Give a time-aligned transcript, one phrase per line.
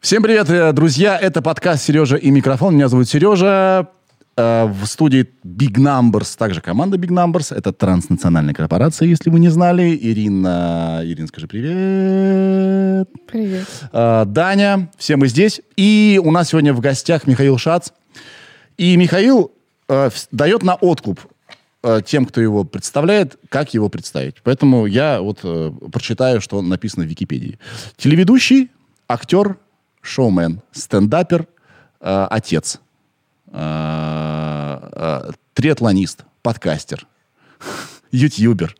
[0.00, 1.18] Всем привет, друзья!
[1.18, 2.76] Это подкаст «Сережа и микрофон».
[2.76, 3.90] Меня зовут Сережа.
[4.36, 7.54] В студии Big Numbers, также команда Big Numbers.
[7.54, 9.94] Это транснациональная корпорация, если вы не знали.
[10.00, 13.08] Ирина, Ирина, скажи привет.
[13.26, 13.66] Привет.
[13.92, 15.60] Даня, все мы здесь.
[15.76, 17.90] И у нас сегодня в гостях Михаил Шац.
[18.78, 19.52] И Михаил
[20.32, 21.20] дает на откуп
[22.04, 24.36] тем, кто его представляет, как его представить.
[24.42, 27.58] Поэтому я вот э, прочитаю, что написано в Википедии.
[27.96, 28.70] Телеведущий,
[29.08, 29.56] актер,
[30.02, 31.46] шоумен, стендапер,
[32.00, 32.80] э, отец,
[33.52, 37.06] э, э, триатлонист, подкастер,
[38.12, 38.76] ютубер.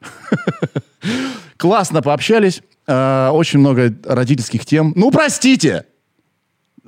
[1.57, 2.63] Классно пообщались.
[2.87, 4.93] э, Очень много родительских тем.
[4.97, 5.87] Ну, простите!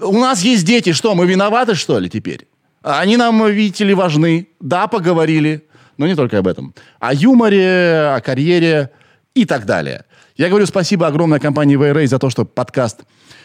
[0.00, 2.48] У нас есть дети, что, мы виноваты, что ли, теперь?
[2.82, 4.48] Они нам, видите ли, важны.
[4.58, 6.74] Да, поговорили, но не только об этом.
[7.00, 8.90] О юморе, о карьере
[9.34, 10.04] и так далее.
[10.36, 13.02] Я говорю спасибо огромной компании Вейрей за то, что подкаст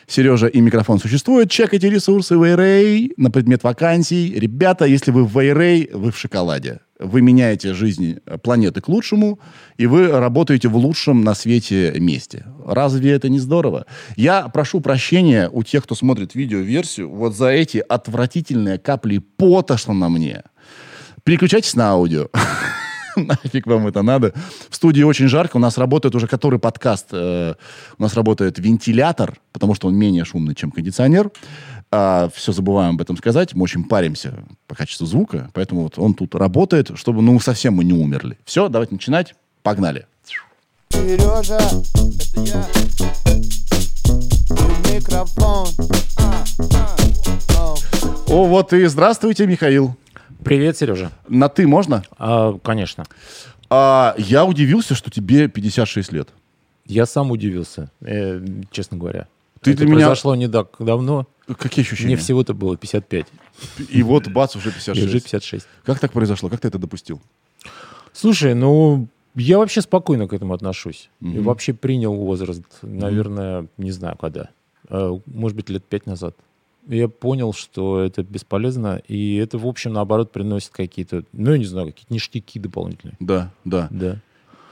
[0.07, 1.51] «Сережа и микрофон» существует.
[1.51, 4.33] Чекайте ресурсы Вейрей на предмет вакансий.
[4.33, 6.79] Ребята, если вы в Вейрей, вы в шоколаде.
[6.99, 9.39] Вы меняете жизнь э, планеты к лучшему,
[9.77, 12.45] и вы работаете в лучшем на свете месте.
[12.65, 13.85] Разве это не здорово?
[14.15, 19.93] Я прошу прощения у тех, кто смотрит видеоверсию, вот за эти отвратительные капли пота, что
[19.93, 20.43] на мне.
[21.27, 22.29] Переключайтесь на аудио.
[23.17, 24.33] Нафиг вам это надо.
[24.69, 25.57] В студии очень жарко.
[25.57, 27.07] У нас работает уже который подкаст.
[27.11, 27.55] э,
[27.97, 31.29] у нас работает вентилятор, потому что он менее шумный, чем кондиционер.
[31.91, 33.53] все забываем об этом сказать.
[33.55, 34.35] Мы очень паримся
[34.67, 35.49] по качеству звука.
[35.53, 38.37] Поэтому вот он тут работает, чтобы ну совсем мы не умерли.
[38.45, 39.35] Все, давайте начинать.
[39.63, 40.05] Погнали.
[40.87, 42.65] Сережа, это я.
[44.89, 45.67] Микрофон.
[46.19, 46.95] А, а,
[47.57, 47.75] о.
[48.29, 49.97] О, вот и здравствуйте, Михаил.
[50.47, 51.11] Привет, Сережа.
[51.27, 52.03] На ты можно?
[52.17, 53.03] А, конечно.
[53.69, 56.29] А, я удивился, что тебе 56 лет.
[56.85, 58.39] Я сам удивился, э,
[58.71, 59.27] честно говоря.
[59.59, 61.27] Ты Это для меня- произошло не так давно.
[61.57, 62.07] Какие ощущения?
[62.07, 63.27] Мне всего-то было 55.
[63.89, 65.07] И вот бац, уже И 56.
[65.09, 65.67] уже 56.
[65.83, 66.47] Как так произошло?
[66.47, 67.21] Как ты это допустил?
[68.13, 71.09] Слушай, ну, я вообще спокойно к этому отношусь.
[71.19, 74.47] И вообще принял возраст, наверное, не знаю когда.
[74.87, 76.37] Э, Может быть, лет пять назад.
[76.87, 81.65] Я понял, что это бесполезно, и это, в общем, наоборот, приносит какие-то, ну, я не
[81.65, 83.17] знаю, какие-то ништяки дополнительные.
[83.19, 83.87] Да, да.
[83.91, 84.19] Да.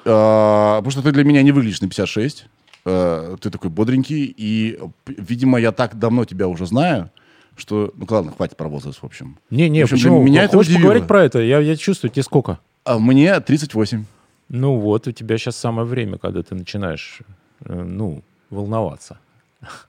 [0.05, 2.47] А, потому что ты для меня не выглядишь на 56.
[2.85, 4.33] А, ты такой бодренький.
[4.37, 7.11] И, видимо, я так давно тебя уже знаю,
[7.57, 7.91] что...
[7.95, 9.37] Ну, ладно, хватит про возраст, в общем.
[9.49, 10.23] Не-не, почему?
[10.23, 10.87] меня это Хочешь удивило.
[10.89, 11.39] поговорить про это?
[11.39, 12.59] Я, я чувствую, тебе сколько?
[12.83, 14.05] А мне 38.
[14.49, 17.19] Ну вот, у тебя сейчас самое время, когда ты начинаешь,
[17.61, 18.21] э, ну,
[18.51, 19.19] волноваться.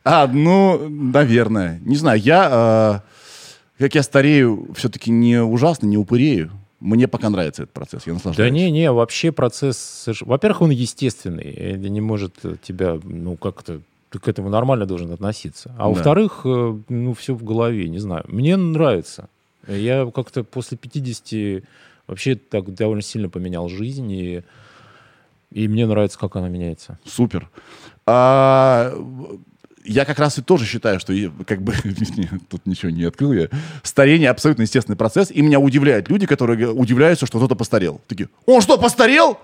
[0.04, 1.80] А, ну, наверное.
[1.84, 2.48] Не знаю, я...
[2.50, 3.02] а,
[3.78, 6.50] как я старею, все-таки не ужасно, не упырею.
[6.80, 8.52] Мне пока нравится этот процесс, я Да наслаждаюсь.
[8.52, 10.06] не-не, вообще процесс...
[10.20, 13.80] Во-первых, он естественный, и не может э, тебя, ну, как-то...
[14.10, 15.72] Ты к этому нормально должен относиться.
[15.76, 15.88] А Да.
[15.88, 18.24] во-вторых, э, ну, все в голове, не знаю.
[18.28, 19.28] Мне нравится.
[19.66, 21.64] Я как-то после 50
[22.06, 24.42] вообще так довольно сильно поменял жизнь, и,
[25.50, 26.98] и мне нравится, как она меняется.
[27.04, 27.48] Супер.
[28.06, 28.92] А,
[29.86, 31.74] я как раз и тоже считаю, что я, как бы
[32.48, 33.48] тут ничего не открыл я.
[33.82, 38.00] Старение абсолютно естественный процесс, и меня удивляют люди, которые удивляются, что кто-то постарел.
[38.06, 39.38] Такие, он что, постарел?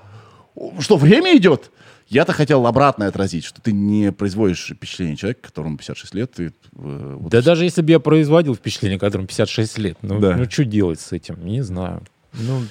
[0.81, 1.71] Что, время идет?
[2.09, 6.33] Я-то хотел обратное отразить, что ты не производишь впечатление человека, которому 56 лет.
[6.33, 10.37] Ты, э, вот Да даже если бы я производил впечатление, которому 56 лет, ну, Да.
[10.37, 11.43] ну что делать с этим?
[11.45, 12.03] Не знаю.
[12.35, 12.65] Ну,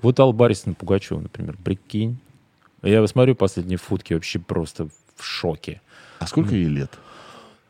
[0.00, 2.18] вот Алла Борисовна Пугачева, например, прикинь.
[2.82, 5.82] Я смотрю последние фотки, вообще просто в шоке.
[6.20, 6.90] А сколько ей лет?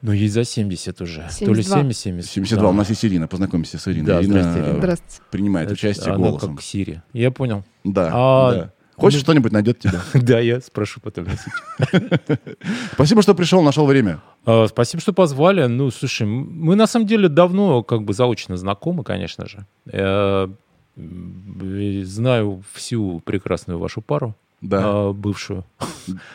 [0.00, 1.28] Ну, ей за 70 уже.
[1.40, 1.76] То ли 72.
[1.92, 2.30] 70, 70.
[2.30, 2.62] 72.
[2.62, 2.68] да.
[2.68, 3.26] У нас есть Ирина.
[3.26, 4.06] Познакомься с Ириной.
[4.06, 5.22] Да, Ирина э, Здравствуйте.
[5.30, 6.54] принимает Это участие она голосом.
[6.56, 7.02] как Сири.
[7.12, 7.64] Я понял.
[7.84, 8.72] Да, А, да.
[8.96, 10.00] Хочешь, ну- что-нибудь найдет тебя?
[10.14, 11.26] Да, я спрошу потом.
[12.92, 14.20] Спасибо, что пришел, нашел время.
[14.44, 15.66] А, Спасибо, что позвали.
[15.66, 19.66] Ну, слушай, мы на самом деле давно как бы заочно знакомы, конечно же.
[19.92, 20.56] М,
[22.04, 25.64] знаю всю прекрасную вашу пару, Да, а, бывшую.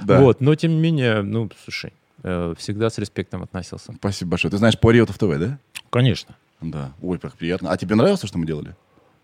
[0.01, 0.19] да.
[0.21, 1.91] Вот, но тем не менее, ну, слушай,
[2.23, 3.93] э, всегда с респектом относился.
[3.93, 4.51] Спасибо большое.
[4.51, 5.57] Ты знаешь по Риотов ТВ, да?
[5.89, 6.35] Конечно.
[6.61, 6.91] Да.
[7.01, 7.71] Ой, как приятно.
[7.71, 8.75] А тебе нравилось, что мы делали?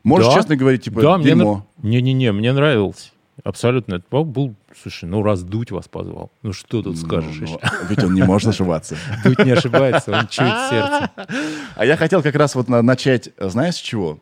[0.03, 0.33] Можешь Да.
[0.35, 1.65] честно говорить, типа, да, мне дерьмо.
[1.81, 3.11] Не-не-не, мне нравилось.
[3.43, 3.95] Абсолютно.
[3.95, 6.29] Это был- был, слушай, ну раздуть вас позвал.
[6.41, 7.37] Ну что тут скажешь?
[7.39, 7.59] Ну, еще?
[7.61, 8.97] ну, ведь он не может ошибаться.
[9.23, 11.11] Дуть не ошибается, он чует сердце.
[11.75, 14.19] А я хотел как раз вот на- начать, знаешь, с чего?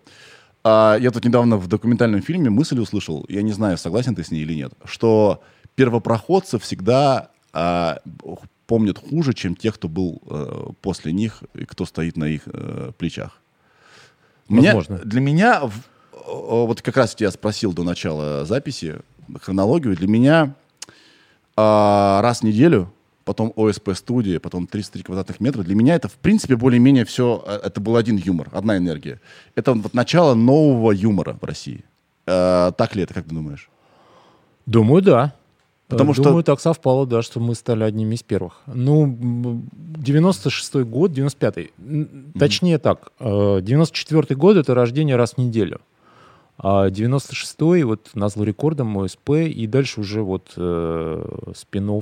[0.64, 4.30] А, я тут недавно в документальном фильме мысль услышал, я не знаю, согласен ты с
[4.32, 5.42] ней или нет, что
[5.76, 8.00] первопроходцы всегда а,
[8.68, 12.92] помнят хуже, чем те, кто был э, после них и кто стоит на их э,
[12.98, 13.40] плечах.
[14.50, 15.04] Меня- Возможно.
[15.06, 15.74] для меня, в-
[16.28, 18.98] о, вот как раз я спросил до начала записи
[19.42, 20.54] хронологию, для меня
[21.56, 22.92] а, раз в неделю
[23.26, 25.62] потом ОСП-студия, потом 33 квадратных метра.
[25.64, 29.20] Для меня это, в принципе, более-менее все, э, это был один юмор, одна энергия.
[29.56, 31.84] Это вот начало нового юмора в России.
[32.26, 33.70] Э, так ли это, как ты думаешь?
[34.66, 35.34] Думаю, да.
[35.88, 38.62] Потому Э, что- Думаю, так совпало, да, что мы стали одними из первых.
[38.68, 41.72] Ну, м, 96-й год, 95-й.
[41.80, 45.80] М, Точнее так, э, 94-й год— это рождение раз в неделю.
[46.58, 52.02] А 96-й вот на зло рекордом ОСП, и дальше уже вот э, спин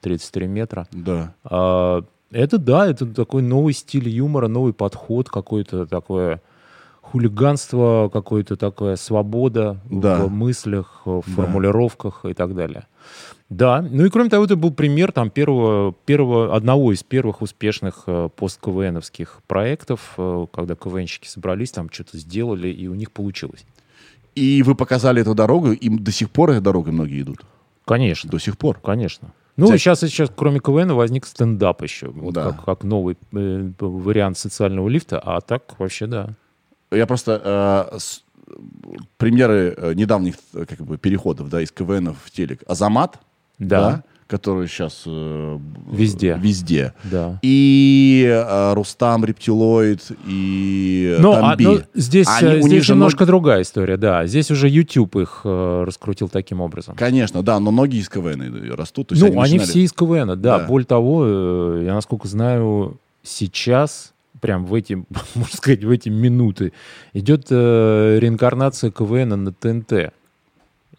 [0.00, 0.86] 33 метра.
[0.92, 1.32] Да.
[1.44, 6.40] А, это да, это такой новый стиль юмора, новый подход, какое-то такое
[7.00, 10.24] хулиганство, какое-то такая свобода Да.
[10.24, 12.86] в мыслях, в формулировках и так далее.
[13.50, 18.04] Да, ну и кроме того, это был пример там первого, первого одного из первых успешных
[18.06, 23.64] э, пост-КВНовских проектов, э, когда КВНщики собрались, там что-то сделали, и у них получилось.
[24.34, 27.44] И вы показали эту дорогу, и до сих пор этой дорогой многие идут.
[27.84, 28.30] Конечно.
[28.30, 28.80] До сих пор.
[28.82, 29.28] Конечно.
[29.56, 32.08] Ну, Взять- сейчас, сейчас, кроме КВН, возник стендап еще.
[32.08, 32.50] Вот Да.
[32.50, 35.20] как, как новый э, вариант социального лифта.
[35.20, 36.30] А так вообще да.
[36.90, 38.24] Я просто э, с-
[39.16, 42.62] примеры э, недавних э, как бы переходов, да, из КВН в телек.
[42.66, 43.18] Азамат,
[43.58, 44.02] Да.
[44.26, 46.38] который сейчас Везде.
[46.40, 46.94] везде.
[47.04, 47.38] Да.
[47.42, 51.64] И э, Рустам Рептилоид и Ну, а, Тамби.
[51.64, 54.26] ну, здесь, Они- э, у них здесь же немножко другая история, да.
[54.26, 56.96] Здесь уже YouTube их э, раскрутил таким образом.
[56.96, 59.10] Конечно, да, но многие из КВН растут.
[59.12, 60.58] Ну, они, начинали- все из КВН, да.
[60.58, 60.58] Да.
[60.60, 64.13] Более того, э, я насколько знаю, сейчас,
[64.44, 64.92] прям в эти,
[65.34, 66.74] можно сказать, в эти минуты,
[67.14, 70.12] идет э, реинкарнация КВН на ТНТ.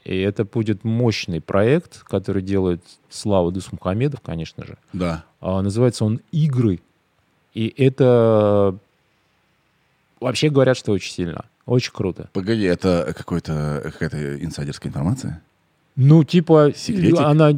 [0.04, 4.80] И это будет мощный проект, который делает Слава Дусмухамедов, конечно же.
[4.94, 5.26] Да.
[5.42, 6.80] А, называется он «Игры».
[7.54, 8.80] И это...
[10.20, 11.46] Вообще говорят, что очень сильно.
[11.68, 12.30] Очень круто.
[12.34, 15.44] Погоди, это какой-то, какая-то инсайдерская информация?
[15.98, 17.20] Ну, типа, Секретик?
[17.20, 17.52] она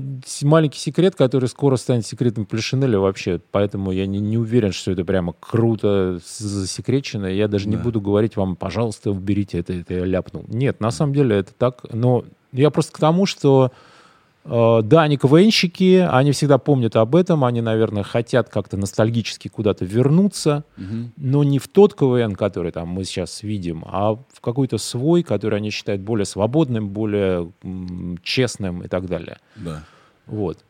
[0.43, 3.41] маленький секрет, который скоро станет секретом Полишинеля вообще.
[3.51, 7.25] Поэтому я не, не уверен, что это прямо круто засекречено.
[7.25, 7.83] Я даже не Да.
[7.83, 10.45] буду говорить вам, пожалуйста, уберите это, это я ляпнул.
[10.47, 11.81] Нет, на самом деле это так.
[11.91, 13.71] Но я просто к тому, что
[14.47, 20.63] да, они КВНщики, они всегда помнят об этом, они, наверное, хотят как-то ностальгически куда-то вернуться,
[21.17, 25.57] но не в тот КВН, который там мы сейчас видим, а в какой-то свой, который
[25.57, 29.39] они считают более свободным, более м, честным и так далее.
[29.55, 29.83] Да.
[30.25, 30.63] Вот.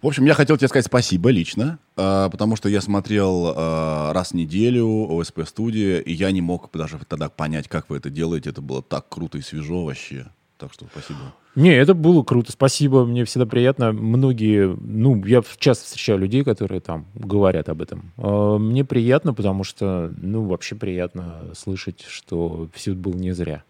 [0.00, 4.30] В общем, я хотел тебе сказать спасибо лично, а, потому что я смотрел а, раз
[4.30, 8.50] в неделю ОСП студия, и я не мог даже тогда понять, как вы это делаете.
[8.50, 10.26] Это было так круто и свежо вообще.
[10.58, 11.20] Так что спасибо.
[11.54, 13.92] Не, это было круто, спасибо, мне всегда приятно.
[13.92, 18.12] Многие, ну, я часто встречаю людей, которые там говорят об этом.
[18.16, 23.62] А, Мне приятно, потому что, ну, вообще приятно слышать, что все было не зря.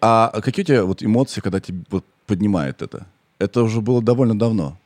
[0.00, 3.06] А какие у тебя вот эмоции, когда тебя вот поднимает это?
[3.38, 4.76] Это уже было довольно давно.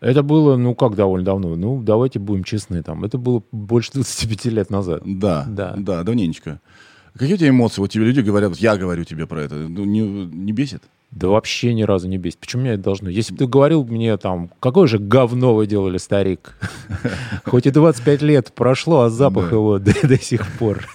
[0.00, 1.56] Это было, ну, как довольно давно?
[1.56, 5.02] Ну, давайте будем честны, там, это было больше 25 лет назад.
[5.04, 5.74] Да, Да.
[5.76, 6.60] да, давненечко.
[7.14, 7.80] Какие у тебя эмоции?
[7.80, 9.54] Вот тебе люди говорят, вот я говорю тебе про это.
[9.54, 10.82] Ну, не, не бесит?
[11.10, 12.38] Да вообще ни разу не бесит.
[12.38, 13.08] Почему меня это должно?
[13.08, 16.54] Если бы ты говорил мне там, какое же говно вы делали, старик.
[17.46, 20.86] Хоть и 25 лет прошло, а запах его до, до сих пор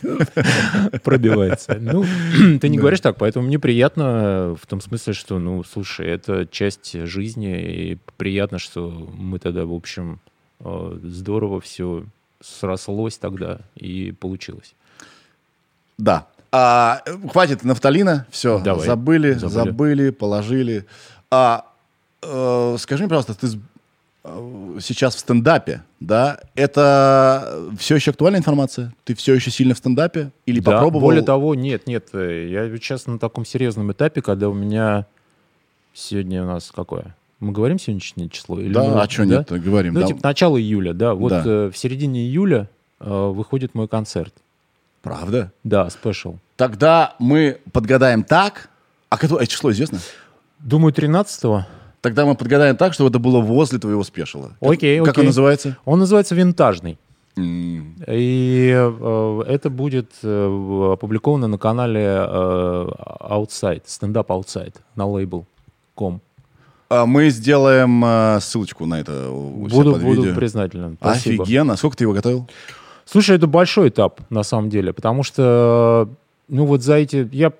[1.03, 1.77] пробивается.
[1.79, 2.05] Ну,
[2.61, 6.93] ты не говоришь так, поэтому мне приятно в том смысле, что, ну, слушай, это часть
[7.07, 10.19] жизни, и приятно, что мы тогда, в общем,
[10.59, 12.05] э, здорово все
[12.39, 14.75] срослось тогда и получилось.
[15.97, 16.27] Да.
[16.51, 18.25] А, хватит нафталина.
[18.29, 18.85] Все, Давай.
[18.85, 19.53] забыли, Забыли.
[19.53, 20.85] забыли, положили.
[21.31, 21.65] А,
[22.21, 23.47] э, скажи мне, пожалуйста, ты
[24.23, 26.39] э, сейчас в стендапе, да?
[26.55, 28.93] Это все еще актуальная информация?
[29.03, 30.31] Ты все еще сильно в стендапе?
[30.45, 31.01] Или Да, попробовал?
[31.07, 35.05] более того, нет, нет, э, я сейчас на таком серьезном этапе, когда у меня
[35.93, 37.15] сегодня у нас какое?
[37.39, 38.59] Мы говорим сегодняшнее число?
[38.59, 39.95] Или Да, мы- а что нет говорим.
[39.95, 40.07] Ну, да.
[40.07, 41.13] типа, начало июля, да.
[41.15, 41.43] Вот Да.
[41.45, 42.69] э, в середине июля
[42.99, 44.33] э, выходит мой концерт.
[45.03, 45.51] Правда?
[45.63, 46.37] Да, спешл.
[46.55, 48.69] Тогда мы подгадаем так.
[49.09, 49.99] А какое число известно?
[50.59, 51.65] Думаю, 13-го.
[52.01, 54.53] Тогда мы подгадаем так, чтобы это было возле твоего спешила.
[54.59, 55.21] Как- Окей, Как окей.
[55.21, 55.77] он называется?
[55.85, 56.97] Он называется «Винтажный».
[57.37, 62.87] И э, это будет э, опубликовано на канале э,
[63.21, 66.21] Outside, стендап Outside, на лейбл.com.
[66.89, 70.97] а Мы сделаем э, ссылочку на это у Буду, буду признателен.
[71.01, 71.43] Спасибо.
[71.43, 71.75] Офигенно.
[71.75, 72.47] Сколько ты его готовил?
[73.05, 76.09] Слушай, это большой этап, на самом деле, потому что,
[76.47, 77.27] ну вот за эти...
[77.31, 77.51] Я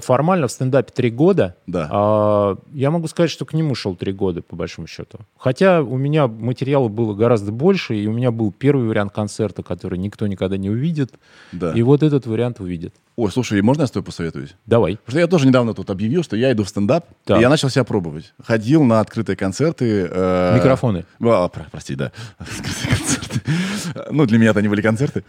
[0.00, 1.56] формально в стендапе три года.
[1.66, 1.88] Да.
[1.90, 5.18] А, я могу сказать, что к нему шел три года, по большому счету.
[5.36, 9.98] Хотя у меня материала было гораздо больше, и у меня был первый вариант концерта, который
[9.98, 11.12] никто никогда не увидит.
[11.50, 11.72] Да.
[11.72, 12.94] И вот этот вариант увидит.
[13.16, 14.54] Ой, слушай, можно я с тобой посоветуюсь?
[14.64, 14.96] Давай.
[14.96, 17.38] Потому что я тоже недавно тут объявил, что я иду в стендап, Так.
[17.38, 18.32] и я начал себя пробовать.
[18.42, 20.08] Ходил на открытые концерты.
[20.10, 21.04] э, Микрофоны.
[21.20, 22.12] а, про- прости, да.
[22.38, 23.21] Открытые концерты.
[24.10, 25.24] Ну, для меня это не были концерты.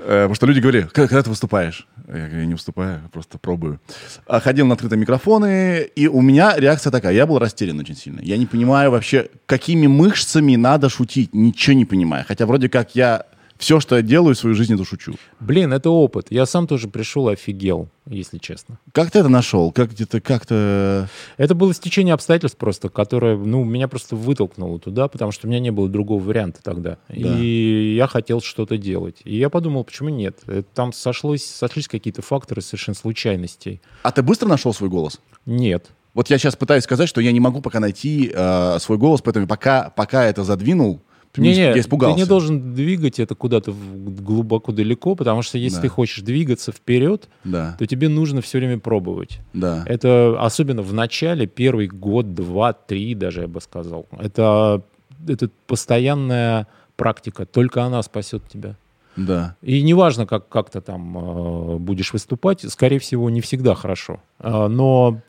[0.00, 1.86] Э, Потому что люди говорили, «Когда- ты выступаешь?
[2.08, 3.80] Я говорю, не выступаю, просто пробую.
[4.26, 7.14] А Ходил на открытые микрофоны, и у меня реакция такая.
[7.14, 8.20] Я был растерян очень сильно.
[8.20, 11.34] Я не понимаю вообще, какими мышцами надо шутить.
[11.34, 12.24] Ничего не понимаю.
[12.26, 13.24] Хотя вроде как я
[13.62, 15.14] все, что я делаю в своей жизни, это шучу.
[15.38, 16.26] Блин, это опыт.
[16.30, 18.80] Я сам тоже пришел и офигел, если честно.
[18.90, 19.70] Как ты это нашел?
[19.70, 21.08] Как где-то как-то...
[21.36, 25.60] Это было стечение обстоятельств просто, которое, ну, меня просто вытолкнуло туда, потому что у меня
[25.60, 26.98] не было другого варианта тогда.
[27.08, 29.18] И я хотел что-то делать.
[29.22, 30.40] И я подумал, почему нет?
[30.48, 33.80] Э, Там сошлось, сошлись какие-то факторы совершенно случайностей.
[34.02, 35.20] А ты быстро нашел свой голос?
[35.46, 35.86] Нет.
[36.14, 39.46] Вот я сейчас пытаюсь сказать, что я не могу пока найти э, свой голос, поэтому
[39.46, 41.00] пока, пока это задвинул,
[41.40, 42.14] Не, я не, испугался.
[42.14, 45.82] ты не должен двигать это куда-то глубоко далеко, потому что если Да.
[45.82, 49.40] ты хочешь двигаться вперед, Да, то тебе нужно все время пробовать.
[49.54, 49.82] да.
[49.86, 54.06] Это особенно в начале, первый год, два, три даже, я бы сказал.
[54.18, 54.82] Это,
[55.26, 58.76] это постоянная практика, только она спасет тебя.
[59.16, 59.56] Да.
[59.62, 64.20] И неважно, как, как ты там э, будешь выступать, скорее всего, не всегда хорошо.
[64.38, 65.20] А, но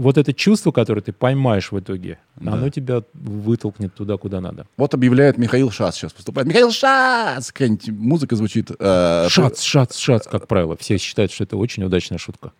[0.00, 2.52] вот это чувство, которое ты поймаешь в итоге, Да.
[2.54, 4.66] оно тебя вытолкнет туда, куда надо.
[4.76, 6.48] Вот объявляет Михаил Шац сейчас выступает.
[6.48, 7.52] Михаил Шац!
[7.52, 8.70] Какая-нибудь музыка звучит.
[8.78, 10.76] э, Шац, шац, шац, как правило.
[10.76, 12.52] Все считают, что это очень удачная шутка.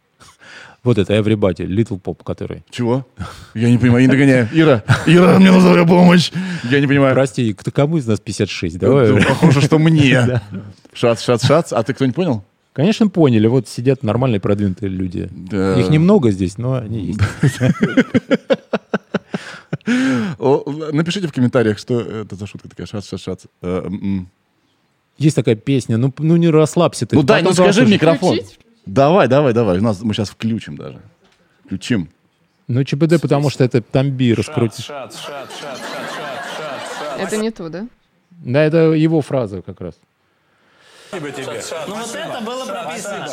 [0.82, 2.64] Вот это Everybody, Little Pop, который.
[2.70, 3.06] Чего?
[3.54, 4.48] Я не понимаю, я не догоняю.
[4.52, 6.30] Ира, Ира, мне нужна помощь.
[6.70, 7.14] Я не понимаю.
[7.14, 8.78] Прости, кто кому из нас 56?
[8.78, 9.22] Давай.
[9.22, 10.40] Похоже, что мне.
[10.94, 11.72] Шац, шац, шац.
[11.74, 12.44] А ты кто-нибудь понял?
[12.72, 13.46] Конечно, поняли.
[13.46, 15.28] Вот сидят нормальные продвинутые люди.
[15.30, 15.78] Да.
[15.78, 17.20] Их немного здесь, но они есть.
[20.92, 22.86] Напишите в комментариях, что это за шутка такая.
[22.86, 23.44] Шац, шац, шац.
[23.62, 23.88] Э.
[25.18, 25.96] Есть такая песня.
[25.96, 27.16] Ну, ну не расслабься ты.
[27.16, 28.38] Ну дай, ну скажи в микрофон.
[28.86, 29.78] Давай, давай, давай.
[29.78, 31.00] У нас мы сейчас включим даже.
[31.64, 32.08] Включим.
[32.68, 34.88] Ну чбд, потому что это тамби раскрутит.
[37.18, 37.88] Это не то, да?
[38.30, 39.94] Да, это его фраза как раз.
[41.12, 43.26] Ну вот это было прописано.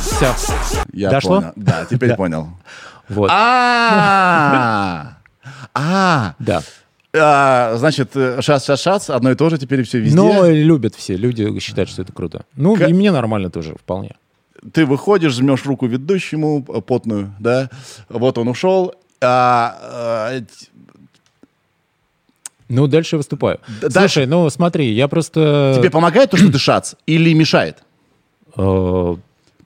[0.00, 0.34] Все.
[0.92, 1.40] Я Дошло?
[1.40, 1.52] понял.
[1.56, 2.48] Да, теперь понял.
[3.08, 3.30] Вот.
[3.32, 5.16] А,
[5.74, 6.62] а, Да.
[7.14, 10.16] а, значит, шац, шац, шац, одно и то же теперь все везде.
[10.16, 11.16] Но любят все.
[11.16, 12.44] Люди считают, что это круто.
[12.54, 14.16] Ну, и мне нормально тоже, вполне.
[14.72, 17.70] Ты выходишь, жмешь руку ведущему, э, потную, да,
[18.08, 20.42] вот он ушел, а, э,
[22.68, 23.60] Ну, дальше я выступаю.
[23.80, 25.74] Д- Слушай, ну смотри, я просто...
[25.76, 27.78] тебе помогает то, что ты шац, или мешает?
[28.56, 29.16] Э,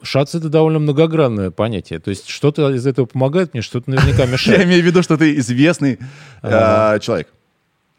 [0.02, 1.98] Шац— это довольно многогранное понятие.
[2.00, 4.62] То есть что-то из этого помогает мне, что-то наверняка Я мешает.
[4.64, 5.98] имею в виду, что ты известный
[6.42, 7.28] э, человек.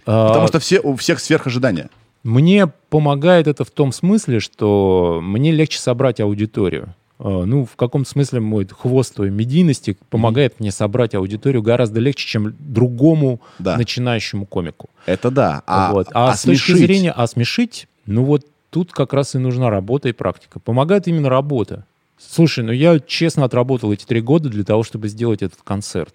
[0.06, 1.90] А, Потому что все, у всех сверхожидания.
[2.24, 6.94] Мне помогает это в том смысле, что мне легче собрать аудиторию.
[7.24, 12.28] Э, Ну, в каком смысле мой хвост твоей медийности помогает мне собрать аудиторию гораздо легче,
[12.28, 13.78] чем другому Да.
[13.78, 14.90] начинающему комику.
[15.06, 15.64] Это да.
[15.66, 16.08] А, вот.
[16.14, 16.86] а, а с точки смешить?
[16.86, 20.60] зрения а смешить, ну вот тут как раз и нужна работа и практика.
[20.60, 21.86] Помогает именно работа.
[22.18, 26.14] Слушай, ну я честно отработал эти три года для того, чтобы сделать этот концерт.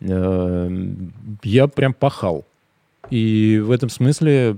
[0.00, 0.86] Э,
[1.44, 2.44] Я прям пахал.
[3.10, 4.56] И в этом смысле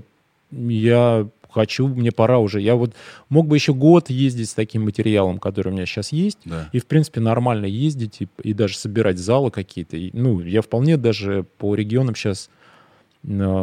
[0.51, 2.61] я хочу, мне пора уже.
[2.61, 2.93] Я вот
[3.29, 6.69] мог бы еще год ездить с таким материалом, который у меня сейчас есть, Да.
[6.73, 9.97] и, в принципе, нормально ездить и, и даже собирать залы какие-то.
[9.97, 12.49] И, ну, я вполне даже по регионам сейчас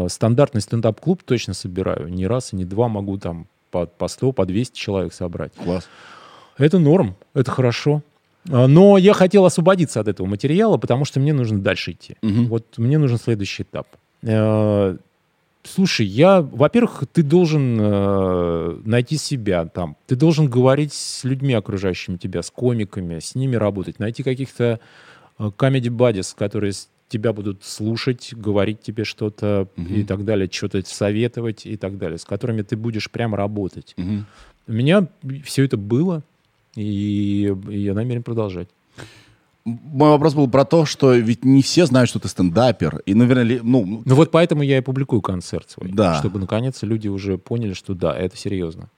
[0.09, 2.09] стандартный стендап-клуб точно собираю.
[2.09, 5.53] Не раз и не два могу там по, по 100, по 200 человек собрать.
[5.55, 5.89] Класс.
[6.59, 8.03] Это норм, это хорошо.
[8.51, 12.17] А, Но я хотел освободиться от этого материала, потому что мне нужно дальше идти.
[12.23, 12.47] Мгм.
[12.47, 13.87] Вот мне нужен следующий этап.
[15.65, 19.97] Слушай, я, во-первых, ты должен э, найти себя там.
[20.07, 24.81] Ты должен говорить с людьми, окружающими тебя, с комиками, с ними работать, найти каких-то
[25.39, 26.73] э, comedy buddies, которые
[27.09, 32.25] тебя будут слушать, говорить тебе что-то и так далее, что-то советовать и так далее, с
[32.25, 33.93] которыми ты будешь прямо работать.
[33.99, 34.27] Мгм.
[34.67, 35.07] У меня
[35.45, 36.23] все это было,
[36.75, 38.69] и я намерен продолжать.
[39.65, 43.01] Мой вопрос был про то, что ведь не все знают, что ты стендапер.
[43.07, 46.19] И, наверное, ну, Ну вот поэтому я и публикую концерт свой, Да.
[46.19, 48.89] чтобы наконец люди уже поняли, что да, это серьезно.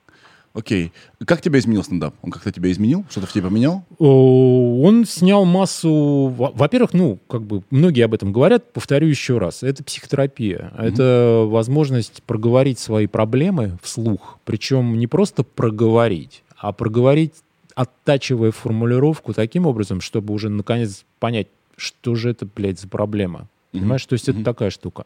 [0.55, 0.93] Окей.
[1.27, 2.15] Как тебя изменил стендап?
[2.23, 3.05] Он как-то тебя изменил?
[3.11, 3.85] Что-то в тебе поменял?
[3.99, 6.33] Он снял массу...
[6.37, 9.65] во- Во-первых, ну, как бы многие об этом говорят, повторю еще раз.
[9.65, 10.73] Это психотерапия.
[10.79, 14.39] Это возможность проговорить свои проблемы вслух.
[14.45, 17.33] Причем не просто проговорить, а проговорить,
[17.75, 23.49] оттачивая формулировку таким образом, чтобы уже наконец понять, что же это, блядь, за проблема.
[23.73, 24.07] Понимаешь?
[24.07, 25.05] То есть это такая штука.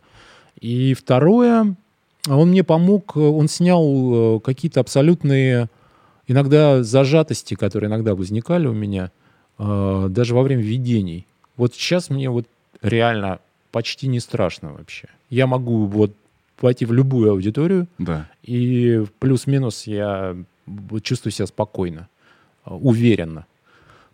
[0.60, 1.74] И второе,
[2.28, 5.68] он мне помог, э, он снял э, какие-то абсолютные
[6.26, 9.10] иногда зажатости, которые иногда возникали у меня,
[9.58, 11.26] э, даже во время видений.
[11.56, 12.46] Вот сейчас мне вот
[12.82, 13.38] реально
[13.72, 15.08] почти не страшно вообще.
[15.30, 16.12] Я могу вот
[16.60, 18.28] пойти в любую аудиторию, Да.
[18.42, 20.36] и плюс-минус я
[21.02, 22.08] чувствую себя спокойно,
[22.70, 23.46] уверенно.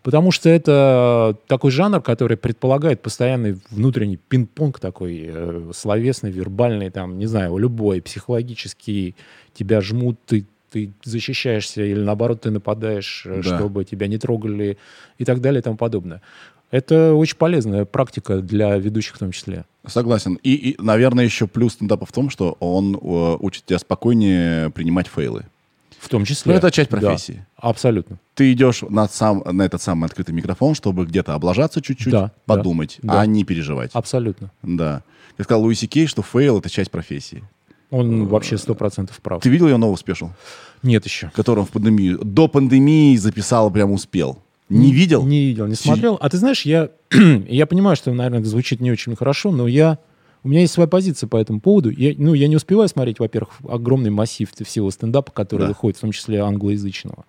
[0.03, 7.17] Потому что это такой жанр, который предполагает постоянный внутренний пинг-понг такой, э, словесный, вербальный, там,
[7.17, 9.15] не знаю, любой, психологический.
[9.55, 13.57] Тебя жмут, ты, ты защищаешься или наоборот ты нападаешь, э, Да.
[13.57, 14.77] чтобы тебя не трогали
[15.17, 16.21] и так далее и тому подобное.
[16.69, 19.65] Это очень полезная практика для ведущих в том числе.
[19.87, 20.37] Согласен.
[20.43, 25.07] И, и, наверное, еще плюс стендапа в том, что он э, учит тебя спокойнее принимать
[25.07, 25.45] фейлы.
[26.05, 26.51] В том числе.
[26.51, 27.43] Ну, это часть Да, профессии.
[27.57, 28.19] абсолютно.
[28.35, 32.99] Ты идешь на, сам, на этот самый открытый микрофон, чтобы где-то облажаться чуть-чуть, Да, подумать,
[33.01, 33.21] да, да.
[33.21, 33.89] а не переживать.
[33.93, 34.51] Абсолютно.
[34.61, 35.01] Да.
[35.35, 37.43] Как сказал Луи Си Кей, что fail— это часть профессии.
[37.89, 39.41] Он вообще сто процентов прав.
[39.41, 40.29] Ты видел его новый special,
[40.83, 41.31] Нет еще.
[41.35, 44.37] который он в пандемию, до пандемии записал, прям успел?
[44.69, 45.25] Не видел?
[45.25, 46.17] Не видел, не смотрел.
[46.21, 46.89] А ты знаешь, я,
[47.47, 49.97] я понимаю, что, наверное, это звучит не очень хорошо, но я,
[50.45, 51.89] у меня есть своя позиция по этому поводу.
[51.89, 55.67] Я, ну, я не успеваю смотреть, во-первых, огромный массив всего стендапа, который Да.
[55.69, 57.25] выходит, в том числе англоязычного.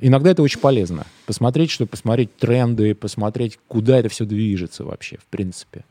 [0.00, 1.06] Иногда это очень полезно.
[1.26, 5.84] Посмотреть, чтобы посмотреть тренды, посмотреть, куда это все движется вообще, в принципе.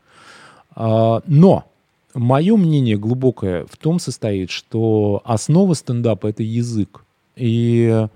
[0.76, 1.64] А, но
[2.12, 7.06] мое мнение глубокое в том состоит, что основа стендапа— это язык.
[7.36, 8.06] И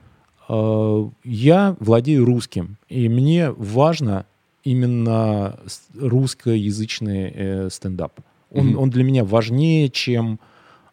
[0.50, 4.26] э, я владею русским, и мне важно
[4.70, 5.58] именно
[5.98, 8.12] русскоязычный э, стендап.
[8.50, 10.38] Он, он для меня важнее, чем,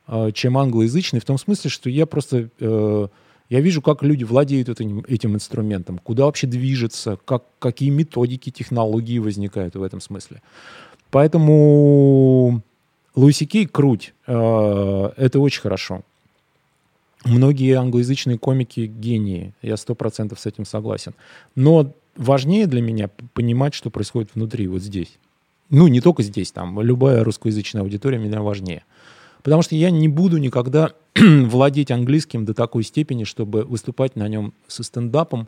[0.08, 2.50] э, чем англоязычный, в том смысле, что я просто...
[2.60, 3.08] э,
[3.50, 9.20] я вижу, как люди владеют этим, этим инструментом, куда вообще движется, как, какие методики, технологии
[9.20, 10.42] возникают в этом смысле.
[11.12, 12.62] Поэтому
[13.16, 14.14] Луиси Кей круть.
[14.28, 16.02] Э, Это очень хорошо.
[17.24, 19.54] Многие англоязычные комики гении.
[19.62, 21.14] Я сто процентов с этим согласен.
[21.56, 25.18] Но важнее для меня понимать, что происходит внутри, вот здесь.
[25.70, 28.84] Ну, не только здесь, там, любая русскоязычная аудитория меня важнее.
[29.42, 34.54] Потому что я не буду никогда владеть английским до такой степени, чтобы выступать на нем
[34.68, 35.48] со стендапом,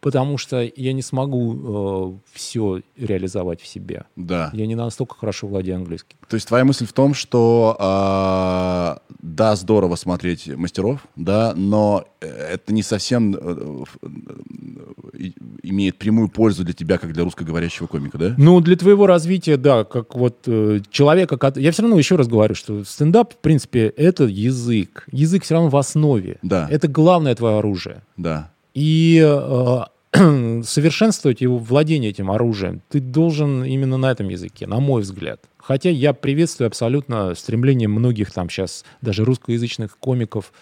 [0.00, 4.04] потому что я не смогу все реализовать в себе.
[4.16, 4.50] Да.
[4.52, 6.16] Я не настолько хорошо владею английским.
[6.28, 12.28] То есть твоя мысль в том, что а, да, здорово смотреть мастеров, да, но э,
[12.54, 15.30] это не совсем э, э,
[15.62, 18.34] имеет прямую пользу для тебя, как для русскоговорящего комика, да?
[18.38, 21.36] Ну, для твоего развития, да, как вот э, человека...
[21.36, 25.06] кот- Я все равно еще раз говорю, что стендап, в принципе, это язык.
[25.12, 26.38] Язык все равно в основе.
[26.42, 26.68] Да.
[26.70, 28.02] Это главное твое оружие.
[28.16, 28.52] Да.
[28.80, 29.82] И э,
[30.64, 35.40] совершенствовать его владение этим оружием ты должен именно на этом языке, на мой взгляд.
[35.58, 40.52] Хотя я приветствую абсолютно стремление многих там сейчас, даже русскоязычных комиков,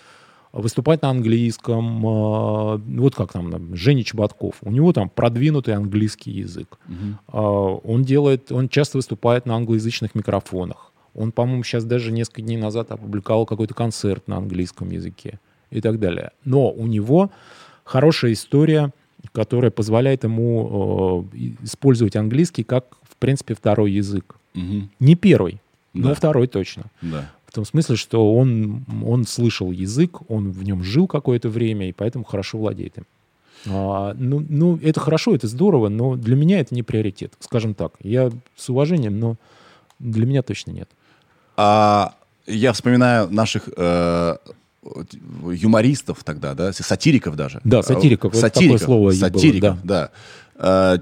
[0.52, 2.06] выступать на английском.
[2.06, 4.56] э, Вот как там, Женя Чеботков.
[4.62, 6.78] У него там продвинутый английский язык.
[7.32, 10.92] Э, Он делает, он часто выступает на англоязычных микрофонах.
[11.14, 15.38] Он, по-моему, сейчас даже несколько дней назад опубликовал какой-то концерт на английском языке
[15.70, 16.30] и так далее.
[16.44, 17.30] Но у него
[17.88, 18.92] хорошая история,
[19.32, 24.36] которая позволяет ему э, использовать английский как, в принципе, второй язык.
[24.54, 24.90] Мгм.
[25.00, 25.60] Не первый,
[25.94, 26.14] но Да.
[26.14, 26.84] второй точно.
[27.02, 27.30] Да.
[27.46, 31.92] В том смысле, что он, он слышал язык, он в нем жил какое-то время, и
[31.92, 33.04] поэтому хорошо владеет им.
[33.66, 37.92] А, ну, ну, это хорошо, это здорово, но для меня это не приоритет, скажем так.
[38.02, 39.36] Я с уважением, но
[39.98, 40.88] для меня точно нет.
[41.56, 42.14] А
[42.46, 44.36] я вспоминаю наших э,
[45.52, 47.60] юмористов тогда, да, сатириков даже.
[47.64, 48.32] Да, сатириков.
[48.34, 50.10] Вот Сатириков, такое слово и было, сатириков, да.
[50.56, 50.98] Э,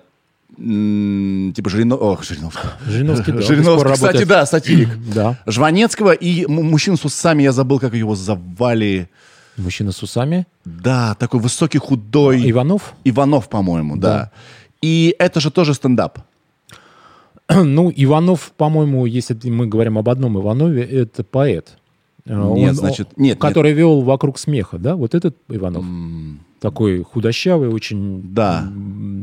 [0.58, 1.96] м, типа Жирино...
[1.96, 2.72] Ох, Жириновского.
[2.86, 4.28] Жириновский, да, Жириновский, кстати, работает.
[4.28, 4.88] да, сатирик.
[5.14, 5.38] Да.
[5.46, 9.08] Жванецкого и м- мужчину с усами, я забыл, как его звали.
[9.56, 10.46] Мужчина с усами.
[10.64, 12.50] Да, такой высокий, худой.
[12.50, 12.94] Иванов?
[13.04, 14.08] Иванов, по-моему, да.
[14.18, 14.30] Да.
[14.82, 16.18] И это же тоже стендап.
[17.48, 21.78] Ну, Иванов, по-моему, если мы говорим об одном Иванове, это поэт.
[22.26, 23.38] Э, Нет, значит, нет, нет.
[23.38, 24.96] Который вел «Вокруг смеха», да?
[24.96, 25.84] Вот этот Иванов.
[26.60, 28.22] Такой худощавый, очень...
[28.34, 28.70] Да.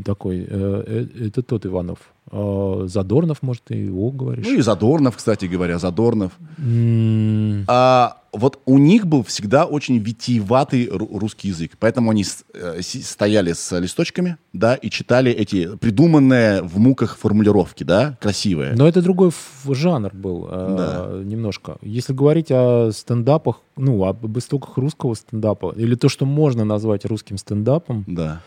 [0.04, 1.98] Такой, э, э, это тот Иванов.
[2.32, 4.46] Э, Задорнов, может, ты его говоришь.
[4.46, 6.32] Ну и Задорнов, кстати говоря, Задорнов.
[6.58, 11.72] М, А, вот у них был всегда очень витиеватый ру- русский язык.
[11.78, 18.16] Поэтому они э, стояли с листочками, да, и читали эти придуманные в муках формулировки, да,
[18.20, 18.72] красивые.
[18.74, 19.30] Но это другой
[19.68, 21.76] жанр был э, немножко.
[21.82, 27.36] Если говорить о стендапах, ну, об истоках русского стендапа, или то, что можно назвать русским
[27.38, 28.40] стендапом, Да.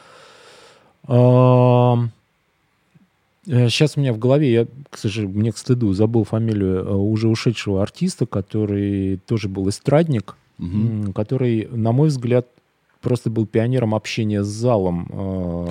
[3.48, 7.30] Сейчас у меня в голове, я, к сожалению, мне к стыду, забыл фамилию э, уже
[7.30, 12.46] ушедшего артиста, который тоже был эстрадник, м, который, на мой взгляд,
[13.02, 15.08] просто был пионером общения с залом.
[15.12, 15.68] э,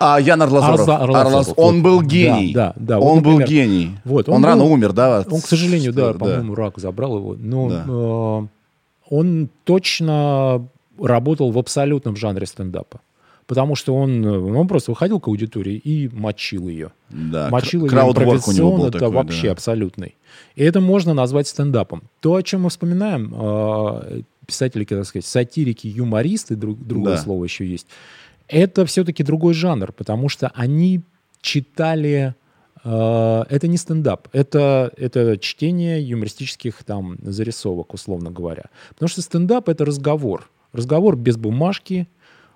[0.00, 0.80] А Ян Арлазоров.
[0.80, 1.84] Арза- Арлазоров, Арлаз- Он вот.
[1.84, 2.52] был Да, гений.
[2.54, 3.48] да, да, вот, Он был например.
[3.48, 3.90] гений.
[4.04, 5.24] Вот, он он рано был- умер, да?
[5.30, 7.36] Он, к сожалению, да, Что- по-моему, рак забрал его.
[7.38, 7.84] Но Да.
[7.86, 8.46] э,
[9.14, 10.66] он точно
[10.98, 13.00] работал в абсолютном жанре стендапа.
[13.52, 16.92] Потому что он, э, он просто выходил к аудитории и мочил ее.
[17.10, 19.52] Да, мочил кра- ее был это такой, вообще да.
[19.52, 20.16] абсолютный.
[20.56, 22.04] И это можно назвать стендапом.
[22.20, 27.22] То, о чем мы вспоминаем, э, писатели, так сказать, сатирики, юмористы, друг- другое Да.
[27.22, 27.86] слово еще есть,
[28.48, 31.02] это все-таки другой жанр, потому что они
[31.42, 32.34] читали...
[32.84, 38.64] э, это не стендап, это, это чтение юмористических там зарисовок, условно говоря.
[38.88, 40.48] Потому что стендап— это разговор.
[40.72, 42.08] Разговор без бумажки,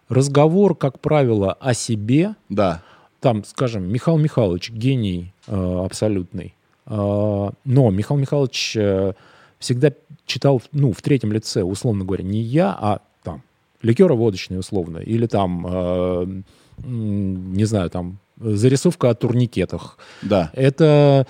[0.09, 2.83] разговор, как правило, о себе, Да.
[3.21, 6.55] там, скажем, Михаил Михайлович гений э, абсолютный,
[6.87, 9.13] Э, но Михаил Михайлович э,
[9.59, 9.93] всегда
[10.25, 13.43] читал, ну, в третьем лице, условно говоря, не я, а там
[13.83, 16.43] ликеро-водочный, условно, или там, э,
[16.85, 19.99] не знаю, там зарисовка о турникетах.
[20.23, 20.51] Да.
[20.55, 21.27] Это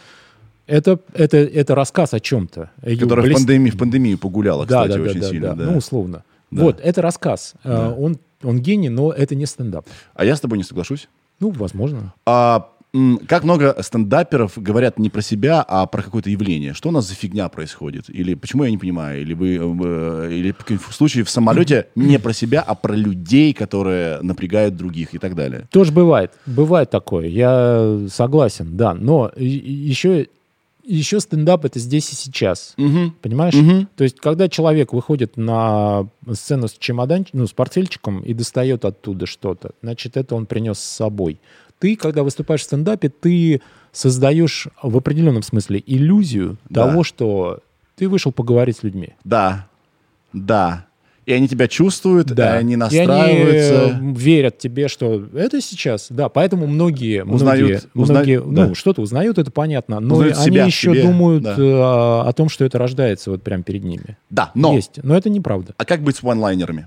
[0.66, 2.70] это, это, это рассказ о чем-то.
[2.98, 5.48] Которая в, пандемии, в пандемию погуляла, да, кстати, да, да, очень да, сильно.
[5.50, 5.54] да.
[5.54, 5.70] да.
[5.70, 6.24] Ну, условно.
[6.50, 6.62] Да.
[6.62, 7.54] Вот, это рассказ.
[7.62, 7.94] Э, Да.
[7.94, 9.86] Он, он гений, но это не стендап.
[10.14, 11.08] А я с тобой не соглашусь.
[11.40, 12.14] Ну, возможно.
[12.24, 12.70] А,
[13.26, 16.72] как много стендаперов говорят не про себя, а про какое-то явление.
[16.72, 18.08] Что у нас за фигня происходит?
[18.08, 19.20] Или почему я не понимаю?
[19.20, 24.20] Или вы, э, или в случае в самолете не про себя, а про людей, которые
[24.22, 25.66] напрягают других и так далее.
[25.70, 26.32] Тоже бывает.
[26.46, 27.26] Бывает такое.
[27.26, 28.94] Я согласен, да.
[28.94, 30.28] Но еще,
[30.86, 32.74] еще стендап это здесь и сейчас.
[33.22, 33.54] Понимаешь?
[33.54, 33.88] Мгм.
[33.96, 39.26] То есть, когда человек выходит на сцену с чемоданчиком, ну, с портфельчиком и достает оттуда
[39.26, 41.40] что-то, значит, это он принес с собой.
[41.78, 43.60] Ты, когда выступаешь в стендапе, ты
[43.92, 46.86] создаешь в определенном смысле иллюзию Да.
[46.86, 47.60] того, что
[47.96, 49.10] ты вышел поговорить с людьми.
[49.24, 49.68] Да,
[50.32, 50.86] да.
[51.26, 52.54] И они тебя чувствуют, Да.
[52.54, 53.96] и они И настраиваются.
[53.96, 56.06] они, э, верят тебе, что это сейчас.
[56.08, 58.66] Да, поэтому многие, Узнают, многие, узна- многие, да.
[58.68, 61.56] ну, что-то узнают, это понятно, но Узнают они себя еще себе, думают да.
[61.58, 64.16] э, о том, что это рождается вот прямо перед ними.
[64.30, 65.74] Да, но Есть, но это неправда.
[65.78, 66.86] А как быть с ванлайнерами?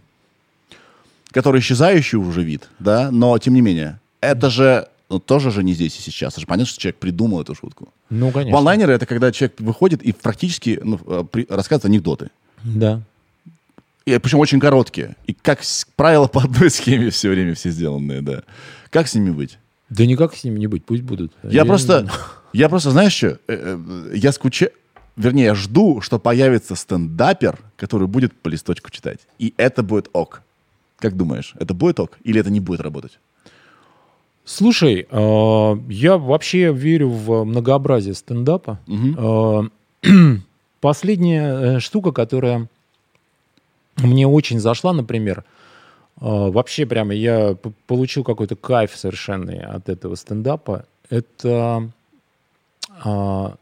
[1.31, 3.99] Который исчезающий уже вид, да, но тем не менее.
[4.21, 6.33] Это же ну, тоже же не здесь и сейчас.
[6.33, 7.89] Это же понятно, что человек придумал эту шутку.
[8.09, 8.55] Ну, конечно.
[8.55, 12.29] Ванлайнеры— это когда человек выходит и практически ну, э, при- рассказывает анекдоты.
[12.63, 13.01] Да.
[14.05, 15.15] И, причем очень короткие.
[15.27, 15.61] И, как
[15.95, 18.43] правило, по одной схеме все время все сделанные, да.
[18.89, 19.57] Как с ними быть?
[19.89, 21.33] Да никак с ними не быть, пусть будут.
[21.43, 22.09] Я просто,
[22.53, 24.71] я просто, знаешь что, Э, э, я скучаю,
[25.15, 29.19] вернее, я жду, что появится стендапер, который будет по листочку читать.
[29.39, 30.41] И это будет ок.
[30.97, 32.17] Как думаешь, это будет ок?
[32.23, 33.19] Или это не будет работать?
[34.45, 38.79] Слушай, э, я вообще верю в многообразие стендапа.
[38.87, 39.63] Э,
[40.81, 42.67] Последняя э, штука, которая
[44.03, 45.43] мне очень зашла, например, э,
[46.21, 47.55] вообще прямо я
[47.87, 50.85] получил какой-то кайф совершенный от этого стендапа.
[51.09, 51.89] Это
[53.03, 53.55] а,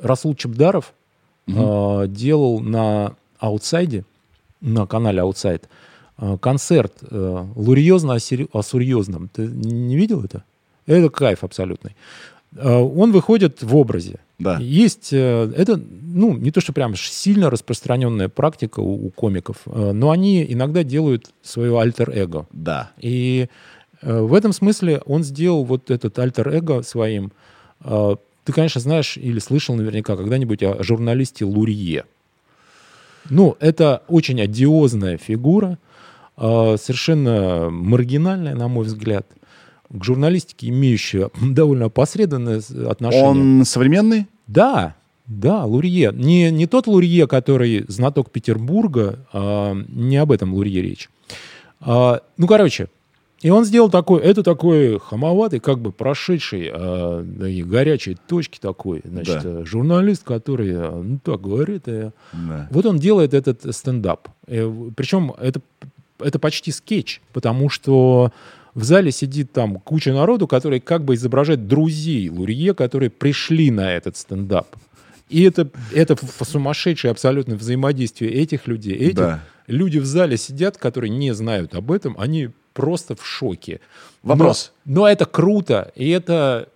[0.00, 0.92] Расул Чебдаров
[1.46, 4.04] э, делал на аутсайде,
[4.60, 5.62] на канале Outside,
[6.18, 9.28] э, концерт э, лурьезно о, сери- о серьезном.
[9.28, 10.44] Ты не видел это?
[10.86, 11.94] Это кайф абсолютный.
[12.56, 14.20] Э, Он выходит в образе.
[14.38, 14.58] Да.
[14.58, 19.92] Есть, э, это, ну, не то, что прям сильно распространенная практика у, у комиков, э,
[19.92, 22.46] но они иногда делают свое альтер-эго.
[22.52, 22.90] Да.
[22.98, 23.48] И
[24.02, 27.30] в этом смысле он сделал вот этот альтер-эго своим.
[27.80, 32.04] Ты, конечно, знаешь или слышал наверняка когда-нибудь о журналисте Лурье.
[33.30, 35.78] Ну, это очень одиозная фигура,
[36.36, 39.24] совершенно маргинальная, на мой взгляд,
[39.92, 43.24] к журналистике имеющая довольно опосредованное отношение.
[43.28, 44.26] Он современный?
[44.46, 46.10] Да, да, Лурье.
[46.14, 51.08] Не, не тот Лурье, который знаток Петербурга, а, не об этом Лурье речь.
[51.80, 52.88] А, ну, короче,
[53.40, 59.00] и он сделал такой, это такой хамоватый, как бы прошедший а, такие горячие точки такой,
[59.04, 59.60] значит, Да.
[59.60, 61.88] э, журналист, который, а, ну, так говорит.
[61.88, 62.12] э.
[62.32, 62.68] Да.
[62.70, 64.28] Вот он делает этот стендап.
[64.46, 65.60] Э, в- Причем это,
[66.20, 68.30] это почти скетч, потому что
[68.74, 73.92] В зале сидит там куча народу, которые как бы изображают друзей Лурье, которые пришли на
[73.92, 74.68] этот стендап.
[75.28, 78.94] И это, это сумасшедшее абсолютно взаимодействие этих людей.
[78.94, 79.40] Эти Да.
[79.66, 83.80] люди в зале сидят, которые не знают об этом, они просто в шоке.
[84.22, 84.72] Вопрос.
[84.84, 86.68] Но, но это круто, и это,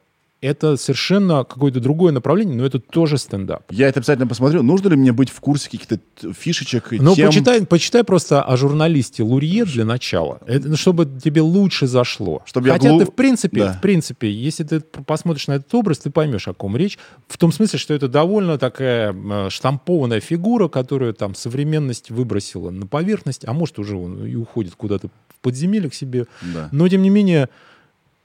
[0.47, 3.65] это совершенно какое-то другое направление, но это тоже стендап.
[3.71, 4.63] Я это обязательно посмотрю.
[4.63, 5.99] Нужно ли мне быть в курсе каких-то
[6.33, 7.27] фишечек и Ну, тем?
[7.29, 12.43] почитай, почитай просто о журналисте Лурье для начала, Это, ну, чтобы тебе лучше зашло.
[12.47, 13.73] Чтобы я Хотя глу- ты, в принципе, Да.
[13.75, 16.99] в принципе, если ты посмотришь на этот образ, ты поймешь, о ком речь.
[17.29, 22.87] В том смысле, что это довольно такая э, штампованная фигура, которую там современность выбросила на
[22.87, 26.27] поверхность, а может уже он и уходит куда-то в подземелье к себе.
[26.55, 26.69] Да.
[26.73, 27.49] Но, тем не менее,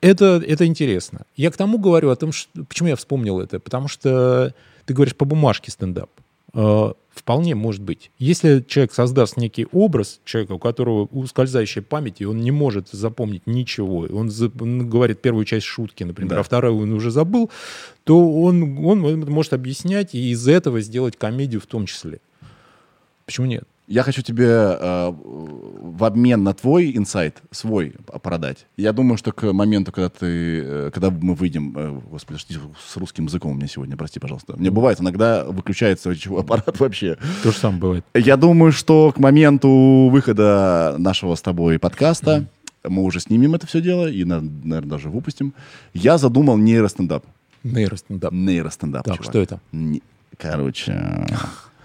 [0.01, 1.25] это, это интересно.
[1.35, 2.63] Я к тому говорю о том, что...
[2.65, 3.59] Почему я вспомнил это?
[3.59, 4.53] Потому что
[4.85, 6.09] ты говоришь по бумажке стендап.
[6.53, 8.09] Э, Вполне может быть.
[8.19, 13.45] Если человек создаст некий образ человека, у которого ускользающая память, и он не может запомнить
[13.45, 16.39] ничего, он, за- он говорит первую часть шутки, например, Да.
[16.39, 17.51] а вторую он уже забыл,
[18.05, 22.21] то он, он может объяснять и из этого сделать комедию в том числе.
[23.25, 23.65] Почему нет?
[23.91, 28.65] Я хочу тебе э, в обмен на твой инсайт свой п- продать.
[28.77, 33.25] Я думаю, что к моменту, когда ты, э, когда мы выйдем, э, господи, с русским
[33.25, 34.55] языком у меня сегодня, прости, пожалуйста.
[34.55, 37.17] Мне бывает иногда выключается аппарат вообще.
[37.43, 38.05] То же самое бывает.
[38.13, 42.45] Я думаю, что к моменту выхода нашего с тобой подкаста
[42.87, 45.53] мы уже снимем это все дело и, наверное, даже выпустим.
[45.93, 47.25] Я задумал нейростендап.
[47.65, 48.31] Нейростендап.
[48.31, 49.03] Нейростендап.
[49.03, 49.29] Так, чувак.
[49.31, 49.59] что это?
[50.37, 51.27] Короче,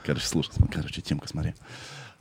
[0.04, 1.54] короче, слушай, короче, темка, смотри.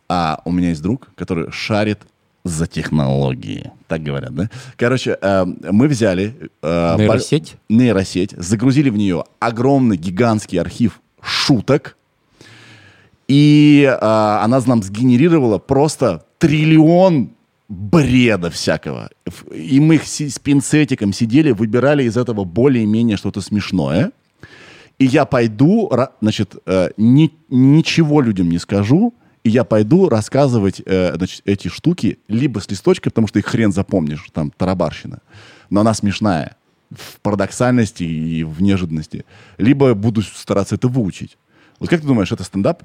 [0.08, 2.00] А у меня есть друг, который шарит
[2.44, 3.72] за технологии.
[3.88, 4.50] Так говорят, да?
[4.78, 6.36] Короче, э, мы взяли...
[6.62, 7.56] э, Нейросеть?
[7.70, 8.32] бо- Нейросеть.
[8.38, 11.98] Загрузили в нее огромный гигантский архив шуток.
[13.28, 17.32] И э, она нам сгенерировала просто триллион
[17.68, 19.10] бреда всякого.
[19.52, 24.12] И мы их с пинцетиком сидели, выбирали из этого более-менее что-то смешное.
[25.00, 25.92] И я пойду,
[26.22, 32.18] значит, э, ни- ничего людям не скажу, и я пойду рассказывать э, значит, эти штуки
[32.28, 35.20] либо с листочка, потому что их хрен запомнишь, там тарабарщина,
[35.70, 36.56] но она смешная
[36.90, 39.24] в парадоксальности и в неожиданности,
[39.60, 41.38] либо буду стараться это выучить.
[41.80, 42.84] Вот как ты думаешь, это стендап?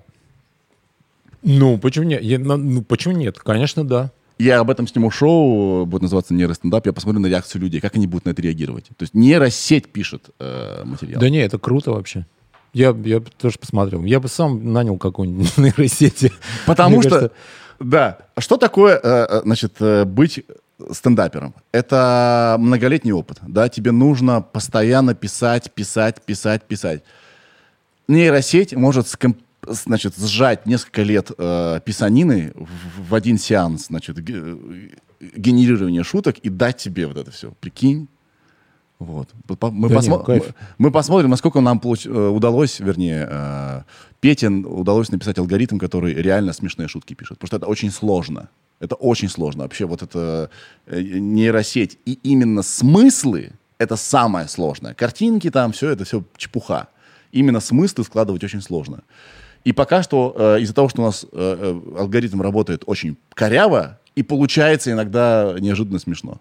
[1.42, 2.22] Ну, почему нет?
[2.22, 3.38] Я- ну, почему нет?
[3.38, 4.12] Конечно, да.
[4.38, 8.06] Я об этом сниму шоу, будет называться нейростендап, я посмотрю на реакцию людей, как они
[8.06, 8.88] будут на это реагировать.
[8.98, 11.20] То есть нейросеть пишет э, материал.
[11.20, 12.26] Да не, это круто вообще.
[12.72, 14.04] Я, я тоже посмотрел.
[14.04, 16.32] Я бы сам нанял какую-нибудь нейросети.
[16.66, 17.36] Потому Мне что, кажется,
[17.80, 20.44] да, что такое, э, э, значит, э, быть
[20.92, 21.54] стендапером?
[21.72, 27.02] Это многолетний опыт, да, тебе нужно постоянно писать, писать, писать, писать.
[28.08, 34.56] Нейросеть может ском- значит, сжать несколько лет э, писанины в, в один сеанс, значит, ге-
[35.36, 37.52] генерирования шуток и дать тебе вот это все.
[37.60, 38.08] Прикинь?
[39.00, 39.28] Вот.
[39.48, 40.54] Мы, Да посмо- не, кайф.
[40.78, 43.82] мы- посмотрим, насколько нам получ- э, удалось, вернее, э,
[44.20, 47.38] Петин удалось написать алгоритм, который реально смешные шутки пишет.
[47.38, 48.48] Потому что это очень сложно.
[48.78, 49.62] Это очень сложно.
[49.62, 50.50] Вообще вот это
[50.86, 51.98] э, нейросеть.
[52.04, 54.92] И именно смыслы— это самое сложное.
[54.92, 56.88] Картинки там, все это все чепуха.
[57.32, 59.00] Именно смыслы складывать очень сложно.
[59.64, 64.22] И пока что э, из-за того, что у нас э, алгоритм работает очень коряво, и
[64.22, 66.38] получается иногда неожиданно смешно.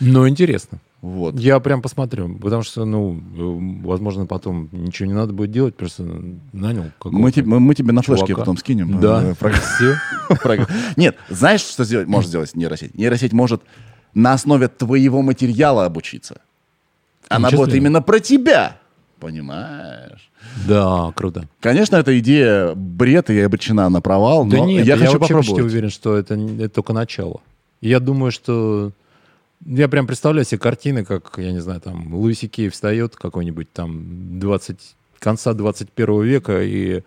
[0.00, 0.78] Ну, интересно.
[1.02, 1.34] Вот.
[1.34, 6.04] Я прям посмотрю, потому что, ну, э, возможно, потом ничего не надо будет делать, просто
[6.52, 8.42] нанял Мы, тебе- мы, мы тебе на флешке чувака.
[8.42, 9.00] потом скинем.
[9.00, 9.96] Да, э, все.
[10.40, 10.68] программу.
[10.96, 12.94] Нет, знаешь, что сделать, может сделать нейросеть?
[12.94, 13.62] Нейросеть может
[14.14, 16.40] на основе твоего материала обучиться.
[17.28, 18.76] Она будет именно про тебя.
[19.18, 20.30] Понимаешь?
[20.68, 21.48] Да, круто.
[21.60, 25.62] Конечно, эта идея бред и обречена на провал, Да но нет, я хочу вообще почти
[25.62, 27.40] уверен, что это, это только начало.
[27.80, 28.92] Я думаю, что...
[29.64, 34.40] Я прям представляю себе картины, как, я не знаю, там, Луиси Кей встает какой-нибудь там
[34.40, 34.78] 20,
[35.18, 37.02] конца 21 века и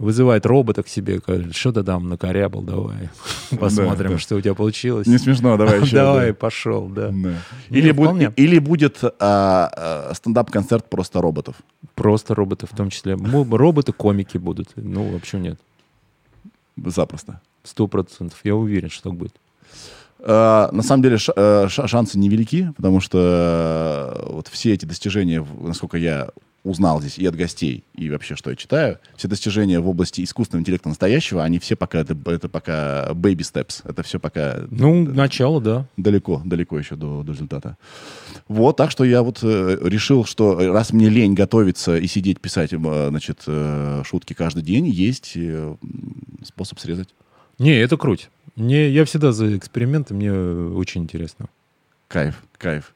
[0.00, 3.10] вызывает робота к себе, говорит, что ты там накорябал, давай,
[3.58, 4.18] посмотрим, да.
[4.18, 5.06] что у тебя получилось.
[5.06, 5.96] Не смешно, давай еще.
[5.96, 6.34] Давай, да.
[6.34, 7.08] пошел, да.
[7.08, 7.34] Да.
[7.68, 8.32] Не, Или, будет, вполне.
[8.36, 11.56] или будет а, а, стендап-концерт просто роботов.
[11.94, 13.14] Просто роботы в том числе.
[13.14, 14.70] Роботы-комики будут.
[14.76, 15.60] Ну, вообще нет.
[16.76, 17.42] Запросто.
[17.62, 18.38] Сто процентов.
[18.42, 19.34] Я уверен, что так будет.
[20.22, 23.18] А, на самом деле э, ша- шансы невелики, потому что
[24.28, 26.28] э, вот все эти достижения, насколько я
[26.62, 30.60] узнал здесь и от гостей, и вообще, что я читаю, все достижения в области искусственного
[30.60, 35.62] интеллекта настоящего, они все пока, это, это пока baby steps, это все пока Ну, начало,
[35.62, 35.86] да.
[35.96, 37.78] далеко, далеко еще до, до результата.
[38.46, 42.74] Вот, так что я вот э, решил, что раз мне лень готовиться и сидеть писать,
[42.74, 45.76] э, значит, э, шутки каждый день, есть э,
[46.44, 47.08] способ срезать.
[47.58, 48.28] Не, это круть.
[48.60, 51.46] Мне, я всегда за эксперименты, мне очень интересно.
[52.08, 52.94] Кайф, кайф.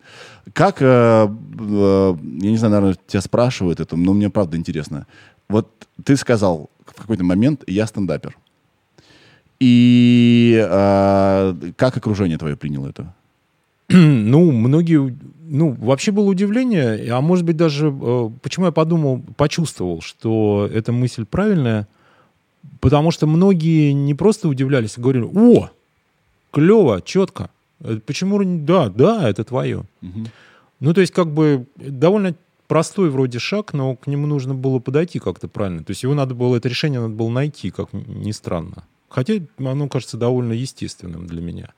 [0.53, 5.07] Как, э, э, я не знаю, наверное, тебя спрашивают это, но мне правда интересно.
[5.49, 5.71] Вот
[6.05, 8.37] ты сказал в какой-то момент, я стендапер.
[9.59, 13.15] И э, как окружение твое приняло это?
[13.89, 15.17] Ну, многие...
[15.47, 17.89] Ну, вообще было удивление, а может быть даже...
[17.89, 21.89] э, Почему я подумал, почувствовал, что эта мысль правильная?
[22.81, 25.71] Потому что многие не просто удивлялись, а говорили, о,
[26.51, 27.51] клево, четко.
[27.81, 28.43] Э, Почему...
[28.65, 29.85] Да, да, это твое.
[30.81, 32.35] Ну, то есть, как бы, довольно
[32.67, 35.85] простой вроде шаг, но к нему нужно было подойти как-то правильно.
[35.85, 38.85] То есть его надо было, это решение надо было найти, как ни странно.
[39.09, 41.73] Хотя оно кажется довольно естественным для меня.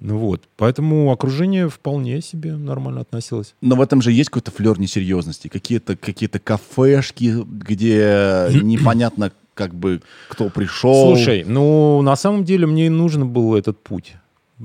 [0.00, 3.54] Ну вот, поэтому окружение вполне себе нормально относилось.
[3.60, 10.00] Но в этом же есть какой-то флер несерьезности, какие-то какие кафешки, где непонятно, как бы,
[10.28, 11.14] кто пришел.
[11.14, 14.14] Слушай, ну, на самом деле мне и нужен был этот путь.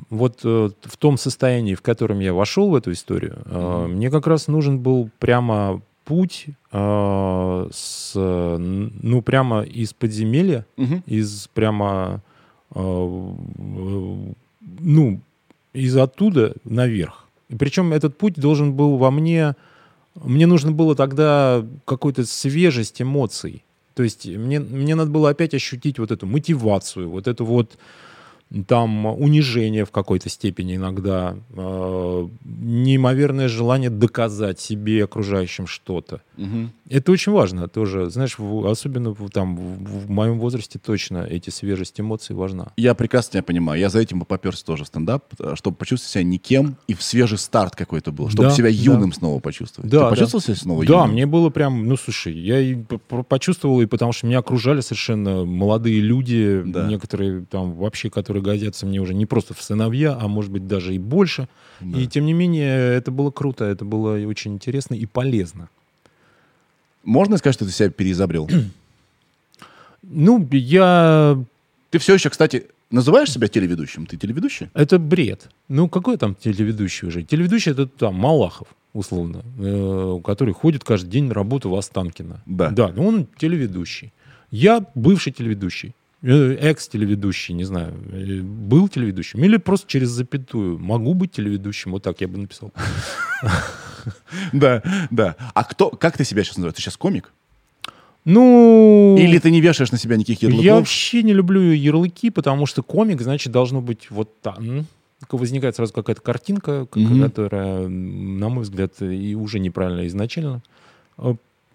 [0.10, 4.27] Вот э, в том состоянии, в котором я вошел в эту историю, э, мне как
[4.27, 11.03] раз нужен был прямо путь э, с, ну, прямо из подземелья, Мгм.
[11.08, 12.21] из прямо,
[12.73, 12.79] э,
[14.79, 15.19] ну,
[15.73, 17.25] из оттуда наверх.
[17.49, 19.55] И причем этот путь должен был во мне,
[20.15, 23.63] мне нужно было тогда какой-то свежесть эмоций.
[23.95, 27.77] То есть мне, мне надо было опять ощутить вот эту мотивацию, вот эту вот
[28.67, 36.21] там унижение в какой-то степени иногда, э, неимоверное желание доказать себе и окружающим что-то.
[36.38, 36.71] Мгм.
[36.89, 41.49] Это очень важно тоже, знаешь, в- особенно в, там в, в моем возрасте точно эти
[41.49, 42.71] свежесть эмоций важна.
[42.77, 43.79] Я прекрасно тебя понимаю.
[43.79, 47.01] Я за этим бы поперся тоже в стендап, э, чтобы почувствовать себя никем и в
[47.01, 48.75] свежий старт какой-то был, чтобы Да, себя да.
[48.75, 49.89] юным снова почувствовать.
[49.89, 50.10] Да, Ты да.
[50.12, 51.12] почувствовал себя снова Да, юным?
[51.12, 52.75] мне было прям, ну слушай, я и
[53.27, 56.88] почувствовал, и потому что меня окружали совершенно молодые люди, Да.
[56.88, 60.93] некоторые там вообще, которые годятся мне уже не просто в сыновья, а может быть даже
[60.95, 61.48] и больше.
[61.82, 65.69] И тем не менее, это было круто, это было очень интересно и полезно.
[67.04, 68.50] Можно сказать, что ты себя переизобрел?
[70.08, 71.43] Ну, я...
[71.89, 74.06] ты все еще, кстати, называешь себя телеведущим?
[74.06, 74.69] Ты телеведущий?
[74.76, 75.50] Это бред.
[75.67, 77.24] Ну, какой там телеведущий уже?
[77.24, 82.41] Телеведущий это там Малахов, условно, э, который ходит каждый день на работу в Останкино.
[82.45, 82.69] Да.
[82.69, 84.13] Да, ну он телеведущий.
[84.52, 85.95] Я бывший телеведущий.
[86.25, 90.79] Э, Экс-телеведущий, не знаю, э, был телеведущим или просто через запятую.
[90.79, 92.71] Могу быть телеведущим, вот так я бы написал.
[94.53, 95.35] Да, да.
[95.55, 96.75] А кто, как ты себя сейчас называешь?
[96.75, 97.33] Ты сейчас комик?
[98.23, 100.63] Ну, Или ты не вешаешь на себя никаких ярлыков?
[100.63, 104.85] я вообще не люблю ярлыки, потому что комик, значит, должно быть вот там.
[105.29, 110.61] Возникает сразу какая-то картинка, которая, на мой взгляд, и уже неправильно изначально.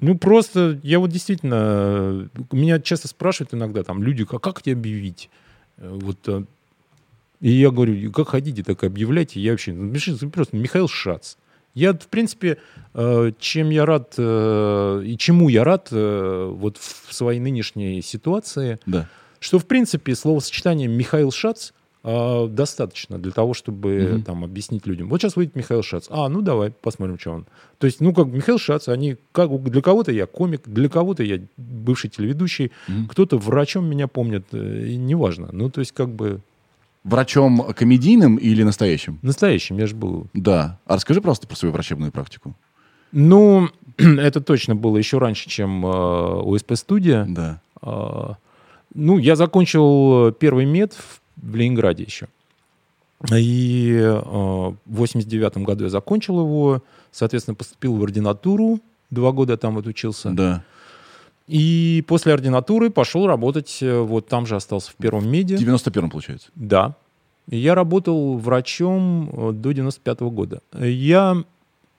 [0.00, 1.54] Ну, просто я вот действительно...
[1.54, 5.28] э, Меня часто спрашивают иногда там люди, а как тебя объявить?
[5.76, 6.44] Э, Вот, э,
[7.40, 9.40] и я говорю, как хотите, так и объявляйте.
[9.40, 11.36] Я вообще, ну, пишите просто Михаил Шац.
[11.74, 12.58] Я, в принципе,
[13.38, 19.08] чем я рад и чему я рад вот в своей нынешней ситуации, Да.
[19.38, 21.70] что, в принципе, словосочетание «Михаил Шац»
[22.02, 24.22] достаточно для того, чтобы Мгм.
[24.22, 25.08] там объяснить людям.
[25.08, 26.06] Вот сейчас выйдет Михаил Шац.
[26.10, 27.46] А, ну давай, посмотрим, что он.
[27.78, 31.40] То есть, ну, как Михаил Шац, они, как, для кого-то я комик, для кого-то я
[31.58, 33.06] бывший телеведущий, Мгм.
[33.08, 35.50] кто-то врачом меня помнит, э, и неважно.
[35.52, 36.40] Ну, то есть, как бы
[37.02, 39.18] Врачом комедийным или настоящим?
[39.22, 40.26] настоящим я же был.
[40.34, 40.78] Да.
[40.86, 42.54] А расскажи просто про свою врачебную практику.
[43.12, 47.26] Ну, это точно было еще раньше, чем э, ОСП-студия.
[47.28, 47.60] Да.
[47.82, 48.36] А,
[48.94, 52.29] Ну, я закончил первый мед в в Ленинграде еще.
[53.33, 59.76] И э, в 89 году я закончил его, соответственно, поступил в ординатуру, два года там
[59.76, 60.31] отучился.
[60.31, 60.64] Да.
[61.46, 65.55] И после ординатуры пошел работать, э, вот там же остался в первом В меди.
[65.55, 66.48] 91-м, получается.
[66.55, 66.96] Да.
[67.48, 70.62] Я работал врачом э, до 95 года.
[70.79, 71.37] Я,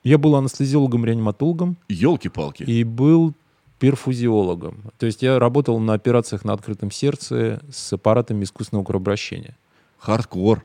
[0.04, 2.63] я был анестезиологом-реаниматологом Елки-палки.
[2.63, 3.34] и был
[3.82, 4.76] перфузиологом.
[5.00, 9.58] То есть я работал на операциях на открытом сердце с аппаратами искусственного кровообращения.
[9.98, 10.63] Хардкор.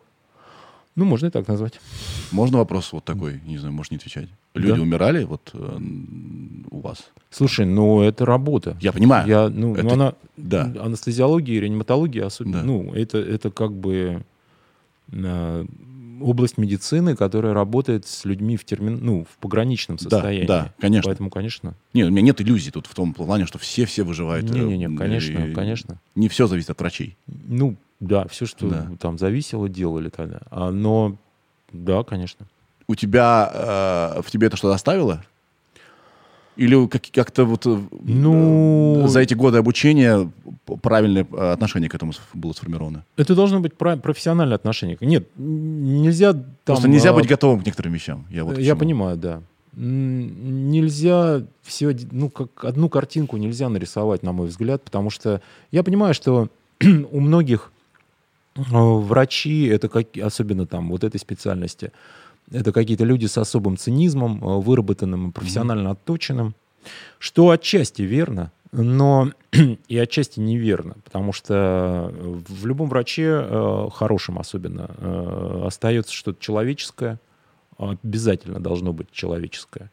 [0.97, 1.81] Ну, можно и так назвать.
[2.31, 3.41] Можно вопрос вот такой?
[3.47, 4.29] Не знаю, можешь не отвечать.
[4.55, 4.83] Люди Да.
[4.83, 5.79] умирали вот э,
[6.71, 7.07] у вас?
[7.31, 8.77] Слушай, ну это работа.
[8.83, 9.27] Я понимаю.
[9.29, 10.71] Я, ну, ну, Это- она, да.
[10.83, 12.65] анестезиология, реаниматология, особенно, Да.
[12.65, 14.25] ну, это, это как бы
[15.13, 15.67] э,
[16.21, 20.47] область медицины, которая работает с людьми в термин, ну, в пограничном Да, состоянии.
[20.47, 21.09] да, конечно.
[21.11, 21.75] Поэтому, конечно.
[21.95, 24.51] Нет, у меня нет иллюзий тут в том плане, что все-все выживают.
[24.51, 25.99] э, Не-не-не, конечно, и конечно.
[26.15, 27.17] Не все зависит от врачей.
[27.27, 28.89] Ну, да, все, что Да.
[29.01, 30.41] там зависело, делали тогда.
[30.51, 31.17] А, но,
[31.73, 32.47] да, конечно.
[32.89, 35.25] У тебя, э, в тебе это что-то оставило?
[36.57, 40.31] Или как- как-то вот э, Ну- за эти годы обучения
[40.83, 43.05] правильное э, отношение к этому было сформировано?
[43.16, 44.97] Это должно быть про- профессиональное отношение.
[45.01, 46.45] Нет, нельзя там...
[46.64, 48.26] Просто нельзя а, быть готовым к некоторым вещам.
[48.31, 49.43] Я, вот Я понимаю, да.
[49.76, 56.14] Нельзя все, ну, как одну картинку нельзя нарисовать, на мой взгляд, потому что я понимаю,
[56.14, 56.49] что
[57.11, 57.70] у многих
[58.57, 61.93] э, врачи, это как, особенно там вот этой специальности,
[62.51, 66.55] это какие-то люди с особым цинизмом, э, выработанным, и профессионально отточенным,
[67.18, 69.30] что отчасти верно, но
[69.88, 77.18] и отчасти неверно, потому что в любом враче, э, хорошем особенно, э, остается что-то человеческое,
[77.78, 79.90] обязательно должно быть человеческое.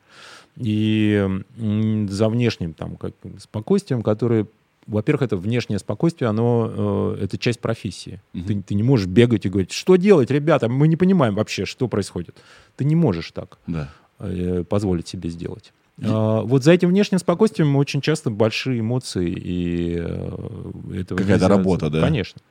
[0.55, 1.27] И
[1.57, 4.45] за внешним там, как, спокойствием, которое,
[4.87, 8.21] во-первых, это внешнее спокойствие, оно, э, это часть профессии.
[8.33, 11.87] Ты, ты не можешь бегать и говорить, что делать, ребята, мы не понимаем вообще, что
[11.87, 12.35] происходит.
[12.75, 13.89] Ты не можешь так Да.
[14.19, 15.73] э, позволить себе сделать.
[16.01, 21.89] А, вот за этим внешним спокойствием очень часто большие эмоции и э, этого Какая-то работа,
[21.89, 22.01] да?
[22.01, 22.41] Конечно.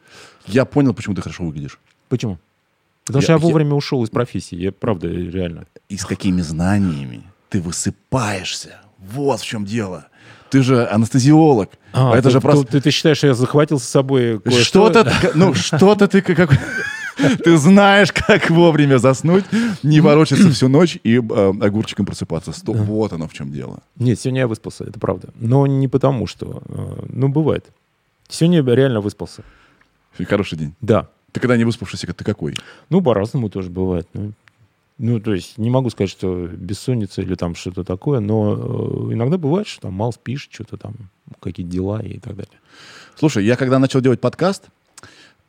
[0.47, 1.79] Я понял, почему ты хорошо выглядишь.
[2.09, 2.39] Почему?
[3.05, 4.55] Потому Я- что я я- вовремя ушел из профессии.
[4.57, 5.67] Я правда, реально.
[5.89, 8.81] И с какими знаниями ты высыпаешься.
[8.99, 10.07] Вот в чем дело.
[10.53, 11.71] Ты же анестезиолог.
[11.95, 12.67] А, это ты, же просто...
[12.67, 14.63] ты, ты считаешь, что я захватил с собой кое-что?
[14.91, 16.51] Что-то, ну, что-то ты как...
[17.45, 19.45] Ты знаешь, как вовремя заснуть,
[19.83, 22.53] не ворочаться всю ночь и э, огурчиком просыпаться.
[22.53, 23.81] Сто- Вот оно в чем дело.
[23.97, 25.29] Нет, сегодня я выспался, это правда.
[25.39, 26.63] Но не потому, что...
[26.69, 27.67] э, Ну, бывает.
[28.29, 29.43] Сегодня я реально выспался.
[30.29, 30.75] Хороший день.
[30.81, 31.09] Да.
[31.33, 32.55] Ты когда не выспавшийся, ты какой?
[32.91, 34.07] Ну, по-разному тоже бывает.
[34.15, 34.33] Ну,
[35.03, 39.37] ну, то есть не могу сказать, что бессонница или там что-то такое, но э, иногда
[39.37, 40.95] бывает, что там мало спишь, что-то там,
[41.41, 42.61] какие-то дела и так далее.
[43.19, 44.67] Слушай, я когда начал делать подкаст,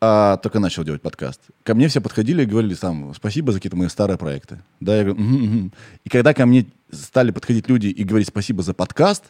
[0.01, 3.77] а, только начал делать подкаст, ко мне все подходили и говорили там, спасибо за какие-то
[3.77, 4.59] мои старые проекты.
[4.79, 5.73] Да, я говорю, «Мгм, мгм».
[6.03, 9.25] И когда ко мне стали подходить люди и говорить спасибо за подкаст,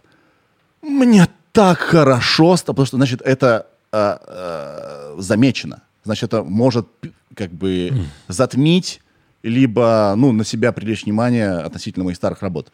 [0.81, 5.83] мне так хорошо, стало, потому что, значит, это а, а, замечено.
[6.05, 6.87] Значит, это может
[7.35, 7.91] как бы
[8.29, 9.01] затмить,
[9.43, 12.71] либо, ну, на себя привлечь внимание относительно моих старых работ.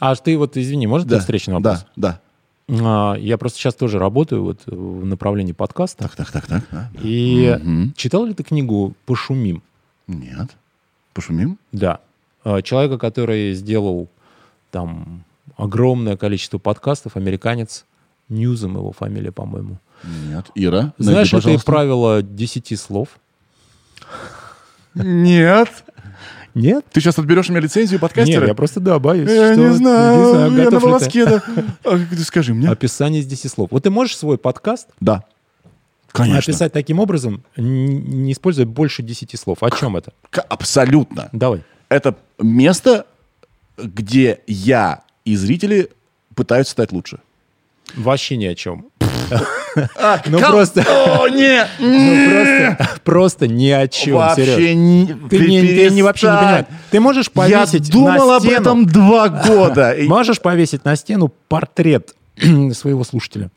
[0.00, 1.84] А ты вот, извини, может Да, да, встречный вопрос?
[1.96, 2.20] да,
[2.66, 3.16] да.
[3.16, 6.04] Я просто сейчас тоже работаю вот в направлении подкаста.
[6.04, 6.64] Так, так, так, так.
[6.72, 6.90] да.
[7.02, 7.92] И Мгм.
[7.94, 9.62] читал ли ты книгу «Пошумим»?
[10.06, 10.50] Нет.
[11.12, 11.58] Пошумим?
[11.72, 12.00] Да.
[12.42, 14.08] А, Человека, который сделал
[14.70, 15.24] там
[15.58, 17.84] огромное количество подкастов, американец,
[18.30, 19.76] Ньюзом его фамилия, по-моему.
[20.02, 20.46] Нет.
[20.54, 21.66] Ира, найди, Знаешь ли ты пожалуйста.
[21.70, 23.08] правило 10 слов?
[24.94, 25.68] Нет.
[26.54, 26.84] Нет?
[26.92, 28.40] Ты сейчас отберешь у меня лицензию подкастера?
[28.40, 29.28] Нет, я просто, да, боюсь.
[29.28, 30.86] Я что- не знаю, я на готов ли ты.
[30.86, 31.42] волоске, да.
[31.84, 32.68] А, скажи мне.
[32.68, 33.68] Описание из 10 слов.
[33.72, 35.24] Вот ты можешь свой подкаст Да.
[36.12, 36.38] Конечно.
[36.52, 39.58] описать таким образом, не используя больше 10 слов.
[39.64, 40.12] О чем это?
[40.48, 41.28] Абсолютно.
[41.32, 41.64] Давай.
[41.88, 43.06] Это место,
[43.76, 45.90] где я и зрители
[46.36, 47.18] пытаются стать лучше.
[47.96, 48.86] Вообще ни о чем.
[50.26, 50.84] Ну просто,
[51.78, 54.16] ну просто, просто ни о чем.
[54.16, 54.56] Вообще.
[54.56, 55.06] Ты, не,
[56.02, 56.66] вообще не понимаешь.
[56.90, 59.96] Ты можешь повесить Я думал об этом два года.
[60.06, 62.14] Можешь повесить на стену портрет
[62.72, 63.50] своего слушателя.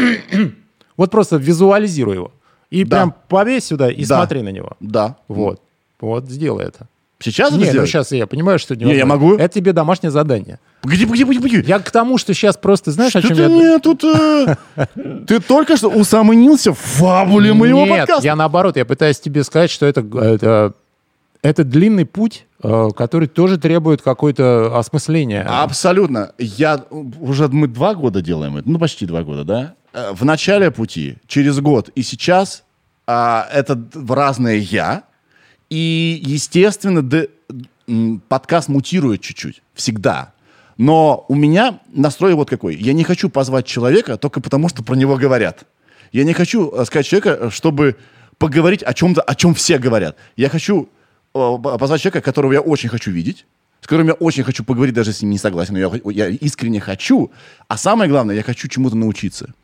[0.96, 2.32] Вот просто визуализируй его.
[2.70, 4.72] И прям повесь сюда и смотри на него.
[4.80, 5.16] Да.
[5.28, 5.60] Вот.
[6.00, 6.88] Вот, сделай это.
[7.18, 7.88] Сейчас это Не, ну сделать?
[7.88, 9.36] сейчас я понимаю, что Не, я могу.
[9.36, 10.58] Это тебе домашнее задание.
[10.82, 11.64] Погоди, погоди, погоди, погоди.
[11.66, 13.48] Я к тому, что сейчас просто, знаешь, о Что чем ты я...
[13.48, 14.04] мне тут...
[14.04, 14.56] э,
[15.26, 18.24] Ты только что усомнился в фабуле моего Нет, подкаста.
[18.24, 20.74] я наоборот, я пытаюсь тебе сказать, что это, это,
[21.42, 25.42] это длинный путь, э, который тоже требует какое-то осмысление.
[25.42, 26.32] Абсолютно.
[26.38, 26.84] Я
[27.18, 29.74] уже мы два года делаем это, ну почти два года, да.
[29.94, 32.62] Э, В начале пути, через год и сейчас
[33.06, 35.04] а, это в разное я.
[35.70, 37.28] И, естественно, д-
[37.88, 39.62] м, подкаст мутирует чуть-чуть.
[39.74, 40.32] Всегда.
[40.78, 42.76] Но у меня настрой вот какой.
[42.76, 45.64] Я не хочу позвать человека только потому, что про него говорят.
[46.12, 47.96] Я не хочу э, сказать человека, э, чтобы
[48.38, 50.16] поговорить о чем-то, о чем все говорят.
[50.36, 50.88] Я хочу
[51.34, 53.46] э, позвать человека, которого я очень хочу видеть,
[53.80, 57.30] с которым я очень хочу поговорить, даже если не согласен, но я, я искренне хочу.
[57.68, 59.54] А самое главное, я хочу чему-то научиться,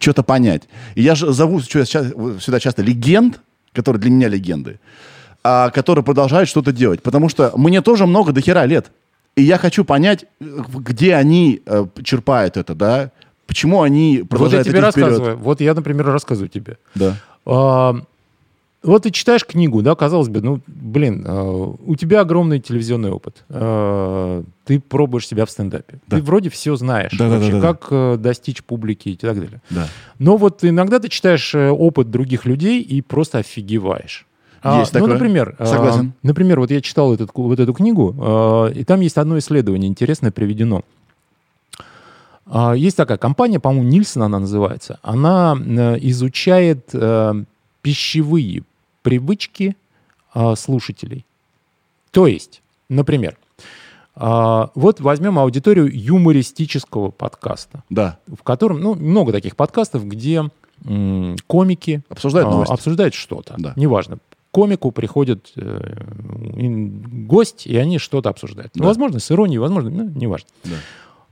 [0.00, 0.62] что-то понять.
[0.94, 3.40] И я же зову сюда, сюда часто легенд,
[3.72, 4.80] которые для меня легенды,
[5.42, 7.02] а, которые продолжают что-то делать.
[7.02, 8.90] Потому что мне тоже много до хера лет.
[9.36, 13.10] И я хочу понять, где они э, черпают это, да?
[13.46, 14.96] Почему они вот я продолжают тебе идти вперед.
[14.96, 15.36] рассказываю.
[15.38, 16.78] Вот я, например, рассказываю тебе.
[16.94, 17.16] Да.
[17.46, 17.96] А,
[18.82, 23.44] вот ты читаешь книгу, да, казалось бы, ну, блин, а, у тебя огромный телевизионный опыт.
[23.48, 26.00] А, ты пробуешь себя в стендапе.
[26.06, 26.16] Да.
[26.16, 27.12] Ты вроде все знаешь.
[27.12, 27.74] Да, да, вообще, да, да, да.
[27.74, 29.60] как э, достичь публики и так далее.
[29.70, 29.88] Да.
[30.18, 34.26] Но вот иногда ты читаешь э, опыт других людей и просто офигеваешь.
[34.62, 35.14] А, Есть ну, такое.
[35.14, 36.12] например, а, Согласен.
[36.22, 40.30] например, вот я читал этот, вот эту книгу, а, и там есть одно исследование интересное
[40.30, 40.82] приведено.
[42.46, 44.98] А, Есть такая компания, по-моему, Нильсон она называется.
[45.02, 47.44] Она э, изучает э,
[47.80, 48.64] пищевые
[49.02, 49.76] привычки
[50.34, 51.24] а, слушателей.
[52.10, 53.36] То есть, например,
[54.16, 58.18] а, вот возьмем аудиторию юмористического подкаста, Да.
[58.26, 60.50] в котором, ну, много таких подкастов, где
[61.46, 62.72] комики Обсуждают а, новости.
[62.72, 63.54] обсуждают что-то.
[63.58, 63.74] Да.
[63.76, 64.18] Неважно.
[64.52, 66.02] Комику приходит э,
[67.26, 68.72] гость, и они что-то обсуждают.
[68.74, 68.88] Ну, Да.
[68.88, 70.48] возможно, с иронией, возможно, ну, неважно.
[70.64, 70.76] Да.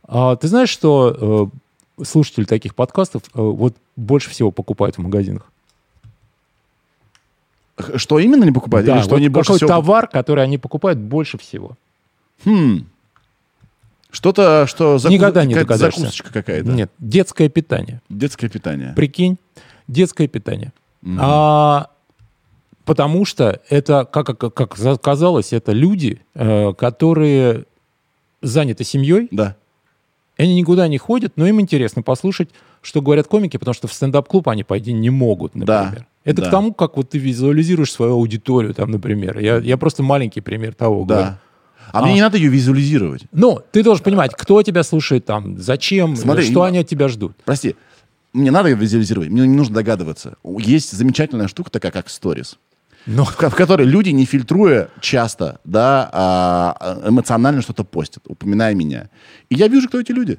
[0.05, 1.51] А, ты знаешь, что
[1.99, 5.51] э, слушатели таких подкастов э, вот больше всего покупают в магазинах?
[7.97, 8.87] Что именно не покупают?
[8.87, 9.69] да, Или что вот они больше какой всего...
[9.69, 11.73] товар, который они покупают больше всего.
[12.45, 12.87] Хм.
[14.11, 14.99] Что-то, что...
[14.99, 16.01] заку- Никогда не догадаешься.
[16.01, 16.71] Закусочка какая-то.
[16.71, 18.01] Нет, детское питание.
[18.09, 18.95] Детское питание.
[18.95, 19.39] Прикинь,
[19.87, 20.73] детское питание.
[21.19, 21.89] А,
[22.89, 27.65] потому что это, как, как, как казалось, это люди, э, которые
[28.43, 29.57] заняты семьей, Да.
[30.37, 32.49] они никуда не ходят, но им интересно послушать,
[32.83, 36.07] что говорят комики, потому что в стендап-клуб они пойти не могут, Да, например.
[36.25, 36.49] Это да.
[36.49, 39.39] к тому, как вот ты визуализируешь свою аудиторию, там, например.
[39.39, 41.25] Я, я просто маленький пример того говорю.
[41.27, 41.41] Да.
[41.93, 43.23] А, мне не надо ее визуализировать.
[43.33, 47.33] Но ты должен понимать, кто тебя слушает там, зачем, Смотри, что они от тебя ждут.
[47.45, 47.77] Прости.
[48.35, 49.31] Мне надо ее визуализировать.
[49.31, 50.37] Мне не нужно догадываться.
[50.45, 52.59] Есть замечательная штука такая, как сторис.
[53.09, 59.09] Но в, в которой люди, не фильтруя часто, да, а, эмоционально что-то постят, упоминая меня.
[59.49, 60.39] И я вижу, кто эти люди.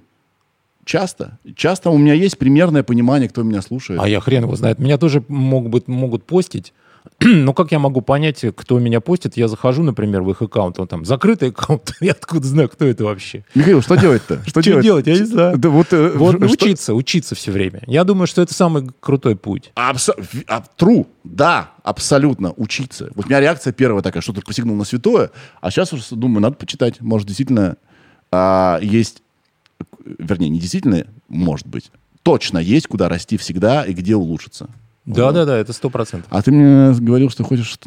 [0.86, 1.40] Часто.
[1.56, 4.00] Часто у меня есть примерное понимание, кто меня слушает.
[4.02, 4.78] А я хрен его знает.
[4.80, 6.74] Меня тоже могут, могут постить.
[7.22, 9.36] Но как я могу понять, кто меня постит?
[9.36, 13.04] Я захожу, например, в их аккаунт, он там закрытый аккаунт, я откуда знаю, кто это
[13.04, 13.44] вообще?
[13.56, 14.42] Михаил, что делать-то?
[14.48, 15.08] Что делать?
[15.08, 15.58] Я не знаю.
[15.58, 17.82] Да вот, э, Вот что- учиться, учиться все время.
[17.88, 19.72] Я думаю, что это самый крутой путь.
[19.76, 23.10] Абсо- в- а, True, да, абсолютно, учиться.
[23.16, 25.32] Вот у меня реакция первая такая, что-то посягнул на святое,
[25.62, 27.02] а сейчас уже думаю, надо почитать.
[27.02, 27.76] Может, действительно
[28.32, 29.22] а, есть,
[30.06, 31.92] вернее, не действительно, может быть,
[32.24, 34.70] точно есть, куда расти всегда и где улучшиться.
[35.16, 36.28] Да-да-да, это сто процентов.
[36.32, 37.78] А ты мне говорил, что хочешь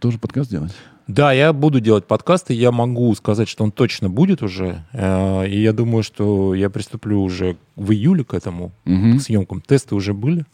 [0.00, 0.72] тоже подкаст делать?
[1.06, 5.60] Да, я буду делать подкасты, я могу сказать, что он точно будет уже, э, и
[5.60, 9.60] я думаю, что я приступлю уже в июле к этому, к съемкам.
[9.60, 10.46] Тесты уже были.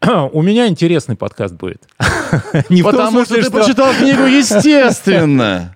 [0.32, 1.82] У меня интересный подкаст будет.
[2.68, 5.75] Не в том Потому что смысле, ты прочитал книгу, естественно.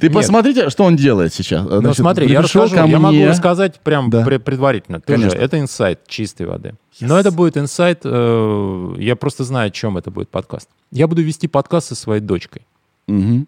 [0.00, 0.14] Ты Нет.
[0.14, 1.64] посмотрите, что он делает сейчас.
[1.64, 4.24] Ну Значит, смотри, я расскажу, я могу рассказать прям Да.
[4.26, 5.00] пре- предварительно.
[5.00, 5.18] Тоже.
[5.20, 5.38] Конечно.
[5.38, 6.74] Это инсайт чистой воды.
[7.00, 10.68] Но это будет инсайт, э, я просто знаю, о чем это будет подкаст.
[10.90, 12.62] Я буду вести подкаст со своей дочкой.
[13.06, 13.46] Мгм.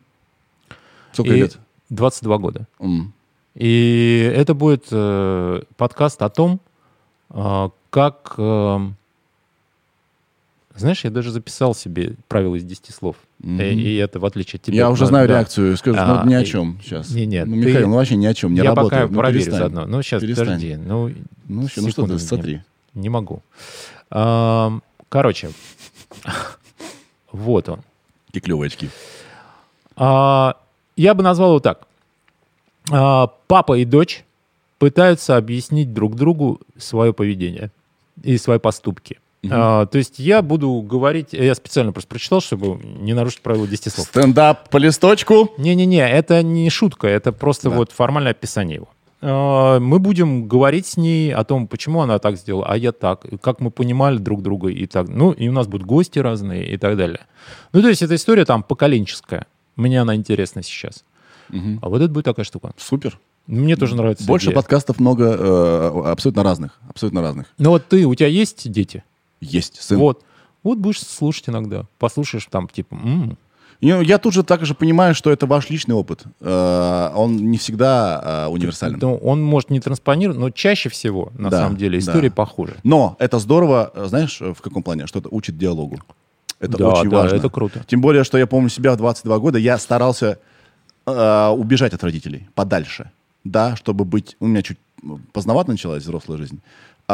[1.13, 1.59] Сколько И лет?
[1.91, 2.67] 22 года.
[2.81, 3.13] М.
[3.55, 6.61] И это будет э, подкаст о том,
[7.31, 8.35] э, как...
[8.39, 8.79] э,
[10.77, 13.17] знаешь, я даже записал себе правила из 10 слов.
[13.41, 13.61] Мгм.
[13.61, 14.77] И, и это в отличие от тебя.
[14.77, 15.35] Я уже знаю да.
[15.35, 15.77] реакцию.
[15.77, 17.11] Скажешь, А, ну ни о и- чем сейчас.
[17.11, 18.53] Не, нет, Ну, ты- Михаил, ну вообще ни о чем.
[18.53, 18.91] Не я работает.
[19.03, 19.59] пока Ну, проверю перестань.
[19.59, 19.87] заодно.
[19.87, 20.47] Ну, сейчас, Перестань.
[20.47, 20.77] подожди.
[20.77, 21.11] Ну,
[21.49, 22.61] Ну, вообще, ну что ты, смотри.
[22.95, 23.43] Не могу.
[24.11, 25.51] Ам, Короче,
[27.33, 27.81] вот он.
[28.29, 28.89] Какие клевые очки.
[29.97, 30.57] А,
[30.97, 31.87] Я бы назвал его так.
[32.91, 34.25] А, Папа и дочь
[34.79, 37.71] пытаются объяснить друг другу свое поведение
[38.23, 39.19] и свои поступки.
[39.51, 41.33] А, То есть я буду говорить...
[41.33, 44.07] Я специально просто прочитал, чтобы не нарушить правила 10 слов.
[44.07, 45.51] Стендап по листочку.
[45.59, 47.77] Не-не-не, это не шутка, это просто Да.
[47.77, 48.89] вот формальное описание его.
[49.21, 53.25] А, Мы будем говорить с ней о том, почему она так сделала, а я так,
[53.41, 55.09] как мы понимали друг друга и так.
[55.09, 57.21] Ну, и у нас будут гости разные и так далее.
[57.73, 59.47] Ну, то есть эта история там поколенческая.
[59.77, 61.05] Мне она интересна сейчас.
[61.51, 62.73] А вот это будет такая штука.
[62.79, 63.19] Супер.
[63.49, 64.25] Мне тоже нравится.
[64.25, 64.55] Больше идея.
[64.57, 66.79] подкастов много, э, абсолютно разных.
[66.89, 67.47] Абсолютно разных.
[67.59, 69.03] Ну вот ты, у тебя есть дети?
[69.43, 69.83] Есть.
[69.83, 69.99] Сын.
[69.99, 70.23] Вот.
[70.63, 71.85] Вот будешь слушать иногда.
[71.99, 73.37] Послушаешь там, типа, «М,
[73.81, 76.23] И, ну, Я тут же также понимаю, что это ваш личный опыт.
[76.41, 78.97] Э, Он не всегда э, универсален.
[79.03, 82.05] ну, он может не транспонировать, но чаще всего, на Да, самом деле, да.
[82.13, 82.77] истории похожи.
[82.85, 85.09] Но это здорово, э, знаешь, в каком плане?
[85.09, 85.99] Что это учит диалогу.
[86.61, 87.37] Это Да, очень да, важно.
[87.37, 87.83] это круто.
[87.89, 90.39] Тем более, что я помню себя в 22 года, я старался
[91.07, 93.11] э, убежать от родителей подальше,
[93.43, 94.37] да, чтобы быть...
[94.39, 94.79] У меня чуть
[95.33, 96.61] поздновато началась взрослая жизнь.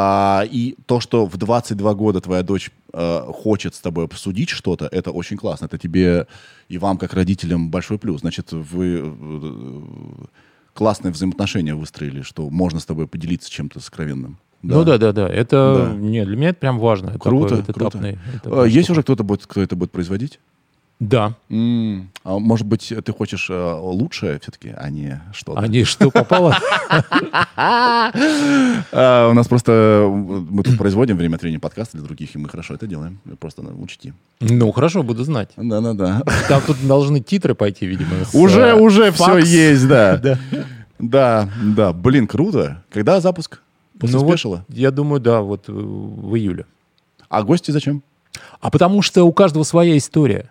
[0.01, 4.87] А, и то, что в 22 года твоя дочь э, хочет с тобой обсудить что-то,
[4.93, 5.65] это очень классно.
[5.67, 6.27] Это тебе
[6.69, 8.21] и вам, как родителям, большой плюс.
[8.21, 10.27] Значит, вы э,
[10.75, 14.39] классные взаимоотношения выстроили, что можно с тобой поделиться чем-то сокровенным.
[14.63, 15.29] Ну да, да, да.
[15.29, 15.97] Это Да.
[15.97, 17.11] не для меня это прям важно.
[17.11, 17.99] Это Круто, такой, это круто.
[17.99, 18.93] этапный- Э, этапная Есть штука.
[18.93, 20.39] уже кто-то, будет, кто это будет производить?
[21.01, 21.35] Да.
[21.49, 25.61] М, А может быть, ты хочешь э, лучшее все-таки, а не что-то?
[25.61, 26.57] Они что попало?
[28.93, 32.39] А, у нас просто э, мы тут производим время от времени подкасты для других, и
[32.39, 33.19] мы хорошо это делаем.
[33.39, 34.13] Просто надо учти.
[34.41, 35.51] Ну, хорошо, буду знать.
[35.57, 36.23] Да-да-да.
[36.49, 38.11] Там тут должны титры пойти, видимо.
[38.33, 40.39] Уже, э, уже все есть, да.
[40.99, 41.49] Да.
[41.63, 41.93] Да.
[41.93, 42.83] Блин, круто.
[42.91, 43.61] Когда запуск?
[43.99, 44.65] После Ну спешила?
[44.69, 46.67] я думаю, да, вот э, в июле.
[47.29, 48.03] А гости зачем?
[48.61, 50.51] А потому что у каждого своя история.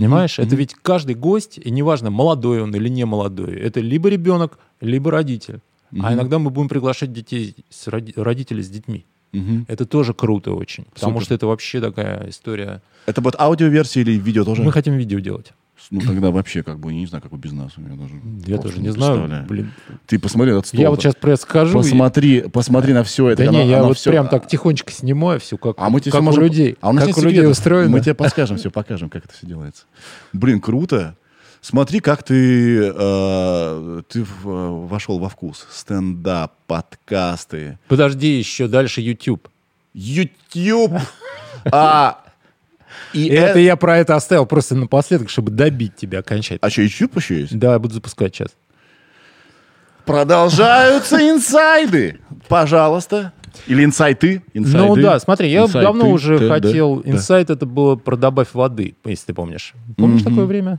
[0.00, 0.38] Понимаешь?
[0.38, 5.10] Это ведь каждый гость, и неважно, молодой он или не молодой, это либо ребенок, либо
[5.10, 5.60] родитель.
[6.02, 9.04] А иногда мы будем приглашать детей, с роди- родителей с детьми.
[9.32, 9.64] Мгм.
[9.68, 10.84] Это тоже круто очень.
[10.94, 11.24] Потому Супер.
[11.24, 12.82] что это вообще такая история.
[13.06, 14.62] Это будет аудиоверсия или видео тоже?
[14.62, 15.52] Мы хотим видео делать.
[15.90, 17.72] Ну, тогда вообще, как бы, не знаю, как бы без нас.
[17.76, 18.14] Я, даже
[18.46, 19.44] Я тоже не знаю.
[19.46, 19.72] Блин.
[20.06, 20.80] Ты посмотри этот стол.
[20.80, 21.78] Я вот сейчас пресс скажу.
[21.78, 23.44] и- Посмотри, посмотри на все это.
[23.44, 26.12] Да не, я оно вот всё- прям так тихонечко снимаю все, как, А мы тебе
[26.12, 26.76] как всё у можем- людей.
[26.80, 27.90] А у нас как у людей устроено.
[27.90, 29.84] Мы тебе подскажем, все покажем, как это все делается.
[30.32, 31.16] Блин, круто.
[31.60, 35.66] Смотри, как ты, э, ты в- вошел во вкус.
[35.70, 39.48] Стендап, подкасты, Подожди, еще дальше YouTube.
[39.94, 40.92] YouTube.
[41.72, 42.20] А,
[43.12, 46.60] и Это э- я про это оставил просто напоследок, чтобы добить тебя окончательно.
[46.66, 47.58] А что, YouTube еще есть?
[47.58, 48.48] Да, я буду запускать сейчас.
[50.04, 52.20] Продолжаются инсайды.
[52.48, 53.32] Пожалуйста.
[53.66, 54.42] Или инсайты.
[54.54, 55.86] Ну да, смотри, я Инсайты.
[55.86, 57.02] давно уже хотел...
[57.02, 57.10] да.
[57.10, 59.72] Инсайт это было про добавь воды, если ты помнишь.
[59.96, 60.78] Помнишь такое время?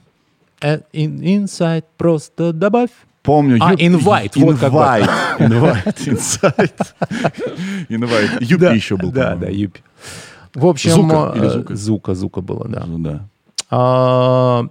[0.62, 2.90] Э, ин- Инсайт просто добавь.
[3.24, 3.58] Помню.
[3.60, 4.56] А, invite, вот.
[4.56, 5.10] Invite.
[5.40, 6.76] Invite, инсайт.
[7.90, 8.38] Invite.
[8.40, 9.82] Юпи еще был, Да, да, Юпи.
[10.58, 10.92] В общем...
[10.92, 11.76] Зука или э, Зука?
[11.76, 12.84] Зука, Зука было, да.
[12.88, 13.28] Ну да.
[13.70, 14.66] А,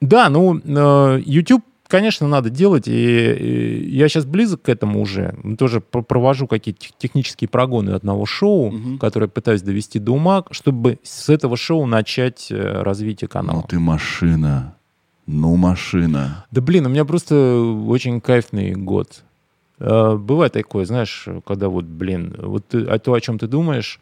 [0.00, 5.34] Да, ну, э, YouTube, конечно, надо делать, и, и я сейчас близок к этому уже.
[5.58, 8.98] Тоже про- провожу какие-то тех- технические прогоны одного шоу, Мгм.
[8.98, 13.58] которое пытаюсь довести до ума, чтобы с этого шоу начать э, развитие канала.
[13.58, 14.74] Ну ты машина.
[15.26, 16.46] Ну машина.
[16.50, 17.34] Да блин, у меня просто
[17.86, 19.22] очень кайфный год.
[19.78, 24.00] Бывает такое, знаешь, когда вот, блин, вот ты, а то, о чем ты думаешь,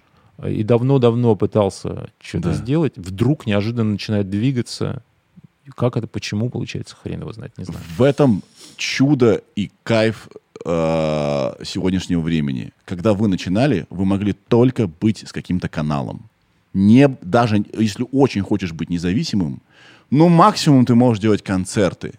[0.49, 2.55] и давно-давно пытался что-то Да.
[2.55, 5.03] сделать, вдруг неожиданно начинает двигаться.
[5.77, 7.81] Как это, почему получается, хрен его знать, не знаю.
[7.97, 8.43] В этом
[8.77, 10.29] чудо и кайф
[10.65, 12.73] э, сегодняшнего времени.
[12.85, 16.23] Когда вы начинали, вы могли только быть с каким-то каналом.
[16.75, 19.61] Не, даже если очень хочешь быть независимым,
[20.11, 22.15] ну, максимум ты можешь делать концерты.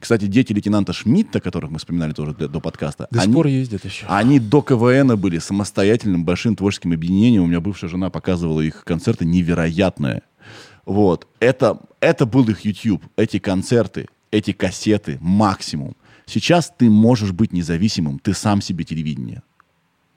[0.00, 3.46] Кстати, дети лейтенанта Шмидта, которых мы вспоминали тоже для- до подкаста, До они, сих пор
[3.46, 4.06] ездят еще.
[4.08, 7.42] они до КВН были самостоятельным большим творческим объединением.
[7.42, 10.22] У меня бывшая жена показывала их концерты невероятные.
[10.86, 11.28] Вот.
[11.38, 13.04] Это, это был их YouTube.
[13.16, 15.94] Эти концерты, эти кассеты, максимум.
[16.26, 19.42] Сейчас ты можешь быть независимым, ты сам себе телевидение.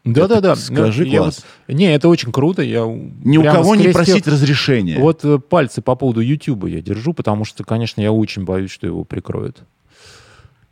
[0.04, 0.56] Да-да-да.
[0.56, 1.46] скажи Ну, я класс.
[1.68, 2.62] вот- не, это очень круто.
[2.62, 5.00] Я Ни у кого не скрестил- просить разрешения.
[5.00, 8.86] Вот э, пальцы по поводу YouTube я держу, потому что, конечно, я очень боюсь, что
[8.86, 9.64] его прикроют.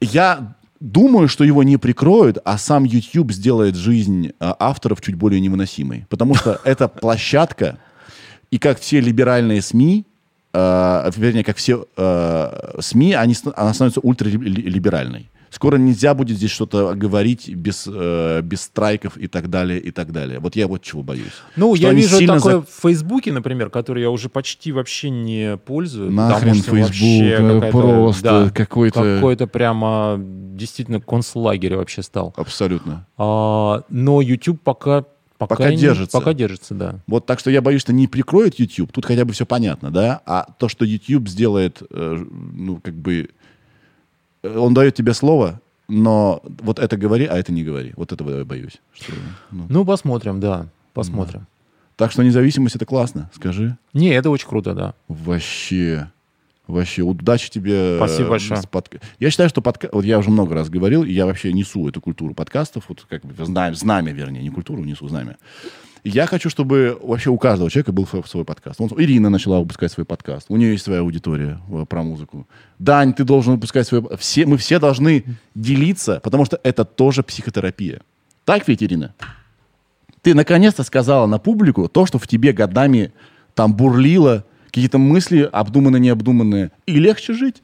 [0.01, 5.39] Я думаю, что его не прикроют, а сам YouTube сделает жизнь а, авторов чуть более
[5.39, 6.05] невыносимой.
[6.09, 7.77] Потому что это площадка,
[8.49, 10.05] и как все либеральные СМИ,
[10.53, 15.29] э, вернее, как все э, СМИ, она становится ультралиберальной.
[15.51, 20.13] Скоро нельзя будет здесь что-то говорить без, э, без страйков и так далее, и так
[20.13, 20.39] далее.
[20.39, 21.33] Вот я вот чего боюсь.
[21.57, 25.57] Ну, Что я вижу такое за- в Фейсбуке, например, который я уже почти вообще не
[25.57, 26.09] пользую.
[26.09, 32.33] Нахрен Facebook, э, просто да, какой-то- Какой-то прямо действительно концлагерь вообще стал.
[32.37, 33.05] Абсолютно.
[33.17, 35.03] А, но YouTube пока...
[35.37, 36.17] Пока, Пока не- держится.
[36.19, 36.99] Пока держится, да.
[37.07, 38.91] Вот так что я боюсь, что не прикроет YouTube.
[38.91, 40.21] Тут хотя бы все понятно, да?
[40.27, 43.29] А то, что YouTube сделает, э, ну, как бы...
[44.43, 47.93] э, Он дает тебе слово, но вот это говори, а это не говори.
[47.95, 48.81] Вот этого я боюсь.
[48.93, 49.13] что,
[49.51, 49.65] ну.
[49.69, 50.67] Ну, посмотрим, да.
[50.93, 51.47] Посмотрим.
[51.95, 53.77] Так что независимость это классно, скажи.
[53.93, 54.93] Не, это очень круто, да.
[55.07, 56.09] Вообще.
[56.67, 57.97] Вообще, удачи тебе.
[57.97, 58.61] Спасибо э, большое.
[58.61, 59.89] с подка- Я считаю, что подка...
[59.91, 63.25] вот я уже много раз говорил, и я вообще несу эту культуру подкастов, вот как
[63.25, 65.37] бы знамя, знамя, вернее, не культуру, несу знамя.
[66.03, 68.79] Я хочу, чтобы вообще у каждого человека был свой, подкаст.
[68.79, 70.47] Вон Ирина начала выпускать свой подкаст.
[70.49, 72.47] У нее есть своя аудитория э, про музыку.
[72.79, 74.03] Дань, ты должен выпускать свой...
[74.17, 78.01] Все, мы все должны делиться, потому что это тоже психотерапия.
[78.45, 79.13] Так ведь, Ирина?
[80.23, 83.13] Ты наконец-то сказала на публику то, что в тебе годами
[83.53, 87.61] там бурлило, какие-то мысли обдуманные, необдуманные, и легче жить.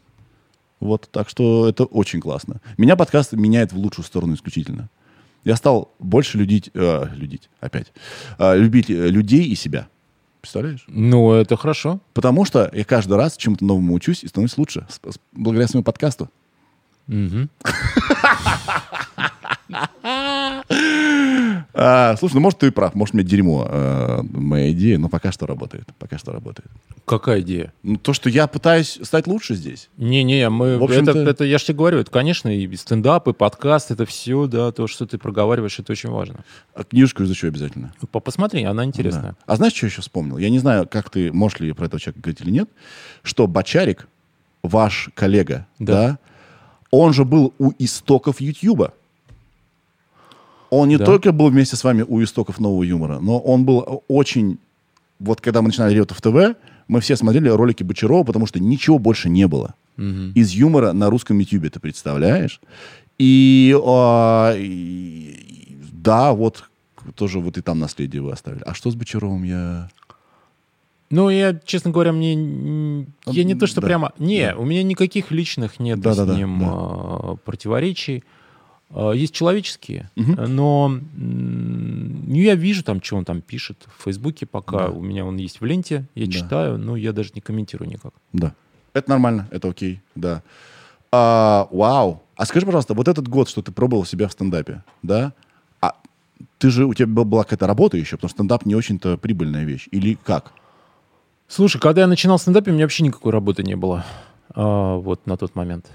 [0.79, 2.61] Вот, так что это очень классно.
[2.77, 4.89] Меня подкаст меняет в лучшую сторону исключительно.
[5.43, 7.93] Я стал больше людить, э, людить опять,
[8.39, 9.87] э, любить э, людей и себя.
[10.41, 10.83] Представляешь?
[10.87, 11.99] Ну, это хорошо.
[12.13, 15.83] Потому что я каждый раз чему-то новому учусь и становлюсь лучше с- с- благодаря своему
[15.83, 16.29] подкасту.
[17.07, 17.49] Мгм.
[21.79, 25.31] А, слушай, ну может ты и прав, может мне дерьмо э, моя идея, но пока
[25.31, 26.67] что работает, пока что работает.
[27.05, 27.71] Какая идея?
[27.83, 29.87] Ну, то, что я пытаюсь стать лучше здесь.
[29.95, 33.33] Не-не, мы, В общем-то- это, это, я же тебе говорю, это, конечно, и стендап, и
[33.33, 36.43] подкаст, это все, да, то, что ты проговариваешь, это очень важно.
[36.73, 37.93] А книжку изучу обязательно.
[38.11, 39.33] По- Посмотри, она интересная.
[39.33, 39.37] Да.
[39.45, 40.39] А знаешь, что я еще вспомнил?
[40.39, 42.69] Я не знаю, как ты, можешь ли про этого человека говорить или нет,
[43.21, 44.07] что Бочарик,
[44.63, 45.93] ваш коллега, Да.
[45.93, 46.19] да,
[46.89, 48.93] он же был у истоков Ютьюба.
[50.69, 51.05] Он не Да.
[51.05, 54.57] только был вместе с вами у истоков нового юмора, но он был очень...
[55.19, 56.55] Вот когда мы начинали Реутов ТВ,
[56.87, 59.73] мы все смотрели ролики Бочарова, потому что ничего больше не было.
[59.97, 62.61] Из юмора на русском ютубе, ты представляешь?
[63.17, 66.65] И, а, и- да, вот
[67.15, 68.61] тоже вот и там наследие вы оставили.
[68.65, 69.89] А что с Бочаровым я...
[71.09, 72.33] Ну, я, честно говоря, мне...
[73.25, 74.11] Я не то, что Да, прямо...
[74.19, 74.57] Не, да.
[74.57, 76.65] у меня никаких личных нет Да-да-да, с ним да.
[76.69, 78.23] а, противоречий.
[78.89, 84.45] А, Есть человеческие, но м, ну, я вижу там, что он там пишет в Фейсбуке,
[84.45, 84.89] пока Да.
[84.89, 86.31] у меня он есть в ленте, я Да.
[86.31, 88.13] читаю, но я даже не комментирую никак.
[88.33, 88.53] Да.
[88.93, 90.41] Это нормально, это окей, да.
[91.11, 92.23] А, вау.
[92.35, 95.33] А скажи, пожалуйста, вот этот год, что ты пробовал себя в стендапе, да?
[95.81, 95.93] А
[96.57, 99.65] ты же, у тебя был- была какая-то работа еще, потому что стендап не очень-то прибыльная
[99.65, 99.87] вещь.
[99.91, 100.53] Или как?
[101.47, 104.05] Слушай, когда я начинал стендап, у меня вообще никакой работы не было.
[104.59, 105.85] а, вот на тот момент.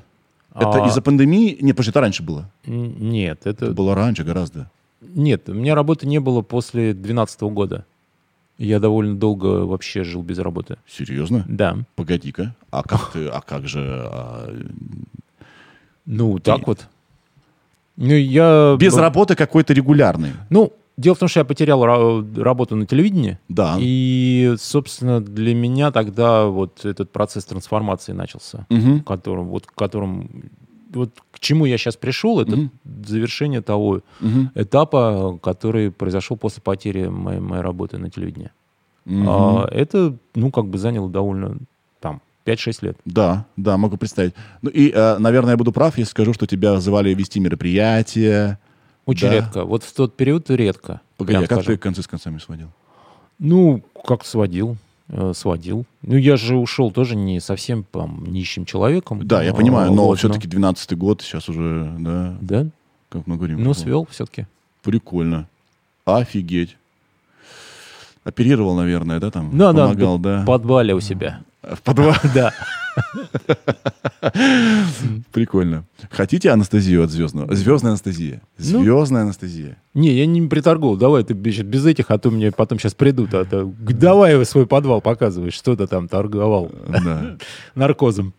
[0.55, 1.57] Это А, из-за пандемии?
[1.61, 2.51] Не, что это раньше было.
[2.67, 3.67] Нет, это...
[3.67, 4.71] Это было раньше гораздо.
[5.01, 7.85] Нет, у меня работы не было после 2012 года.
[8.59, 10.77] Я довольно долго вообще жил без работы.
[10.87, 11.45] Серьезно?
[11.49, 11.79] Да.
[11.97, 12.55] Погоди-ка.
[12.71, 13.81] А как ты, а как же...
[13.83, 14.55] а,
[16.07, 16.87] Ну, так вот.
[17.97, 18.77] Ну, я...
[18.79, 20.33] без работы какой-то регулярный.
[20.51, 20.73] Ну,
[21.03, 23.39] дело в том, что я потерял ра- работу на телевидении.
[23.49, 23.77] Да.
[23.79, 29.01] И, собственно, для меня тогда вот этот процесс трансформации начался, Мгм.
[29.01, 30.29] которым, вот, к которым,
[30.95, 32.71] вот к чему я сейчас пришел, это Мгм.
[33.07, 34.51] завершение того Мгм.
[34.55, 38.51] этапа, который произошел после потери моей, моей работы на телевидении.
[39.05, 39.29] Мгм.
[39.29, 41.57] А, это, ну, как бы заняло довольно,
[42.01, 42.97] там, 5-6 лет.
[43.05, 44.35] Да, да, могу представить.
[44.63, 48.59] Ну и, э, наверное, я буду прав, если скажу, что тебя звали вести мероприятия.
[49.07, 49.35] Очень Да.
[49.35, 49.65] редко.
[49.65, 51.01] Вот в тот период редко.
[51.17, 51.75] Погоди, а как скажем.
[51.75, 52.69] ты концы с концами сводил?
[53.39, 54.77] Ну, как сводил.
[55.09, 55.85] э, сводил.
[56.03, 59.27] Ну, я же ушел тоже не совсем там, нищим человеком.
[59.27, 62.67] Да, я А, понимаю, но вот, все-таки 12-й год, сейчас уже, да, Да,
[63.11, 63.63] как мы говорим.
[63.63, 64.47] ну, о, свел все-таки.
[64.83, 65.49] Прикольно.
[66.07, 66.77] Офигеть.
[68.25, 69.51] Оперировал, наверное, да, там?
[69.59, 70.45] Да, да, Помогал, в да?
[70.47, 71.43] подвале у себя.
[71.63, 72.15] В подвал.
[72.35, 72.53] Да.
[75.33, 75.85] Прикольно.
[76.11, 77.55] Хотите анестезию от звездного?
[77.55, 78.43] Звездная анестезия.
[78.59, 78.83] Ну.
[78.83, 79.77] Звездная анестезия.
[79.95, 80.97] Не, я не приторговал.
[80.97, 83.35] Давай ты без, этих, а то мне потом сейчас придут.
[83.35, 87.37] А то, давай свой подвал показывай, что ты там торговал Да.
[87.75, 88.35] наркозом.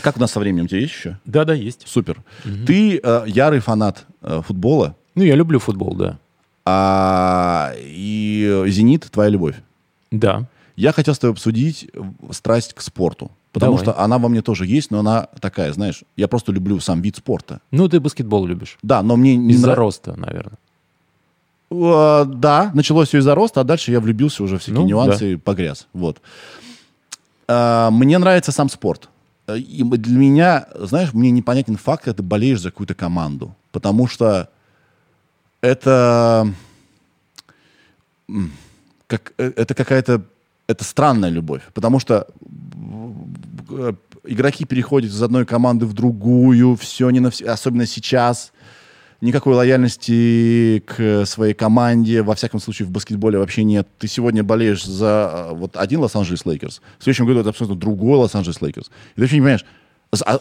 [0.00, 0.64] Как у нас со временем?
[0.64, 1.18] У тебя есть еще?
[1.24, 1.82] Да-да, есть.
[1.86, 2.22] Супер.
[2.66, 6.18] Ты э, ярый фанат э, футбола, Ну, я люблю футбол, да.
[6.64, 9.54] а, и э, «Зенит»— твоя любовь.
[10.10, 10.48] Да.
[10.76, 12.00] Я хотел с тобой обсудить э,
[12.32, 13.30] страсть к спорту.
[13.52, 13.84] Потому Давай.
[13.94, 17.16] что она во мне тоже есть, но она такая, знаешь, я просто люблю сам вид
[17.16, 17.60] спорта.
[17.70, 18.76] Ну, ты баскетбол любишь.
[18.82, 20.58] Да, но мне не Из-за нрав- роста, наверное.
[21.70, 25.32] Э, Да, началось все из-за роста, а дальше я влюбился уже в всякие Ну, нюансы
[25.32, 25.86] и погряз.
[25.94, 26.20] Вот.
[27.48, 29.08] А, Мне нравится сам спорт.
[29.46, 33.54] Э, И для меня, знаешь, мне непонятен факт, когда ты болеешь за какую-то команду.
[33.72, 34.50] Потому что
[35.62, 36.52] это...
[39.06, 40.22] Как, э, это какая-то...
[40.66, 41.62] Это странная любовь.
[41.74, 42.26] Потому что
[43.70, 43.92] э,
[44.24, 48.52] игроки переходят из одной команды в другую, все не навс- особенно сейчас
[49.20, 53.88] никакой лояльности к своей команде, во всяком случае в баскетболе вообще нет.
[53.98, 58.18] Ты сегодня болеешь за э, вот один Лос-Анджелес Лейкерс, в следующем году это абсолютно другой
[58.18, 58.86] Лос-Анджелес Лейкерс.
[58.86, 59.64] И ты вообще не понимаешь,
[60.24, 60.40] а,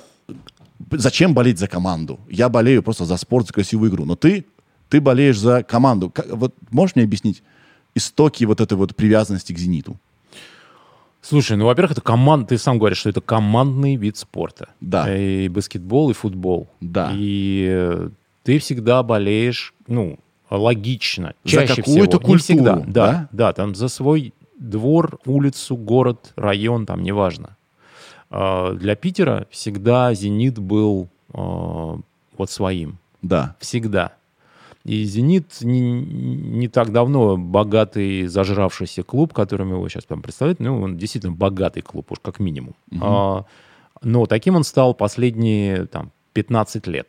[0.91, 2.19] зачем болеть за команду?
[2.29, 4.05] Я болею просто за спорт, за красивую игру.
[4.05, 4.45] Но ты,
[4.89, 6.09] ты болеешь за команду.
[6.09, 7.43] Как- вот можешь мне объяснить
[7.93, 9.99] истоки вот этой вот привязанности к «Зениту»?
[11.27, 14.69] Слушай, ну, во-первых, это команд, ты сам говоришь, что это командный вид спорта.
[14.79, 15.11] Да.
[15.11, 16.69] И баскетбол, и футбол.
[16.81, 17.11] Да.
[17.13, 18.09] И э,
[18.43, 20.19] ты всегда болеешь, ну,
[20.51, 22.31] логично, За чаще какую-то всего.
[22.31, 22.73] Не всегда.
[22.73, 23.29] культуру, Да, да?
[23.31, 27.57] да, там за свой двор, улицу, город, район, там, неважно.
[28.29, 31.97] А, Для Питера всегда «Зенит» был а,
[32.37, 32.99] вот своим.
[33.23, 33.55] Да.
[33.59, 34.13] Всегда.
[34.85, 40.79] И «Зенит» не, не так давно богатый, зажравшийся клуб, которым его сейчас прям представляют, ну,
[40.79, 42.75] он действительно богатый клуб, уж как минимум.
[43.01, 43.45] А,
[44.03, 47.07] но таким он стал последние там, 15 лет.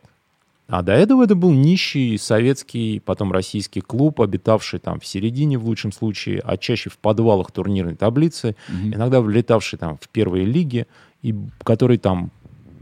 [0.67, 5.65] А до этого это был нищий советский, потом российский клуб, обитавший там в середине в
[5.65, 10.87] лучшем случае, а чаще в подвалах турнирной таблицы, иногда влетавший там в первые лиги,
[11.21, 12.31] и который там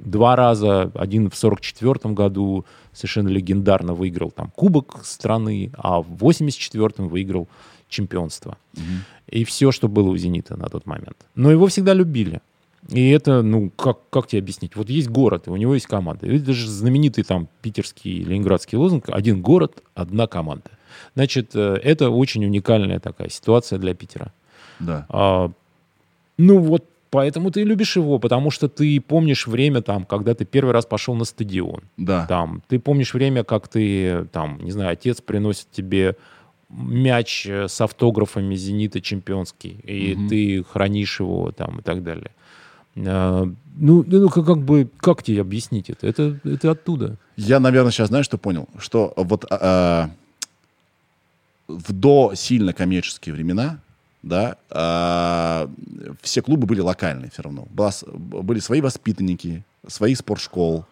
[0.06, 7.08] два раза, один в 44 году совершенно легендарно выиграл там Кубок страны, а в 84-м
[7.08, 7.48] выиграл
[7.90, 8.58] чемпионство.
[9.28, 11.18] И все, что было у «Зенита» на тот момент.
[11.36, 12.42] Но его всегда любили.
[12.90, 14.76] И это, ну, как, как тебе объяснить?
[14.76, 16.28] Вот есть город, и у него есть команда.
[16.28, 20.70] Это же знаменитый там питерский, ленинградский лозунг «Один город, одна команда».
[21.16, 24.32] Значит, э, это очень уникальная такая ситуация для Питера.
[24.80, 25.06] Да.
[25.10, 25.52] А,
[26.38, 26.86] ну вот
[27.16, 31.16] Поэтому ты любишь его, потому что ты помнишь время, там, когда ты первый раз пошел
[31.16, 31.84] на стадион.
[31.96, 32.26] Да.
[32.28, 36.18] Там, ты помнишь время, как ты, там, не знаю, отец приносит тебе
[36.68, 42.32] мяч э, с автографами «Зенита» чемпионский, и ты хранишь его там и так далее.
[42.98, 46.08] А, Ну, ну как, как бы, как тебе объяснить это?
[46.08, 47.16] Это, это оттуда.
[47.38, 48.68] Я, наверное, сейчас знаешь, что понял?
[48.78, 50.10] Что вот а,
[51.70, 53.80] в до сильно коммерческие времена,
[54.26, 55.70] да, а,
[56.22, 57.68] все клубы были локальные все равно.
[57.70, 60.86] Была были свои воспитанники, свои спортшкол,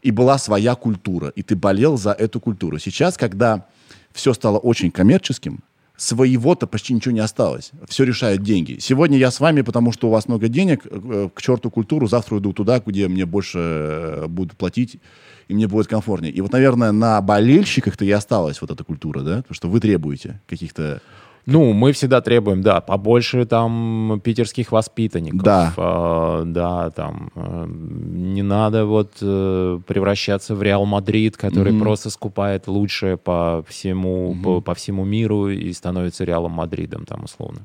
[0.00, 2.78] и была своя культура, и ты болел за эту культуру.
[2.78, 3.66] Сейчас, когда
[4.12, 5.60] все стало очень коммерческим,
[5.96, 7.70] своего-то почти ничего не осталось.
[7.88, 8.78] Все решают деньги.
[8.80, 12.38] Сегодня я с вами, потому что у вас много денег, э, к черту культуру, завтра
[12.38, 14.98] иду туда, где мне больше э, будут платить,
[15.48, 16.32] и мне будет комфортнее.
[16.32, 19.36] И вот, наверное, на болельщиках-то и осталась вот эта культура, да?
[19.36, 21.02] Потому что вы требуете каких-то...
[21.46, 25.42] Ну, мы всегда требуем, да, побольше там питерских воспитанников.
[25.42, 25.72] Да.
[25.76, 32.68] А, да, там э, не надо вот э, превращаться в Реал Мадрид, который просто скупает
[32.68, 37.60] лучшее по всему, по, по всему миру и становится Реалом Мадридом, там, условно.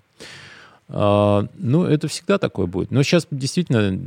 [0.90, 2.92] А, ну, это всегда такое будет.
[2.92, 4.00] Но сейчас действительно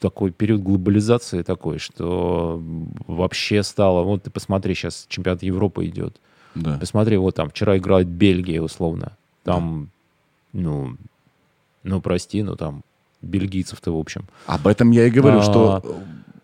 [0.00, 2.60] такой период глобализации такой, что
[3.06, 4.02] вообще стало...
[4.02, 6.16] Вот ты посмотри, сейчас чемпионат Европы идет.
[6.56, 6.78] Да.
[6.78, 9.12] Посмотри, вот там вчера играет Бельгия, условно.
[9.44, 9.90] Там,
[10.52, 10.96] ну,
[11.82, 12.82] ну, прости, ну там
[13.22, 14.24] бельгийцев-то, в общем.
[14.46, 16.02] Об этом я и говорю, А, что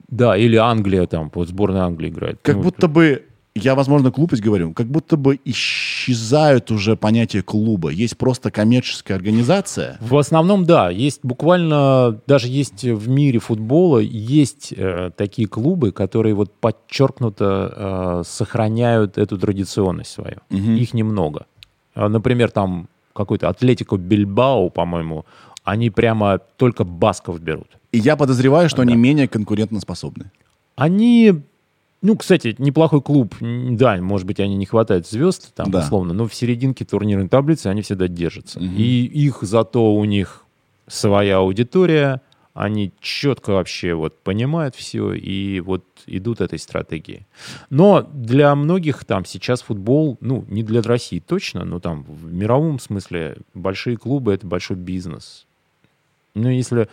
[0.09, 2.39] Да, или Англия там, вот сборная Англии играет.
[2.43, 3.25] как Ну, будто бы,
[3.55, 7.91] я, возможно, глупость говорю, как будто бы исчезают уже понятия клуба.
[7.91, 9.99] Есть просто коммерческая организация.
[10.01, 16.35] В основном, да, есть буквально, даже есть в мире футбола, есть э, такие клубы, которые
[16.35, 20.39] вот подчеркнуто э, сохраняют эту традиционность свою.
[20.51, 21.47] Их немного.
[21.95, 25.27] А, Например, там какой-то Атлетико Бильбао, по-моему,
[25.65, 27.69] они прямо только басков берут.
[27.93, 30.31] И я подозреваю, что они менее конкурентоспособны.
[30.77, 31.43] Они,
[32.03, 33.35] ну, кстати, неплохой клуб.
[33.41, 35.81] Да, может быть, они не хватает звезд, там, Да.
[35.81, 38.59] условно, но в серединке турнирной таблицы они всегда держатся.
[38.61, 40.45] И их зато у них
[40.89, 42.21] своя аудитория,
[42.55, 47.27] они четко вообще вот понимают все и вот идут этой стратегией.
[47.71, 52.79] Но для многих там сейчас футбол, ну, не для России точно, но там в мировом
[52.79, 55.47] смысле большие клубы— это большой бизнес.
[56.35, 56.89] Ну, если,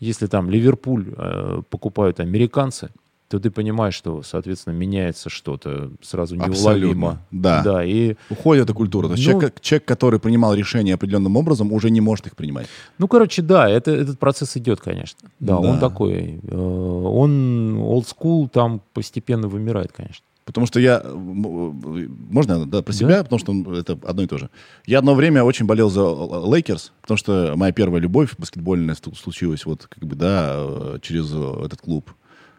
[0.00, 2.90] если там Ливерпуль э, покупают американцы,
[3.28, 6.54] то ты понимаешь, что, соответственно, меняется что-то сразу неуловимо.
[6.54, 7.62] Абсолютно, да.
[7.62, 9.06] Да, и, Уходит эта культура.
[9.08, 12.66] То есть Ну- человек, человек, который принимал решения определенным образом, уже не может их принимать.
[12.98, 15.28] ну, короче, да, это, этот процесс идет, конечно.
[15.40, 15.68] Да, Да.
[15.68, 16.40] он такой.
[16.42, 20.24] э, он old school там постепенно вымирает, конечно.
[20.44, 21.02] Потому что я...
[21.04, 24.48] м, Можно, да, про себя, потому что это одно и то же.
[24.86, 29.86] Я одно время очень болел за Лейкерс, потому что моя первая любовь баскетбольная случилась вот
[29.86, 32.10] как бы, да, э, через э, этот клуб.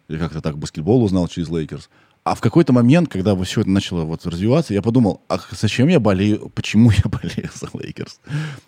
[0.09, 1.89] Я как-то так баскетбол узнал через Лейкерс.
[2.23, 5.99] А в какой-то момент, когда все это начало вот развиваться, я подумал, а зачем я
[5.99, 8.19] болею, почему я болею за Лейкерс?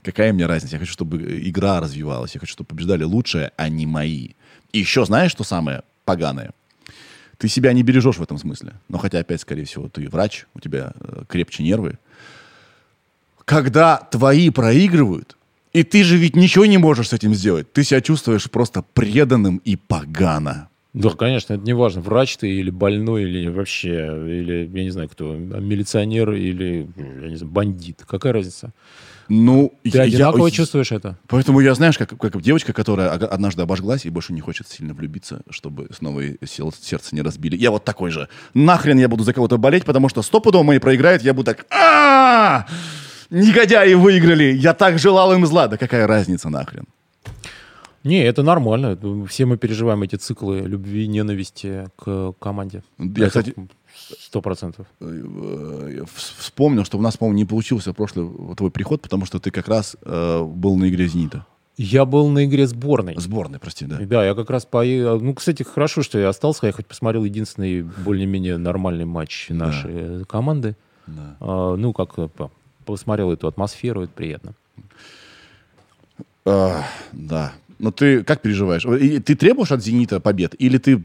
[0.03, 0.75] Какая мне разница?
[0.75, 4.29] Я хочу, чтобы игра развивалась, я хочу, чтобы побеждали лучшие, а не мои.
[4.71, 6.51] И еще знаешь, что самое поганое?
[7.37, 8.73] Ты себя не бережешь в этом смысле.
[8.87, 11.97] Но хотя, опять, скорее всего, ты врач, у тебя э, крепче нервы.
[13.45, 15.35] Когда твои проигрывают,
[15.73, 19.57] и ты же ведь ничего не можешь с этим сделать, ты себя чувствуешь просто преданным
[19.57, 20.69] и погано.
[20.93, 25.07] Да, конечно, это не важно, врач ты или больной, или вообще, или, я не знаю,
[25.07, 28.03] кто, милиционер или, я не знаю, бандит.
[28.05, 28.73] Какая разница?
[29.29, 31.17] Ну, Ты я- одинаково я- чувствуешь это?
[31.29, 35.41] Поэтому я, знаешь, как, как девочка, которая однажды обожглась и больше не хочет сильно влюбиться,
[35.49, 37.55] чтобы снова сел- сердце не разбили.
[37.55, 38.27] Я вот такой же.
[38.53, 41.65] Нахрен я буду за кого-то болеть, потому что стопудово мои проиграют, я буду так...
[41.71, 42.65] «А,
[43.29, 44.53] Негодяи выиграли!
[44.53, 45.69] Я так желал им зла!
[45.69, 46.83] Да какая разница нахрен?
[48.03, 48.97] Не, это нормально.
[49.27, 52.83] Все мы переживаем эти циклы любви, ненависти к команде.
[52.97, 53.53] Я, кстати,
[54.19, 54.87] Сто процентов.
[55.01, 59.39] э, э, вс- вспомнил, что у нас, по-моему, не получился прошлый твой приход, потому что
[59.39, 61.45] ты как раз э, был на игре «Зенита».
[61.77, 63.15] Я был на игре сборной.
[63.17, 63.97] Сборной, прости, да.
[63.99, 65.19] Да, я как раз поехал.
[65.19, 66.67] Ну, кстати, хорошо, что я остался.
[66.67, 70.75] Я хоть посмотрел единственный более-менее нормальный матч нашей э, команды.
[71.07, 71.35] Да.
[71.39, 72.51] А, ну, как э, по-
[72.85, 74.53] посмотрел эту атмосферу, это приятно.
[76.45, 77.53] А, да.
[77.81, 78.85] Но ты как переживаешь?
[78.85, 80.55] И Ты требуешь от «Зенита» побед?
[80.59, 80.99] Или ты э,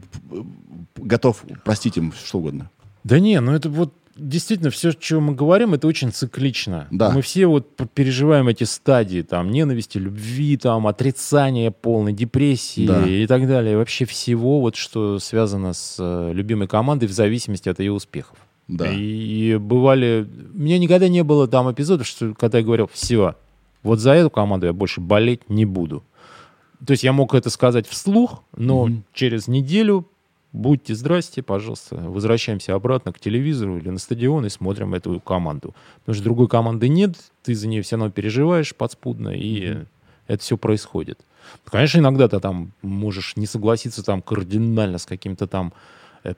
[0.95, 2.69] готов простить им что угодно?
[3.03, 6.87] Да не, ну это вот действительно все, о чем мы говорим, это очень циклично.
[6.91, 7.11] Да.
[7.11, 13.07] Мы все вот переживаем эти стадии, там, ненависти, любви, там, отрицания полной, депрессии Да.
[13.07, 13.77] и так далее.
[13.77, 18.37] Вообще всего, вот, что связано с э, любимой командой в зависимости от ее успехов.
[18.67, 18.87] Да.
[18.91, 20.27] И бывали...
[20.53, 23.35] У меня никогда не было там эпизодов, что когда я говорил, все,
[23.83, 26.03] вот за эту команду я больше болеть не буду.
[26.85, 30.05] То есть я мог это сказать вслух, но через неделю
[30.53, 35.75] будьте здрасте, пожалуйста, возвращаемся обратно к телевизору или на стадион и смотрим эту команду.
[35.99, 39.77] Потому что другой команды нет, ты за нее все равно переживаешь подспудно, и
[40.27, 41.19] это все происходит.
[41.65, 45.73] Конечно, иногда ты там можешь не согласиться там кардинально с каким-то там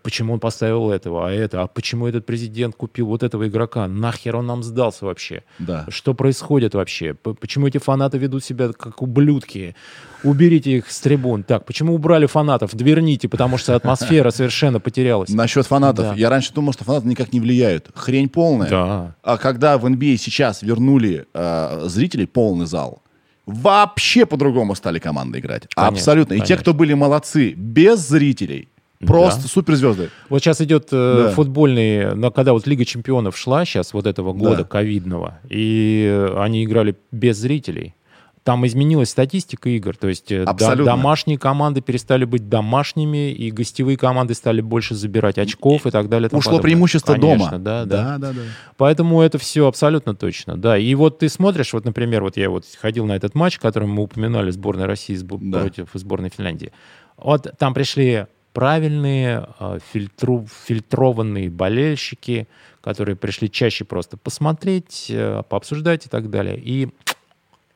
[0.03, 4.36] почему он поставил этого, а это, а почему этот президент купил вот этого игрока, нахер
[4.36, 5.43] он нам сдался вообще?
[5.59, 5.86] Да.
[5.89, 7.13] Что происходит вообще?
[7.13, 9.75] Почему эти фанаты ведут себя как ублюдки?
[10.23, 11.43] Уберите их с трибун.
[11.43, 12.75] Так, почему убрали фанатов?
[12.75, 15.30] Дверните, потому что атмосфера совершенно потерялась.
[15.30, 16.09] Насчет фанатов.
[16.09, 16.13] Да.
[16.15, 17.89] Я раньше думал, что фанаты никак не влияют.
[17.95, 18.69] Хрень полная.
[18.69, 19.15] Да.
[19.23, 23.01] А когда в NBA сейчас вернули э, зрителей, полный зал,
[23.45, 25.67] вообще по-другому стали команды играть.
[25.73, 26.34] Конечно, Абсолютно.
[26.34, 26.61] И те, конечно.
[26.61, 28.69] кто были молодцы без зрителей,
[29.05, 29.47] просто Да.
[29.47, 30.09] суперзвезды.
[30.29, 31.31] Вот сейчас идет э, Да.
[31.31, 34.63] футбольный, ну, когда вот Лига чемпионов шла сейчас, вот этого года Да.
[34.63, 37.95] ковидного, и они играли без зрителей.
[38.43, 40.85] Там изменилась статистика игр, то есть э, Абсолютно.
[40.85, 46.29] домашние команды перестали быть домашними, и гостевые команды стали больше забирать очков и так далее.
[46.31, 46.63] Ушло подобное.
[46.63, 47.63] преимущество Конечно, дома.
[47.63, 48.17] Да, да.
[48.17, 48.39] да, да.
[48.77, 50.77] Поэтому это все абсолютно точно, да.
[50.77, 54.03] И вот ты смотришь, вот, например, вот я вот ходил на этот матч, который мы
[54.03, 55.59] упоминали, сборная России Да.
[55.59, 56.71] против сборной Финляндии.
[57.17, 62.47] Вот там пришли правильные, э, фильтру- фильтрованные болельщики,
[62.81, 66.59] которые пришли чаще просто посмотреть, э, пообсуждать и так далее.
[66.59, 66.89] И,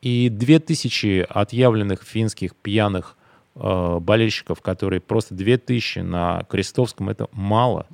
[0.02, 3.16] и 2000 отъявленных финских пьяных
[3.56, 7.86] э, болельщиков, которые просто 2000 на Крестовском, это мало.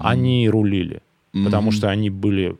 [0.00, 1.72] Они рулили, потому Мгм.
[1.72, 2.56] что они были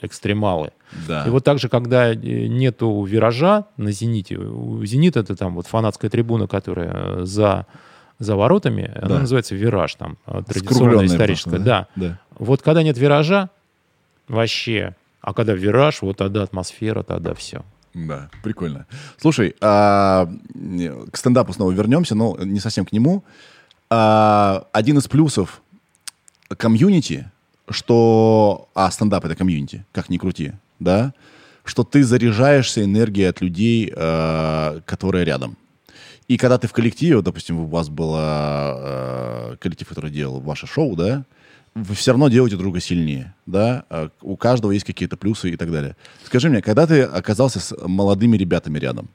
[0.00, 0.70] экстремалы.
[1.06, 1.24] Да.
[1.26, 4.36] И вот так же, когда э, нету виража на «Зените»,
[4.84, 7.66] «Зенит» это там вот фанатская трибуна, которая э, за,
[8.18, 9.18] за воротами, она Да.
[9.20, 11.50] называется «Вираж», там, э, традиционная историческая.
[11.50, 11.86] просто, Да.
[11.96, 12.18] да?
[12.38, 13.48] Вот когда нет виража,
[14.26, 17.62] вообще, а когда вираж, вот тогда атмосфера, тогда все.
[17.94, 18.86] Да, прикольно.
[19.16, 20.28] Слушай, а,
[21.10, 23.24] к стендапу снова вернемся, но не совсем к нему.
[23.90, 25.62] А, один из плюсов
[26.56, 27.30] комьюнити,
[27.70, 28.68] что...
[28.74, 31.12] А, стендап— это комьюнити, как ни крути, да?
[31.64, 35.56] Что ты заряжаешься энергией от людей, а, которые рядом.
[36.28, 40.94] И когда ты в коллективе, допустим, у вас был а, коллектив, который делал ваше шоу,
[40.94, 41.24] да,
[41.74, 45.70] вы все равно делаете друга сильнее, да, А у каждого есть какие-то плюсы и так
[45.70, 45.96] далее.
[46.24, 49.08] Скажи мне, когда ты оказался с молодыми ребятами рядом,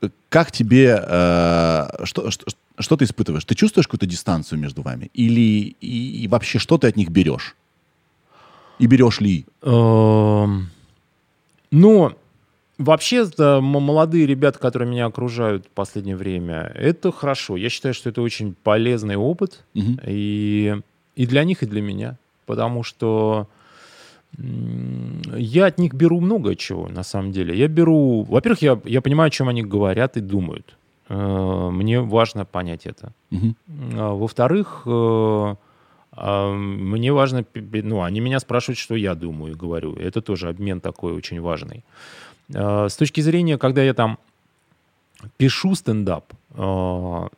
[0.00, 2.46] э, как тебе, э, что, что,
[2.78, 3.44] что ты испытываешь?
[3.44, 5.10] Ты чувствуешь какую-то дистанцию между вами?
[5.14, 7.54] Или и, и вообще что ты от них берешь?
[8.78, 9.44] И берешь ли?
[9.62, 10.70] Эм,
[11.70, 12.16] Ну,
[12.80, 17.56] вообще, молодые ребята, которые меня окружают в последнее время, это хорошо.
[17.56, 19.64] Я считаю, что это очень полезный опыт.
[19.74, 20.00] Мгм.
[20.06, 20.76] И,
[21.16, 22.16] и для них, и для меня.
[22.46, 23.46] Потому что
[24.38, 27.56] я от них беру много чего, на самом деле.
[27.56, 28.22] Я беру...
[28.22, 30.76] Во-первых, я, я понимаю, о чем они говорят и думают.
[31.08, 33.12] Э, Мне важно понять это.
[33.96, 35.54] А, Во-вторых, э,
[36.12, 39.94] а, мне важно, ну, они меня спрашивают, что я думаю и говорю.
[39.94, 41.84] Это тоже обмен такой очень важный.
[42.54, 44.18] А, С точки зрения, когда я там
[45.36, 47.28] пишу стендап, а,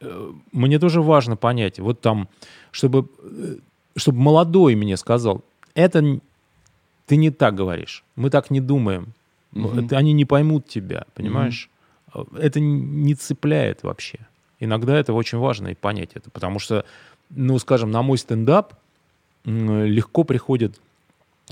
[0.00, 2.28] э, мне тоже важно понять, вот там,
[2.70, 3.56] чтобы, э,
[3.96, 5.42] чтобы молодой мне сказал,
[5.74, 6.20] это
[7.06, 9.12] ты не так говоришь, мы так не думаем.
[9.54, 11.70] Это они не поймут тебя, понимаешь?
[12.12, 14.18] А, Это не цепляет вообще.
[14.60, 16.84] Иногда это очень важно и понять это, потому что,
[17.30, 18.74] ну, скажем, на мой стендап
[19.44, 20.78] легко приходят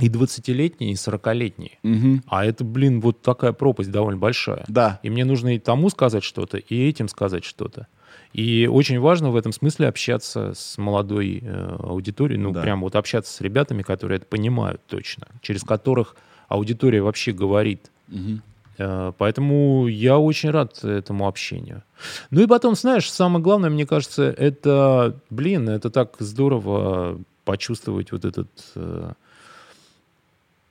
[0.01, 1.79] и 20-летние, и 40-летние.
[1.83, 2.23] Мгм.
[2.27, 4.65] А это, блин, вот такая пропасть довольно большая.
[4.69, 5.01] Да.
[5.03, 7.87] И мне нужно и тому сказать что-то, и этим сказать что-то.
[8.33, 12.61] И очень важно в этом смысле общаться с молодой э, аудиторией, ну, Да.
[12.61, 16.17] прям вот общаться с ребятами, которые это понимают точно, через которых
[16.49, 17.91] аудитория вообще говорит.
[18.09, 18.43] Мгм.
[18.79, 21.83] Э, Поэтому я очень рад этому общению.
[22.31, 28.25] Ну и потом, знаешь, самое главное, мне кажется, это, блин, это так здорово почувствовать вот
[28.27, 29.13] этот э,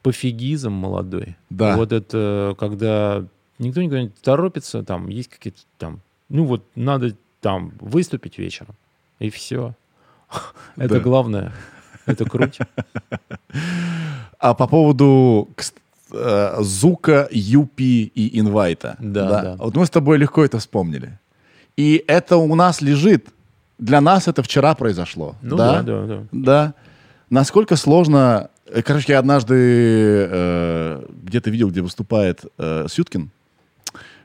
[0.06, 1.36] пофигизм молодой.
[1.50, 1.76] Да.
[1.78, 3.24] Вот это, когда
[3.58, 6.00] никто никуда не торопится, там есть какие-то там,
[6.30, 8.76] ну вот надо там выступить вечером,
[9.18, 9.74] и все.
[10.76, 11.00] Это Да.
[11.00, 11.52] главное.
[12.06, 12.60] Это круть.
[14.38, 15.50] А по поводу
[16.12, 18.96] э, Зука, Юпи и Инвайта.
[19.00, 19.56] Да, да.
[19.58, 21.18] Вот мы с тобой легко это вспомнили.
[21.78, 23.26] И это у нас лежит.
[23.80, 25.36] Для нас это вчера произошло.
[25.42, 26.24] Ну да, да, да.
[26.32, 26.74] Да.
[27.32, 28.50] Насколько сложно...
[28.66, 29.56] э, Короче, я однажды
[30.30, 33.30] э, где-то видел, где выступает э, Сюткин.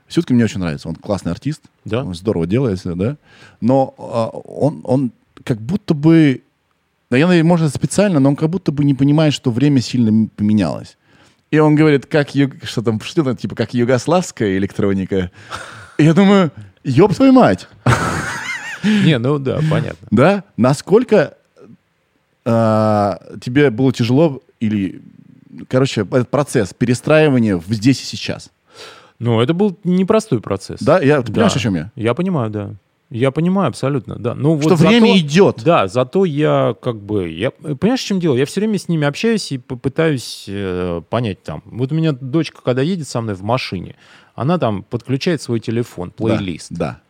[0.09, 0.89] Сюткин мне очень нравится.
[0.89, 1.63] Он классный артист.
[1.85, 2.05] Да.
[2.05, 3.17] Он здорово делает, да.
[3.61, 5.13] Но э, он, он
[5.45, 6.43] как будто бы...
[7.11, 10.97] Наверное, может, специально, но он как будто бы не понимает, что время сильно поменялось.
[11.51, 15.31] И он говорит, как ю- что там, что там, типа, как югославская электроника.
[15.99, 16.53] Я думаю,
[16.85, 17.67] ёб твою мать.
[18.85, 20.09] Не, ну да, понятно.
[20.11, 20.45] Да?
[20.57, 21.35] Насколько
[22.45, 25.01] а, тебе было тяжело или,
[25.69, 28.51] короче, этот процесс перестраивания в здесь и сейчас?
[29.19, 30.81] Ну, это был непростой процесс.
[30.81, 31.01] Да?
[31.01, 31.33] Я, ты Да.
[31.35, 31.93] понимаешь, о чем я?
[31.97, 32.75] Я понимаю, да.
[33.11, 34.35] Я понимаю абсолютно, да.
[34.35, 35.63] Ну, Что вот время зато- идет.
[35.65, 37.29] Да, зато я как бы...
[37.29, 38.37] Я, понимаешь, в чем дело?
[38.37, 41.63] Я все время с ними общаюсь и попытаюсь э, понять там.
[41.67, 43.97] Вот у меня дочка, когда едет со мной в машине,
[44.37, 46.69] она там подключает свой телефон, плейлист.
[46.71, 47.01] Да.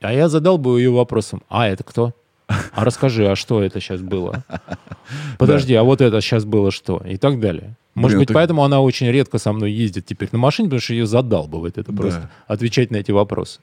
[0.00, 2.12] А я задал бы ее вопросом, а это кто?
[2.46, 4.44] А расскажи, а что это сейчас было?
[5.38, 7.02] Подожди, а вот это сейчас было что?
[7.06, 7.76] И так далее.
[7.94, 10.80] Может Блин, быть, ты- поэтому она очень редко со мной ездит теперь на машине, потому
[10.80, 11.96] что ее задалбывает это Да.
[12.02, 13.60] просто отвечать на эти вопросы.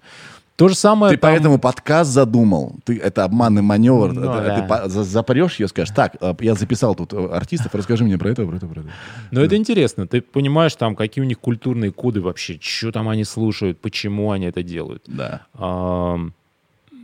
[0.55, 2.75] То же самое Ты там- поэтому подкаст задумал.
[2.85, 4.13] Ты, это обманный маневр.
[4.13, 4.61] Ну, Это- да.
[4.61, 8.17] Ты по- за- запрешь ее, скажешь, так, э, я записал тут э, артистов, расскажи мне
[8.17, 8.89] про это, про это, про это.
[9.31, 10.05] Но это интересно.
[10.07, 14.45] Ты понимаешь, там, какие у них культурные коды вообще, что там они слушают, почему они
[14.45, 15.03] это делают.
[15.07, 15.41] Да.
[15.55, 16.33] Ам,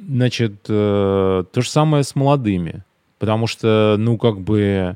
[0.07, 2.83] Значит, э, то же самое с молодыми.
[3.19, 4.95] Потому что, ну, как бы,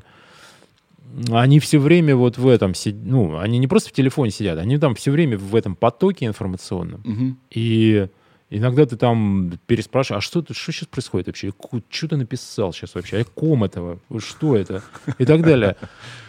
[1.30, 2.72] они все время вот в этом,
[3.04, 7.02] ну, они не просто в телефоне сидят, они там все время в этом потоке информационном.
[7.04, 7.38] Мгм.
[7.50, 8.06] И
[8.48, 11.52] иногда ты там переспрашиваешь, а что, тут- что сейчас происходит вообще?
[11.90, 13.18] Что ты написал сейчас вообще?
[13.18, 13.98] О ком этого?
[14.18, 14.82] Что это?
[15.18, 15.76] И так далее.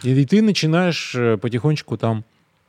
[0.02, 2.24] И, и ты начинаешь э, потихонечку там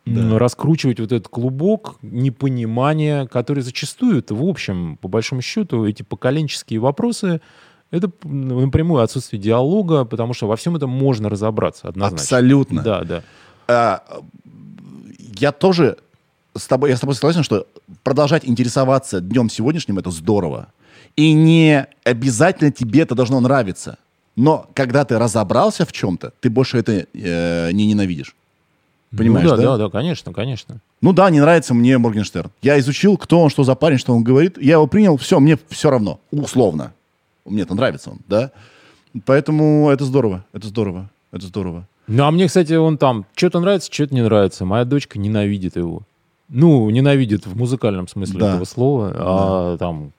[0.06, 6.80] м, раскручивать вот этот клубок непонимания, который зачастую, в общем, по большому счету, эти поколенческие
[6.80, 7.42] вопросы,
[7.92, 12.24] это напрямую отсутствие диалога, потому что во всем этом можно разобраться однозначно.
[12.24, 12.82] Абсолютно.
[12.82, 13.24] Да, да.
[13.68, 14.04] А,
[15.40, 15.98] я тоже
[16.56, 17.68] с тобой, я с тобой согласен, что
[18.04, 20.68] продолжать интересоваться днем сегодняшним это здорово.
[21.16, 23.98] И не обязательно тебе это должно нравиться.
[24.36, 28.36] Но когда ты разобрался в чем-то, ты больше это э, не ненавидишь.
[29.18, 29.78] Понимаешь, ну, да, да?
[29.78, 30.78] да, да, конечно, конечно.
[31.02, 32.50] Ну да, не нравится мне Моргенштерн.
[32.62, 34.58] Я изучил, кто он, что за парень, что он говорит.
[34.62, 36.94] Я его принял, все, мне все равно, условно.
[37.46, 38.52] Мне-то нравится он, да?
[39.26, 41.88] Поэтому это здорово, это здорово, это здорово.
[42.08, 44.66] Ну, а мне, кстати, он там что-то нравится, что-то не нравится.
[44.66, 46.02] Моя дочка ненавидит его.
[46.50, 48.50] Ну, ненавидит в музыкальном смысле Да.
[48.52, 49.12] этого слова.
[49.16, 50.12] А там,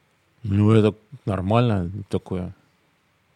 [0.43, 0.95] ну, это
[1.25, 2.55] нормально такое.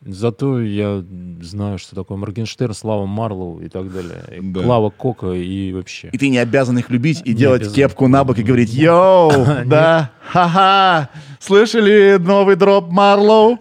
[0.04, 1.04] Зато я
[1.42, 4.24] знаю, что такое Моргенштерн, Слава Марлоу и так далее.
[4.38, 4.62] И Да.
[4.62, 6.08] Клава Кока и вообще.
[6.12, 7.74] И ты не обязан их любить и Не делать обязан.
[7.76, 9.30] кепку на бок и говорить «Йоу,
[9.66, 13.58] да, ха-ха, слышали новый дроп Марлоу?»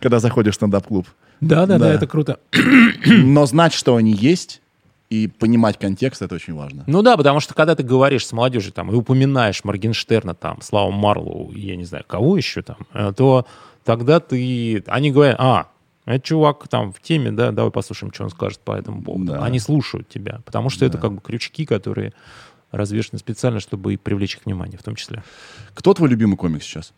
[0.00, 1.06] Когда заходишь в стендап-клуб.
[1.40, 1.94] Да-да-да, Да.
[1.94, 2.40] это круто.
[3.06, 4.60] Но знать, что они есть,
[5.08, 6.84] и понимать контекст, это очень важно.
[6.86, 10.90] Ну да, потому что когда ты говоришь с молодежью там и упоминаешь Моргенштерна, там, Славу
[10.92, 13.44] Марлоу, я не знаю, кого еще там, э, то
[13.90, 14.84] тогда ты...
[14.86, 15.66] Они говорят, а,
[16.04, 19.32] этот чувак там в теме, да, давай послушаем, что он скажет по этому поводу.
[19.32, 19.44] Да.
[19.44, 22.12] Они слушают тебя, потому что это как бы крючки, которые
[22.70, 25.24] развешены специально, чтобы и привлечь их внимание в том числе.
[25.74, 26.92] Кто твой любимый комик сейчас?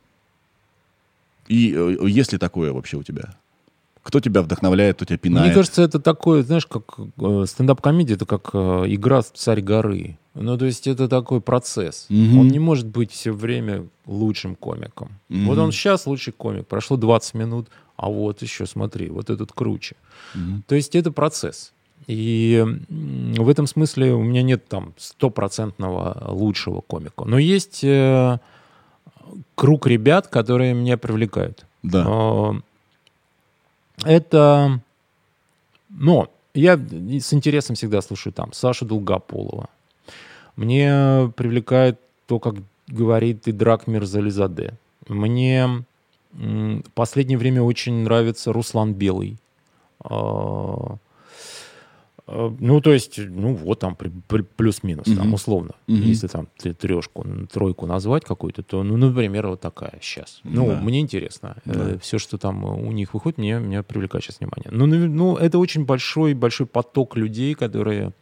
[1.49, 3.37] И э, есть ли такое вообще у тебя?
[4.03, 5.47] Кто тебя вдохновляет, кто тебя пинает?
[5.47, 10.19] Мне кажется, это такое, знаешь, как э, стендап-комедия, это как э, игра в «Царь горы».
[10.35, 12.07] Ну, то есть это такой процесс.
[12.09, 12.39] Мгм.
[12.39, 15.11] Он не может быть все время лучшим комиком.
[15.29, 15.47] Мгм.
[15.47, 16.67] Вот он сейчас лучший комик.
[16.67, 19.97] Прошло 20 минут, а вот еще, смотри, вот этот круче.
[20.35, 20.65] Мгм.
[20.67, 21.73] То есть это процесс.
[22.09, 27.25] И в этом смысле у меня нет там стопроцентного лучшего комика.
[27.25, 28.39] Но есть э,
[29.55, 31.67] круг ребят, которые меня привлекают.
[31.83, 32.55] Да.
[34.05, 34.81] А, Это...
[35.89, 39.69] Но я и с интересом всегда слушаю там Сашу Долгополова.
[40.57, 42.57] Мне привлекает то, как
[42.89, 44.75] говорит Идрак Мирзализаде.
[45.09, 45.85] Мне
[46.33, 49.37] в последнее время очень нравится Руслан Белый.
[52.27, 55.35] А, Ну, то есть, ну, вот там при- при- плюс-минус, там, Мгм.
[55.35, 55.73] условно.
[55.89, 56.03] Мгм.
[56.03, 56.47] Если там
[56.79, 60.41] трешку, тройку назвать какую-то, то, ну, например, вот такая сейчас.
[60.45, 60.81] Ну, Да.
[60.81, 61.57] мне интересно.
[61.65, 61.99] Да.
[61.99, 64.71] все, что там у них выходит, мне, меня привлекает сейчас внимание.
[64.71, 68.13] Ну, навер- ну, это очень большой, большой поток людей, которые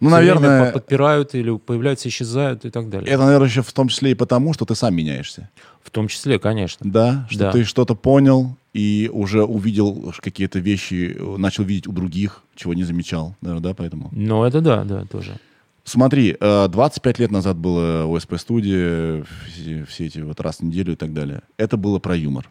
[0.00, 3.08] Ну, наверное, по- подпирают или появляются, исчезают и так далее.
[3.10, 5.48] это, наверное, еще в том числе и потому, что ты сам меняешься.
[5.82, 6.90] В том числе, конечно.
[6.90, 7.52] Да, что Да.
[7.52, 12.84] ты что-то понял и уже увидел какие-то вещи, э, начал видеть у других, чего не
[12.84, 13.34] замечал.
[13.40, 14.08] Наверное, да, поэтому.
[14.12, 15.38] Но это да, да, тоже.
[15.84, 20.92] Смотри, э, 25 лет назад было ОСП студия, все, все эти вот раз в неделю
[20.94, 21.42] и так далее.
[21.56, 22.48] Это было про юмор.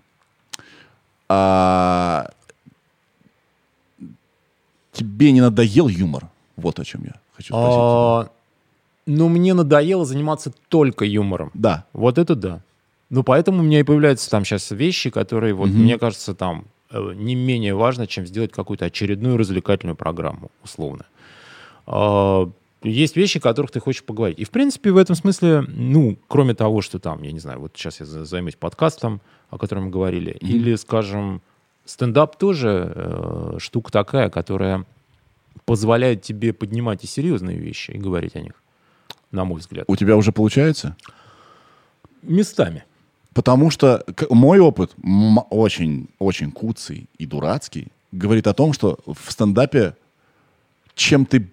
[1.28, 2.30] А
[4.94, 6.30] тебе не надоел юмор?
[6.56, 7.78] Вот о чем я хочу спросить.
[7.78, 8.30] А,
[9.06, 11.52] ну, мне надоело заниматься только юмором.
[11.53, 11.86] Да.
[11.94, 12.62] Вот это да.
[13.10, 17.14] Ну, поэтому у меня и появляются там сейчас вещи, которые, вот, мне кажется, там э,
[17.16, 21.06] не менее важно, чем сделать какую-то очередную развлекательную программу, условно.
[21.86, 22.49] А,
[22.84, 24.40] есть вещи, о которых ты хочешь поговорить.
[24.40, 27.72] И, в принципе, в этом смысле, ну, кроме того, что там, я не знаю, вот
[27.76, 31.41] сейчас я за- займусь подкастом, о котором мы говорили, или, скажем,
[31.86, 34.86] стендап тоже э, штука такая, которая
[35.65, 38.53] позволяет тебе поднимать и серьезные вещи и говорить о них,
[39.32, 39.86] на мой взгляд.
[39.88, 40.95] У тебя уже получается?
[42.22, 42.84] Местами.
[43.34, 49.32] Потому что мой опыт м- очень, очень куцый и дурацкий говорит о том, что в
[49.32, 49.95] стендапе
[50.95, 51.49] чем ты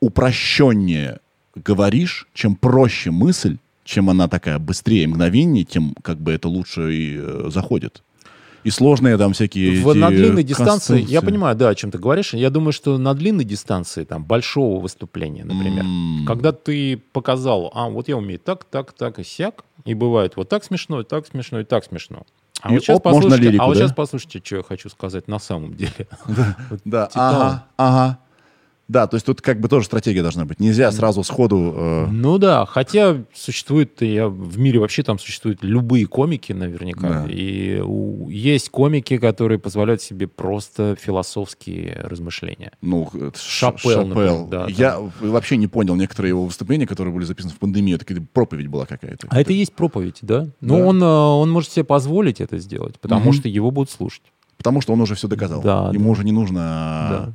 [0.00, 1.20] упрощеннее
[1.54, 7.16] говоришь, чем проще мысль, чем она такая быстрее, мгновеннее, тем как бы это лучше и
[7.18, 8.02] э, заходит.
[8.64, 9.82] И сложные там всякие...
[9.82, 12.34] В, на длинной дистанции, я понимаю, да, о чем ты говоришь.
[12.34, 16.24] Я думаю, что на длинной дистанции, там, большого выступления, например, М.
[16.26, 20.48] когда ты показал, а, вот я умею так, так, так и сяк, и бывает вот
[20.48, 22.24] так смешно, и так смешно, и так смешно.
[22.60, 23.80] А И вот сейчас оп, послушайте, лирику, а вот да?
[23.80, 26.06] сейчас послушайте, что я хочу сказать на самом деле.
[26.70, 28.18] Вот Да, ага, ага.
[28.92, 30.60] Да, то есть тут как бы тоже стратегия должна быть.
[30.60, 31.72] Нельзя сразу сходу...
[31.74, 37.24] э, Ну да, хотя существует, я, в мире вообще там существуют любые комики наверняка.
[37.24, 37.26] Да.
[37.30, 42.72] И у- есть комики, которые позволяют себе просто философские размышления.
[42.82, 47.54] Ну, Ш- Шапел, например, да, Я вообще не понял некоторые его выступления, которые были записаны
[47.54, 47.96] в пандемию.
[47.96, 49.26] Это какая-то проповедь была какая-то.
[49.30, 50.48] А это и есть проповедь, да?
[50.60, 50.84] Но Да.
[50.86, 53.32] он, э, он может себе позволить это сделать, потому Мгм.
[53.32, 54.22] что его будут слушать.
[54.58, 55.62] Потому что он уже все доказал.
[55.62, 56.10] Да, Ему да.
[56.10, 57.34] уже не нужно а, г-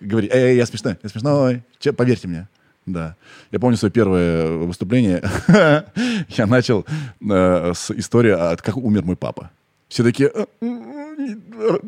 [0.00, 2.48] говорить, эй, я смешной, я смешной, Че, поверьте мне.
[2.86, 3.16] Да.
[3.50, 5.22] Я помню свое первое выступление.
[6.28, 6.86] я начал
[7.20, 9.50] э, с истории, от как умер мой папа.
[9.88, 10.44] Все такие, «Э,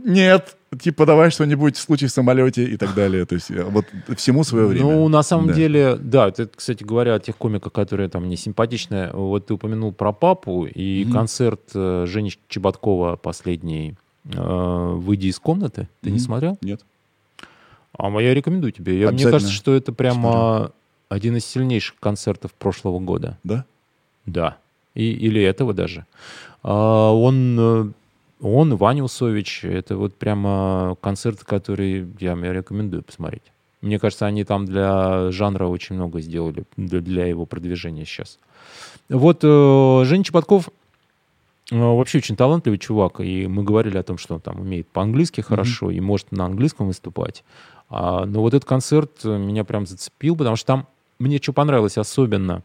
[0.05, 3.25] нет, типа давай что-нибудь, случай в самолете и так далее.
[3.25, 3.87] То есть э, вот
[4.17, 4.85] всему свое время.
[4.87, 5.53] Ну, на самом Да.
[5.55, 9.11] деле, да, это, кстати говоря, о тех комиках, которые там не симпатичные.
[9.12, 11.12] Вот ты упомянул про папу и Мгм.
[11.12, 15.89] концерт э, Жени Чеботкова последний э, «Выйди из комнаты».
[16.03, 16.25] Ты не Мгм.
[16.25, 16.59] смотрел?
[16.62, 16.81] Нет.
[17.99, 18.99] А я рекомендую тебе.
[18.99, 20.73] Я- мне кажется, что это прямо
[21.09, 23.39] один из сильнейших концертов прошлого года.
[23.43, 23.65] Да?
[24.27, 24.57] Да.
[24.95, 26.07] И, или этого даже.
[26.62, 27.93] А, он, э,
[28.41, 33.43] он, Ваня Усович, это вот прямо концерт, который я, я рекомендую посмотреть.
[33.83, 38.39] Мне кажется, они там для жанра очень много сделали, для, для его продвижения сейчас.
[39.09, 40.69] Вот э, Женя Чеботков
[41.71, 45.41] э, вообще очень талантливый чувак, и мы говорили о том, что он там умеет по-английски
[45.41, 47.43] хорошо и может на английском выступать.
[47.91, 50.87] А, но вот этот концерт э, меня прям зацепил, потому что там
[51.19, 52.62] мне что понравилось особенно,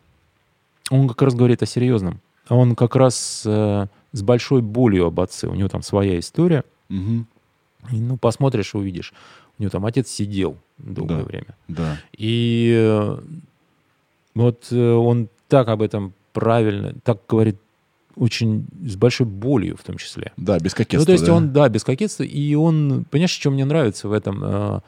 [0.89, 2.21] он как раз говорит о серьезном.
[2.47, 5.47] Он как раз э, с большой болью об отце.
[5.47, 6.63] У него там своя история.
[6.89, 7.27] Мгм.
[7.91, 9.13] И, ну, посмотришь и увидишь.
[9.57, 11.23] У него там отец сидел долгое Да.
[11.23, 11.55] время.
[11.67, 11.97] Да.
[12.15, 13.17] И э,
[14.35, 17.57] вот э, он так об этом правильно, так говорит
[18.15, 20.31] очень с большой болью в том числе.
[20.37, 20.99] Да, без кокетства.
[20.99, 21.33] Ну, то есть да?
[21.33, 24.81] он, да, без кокетства, и он, понимаешь, что мне нравится в этом?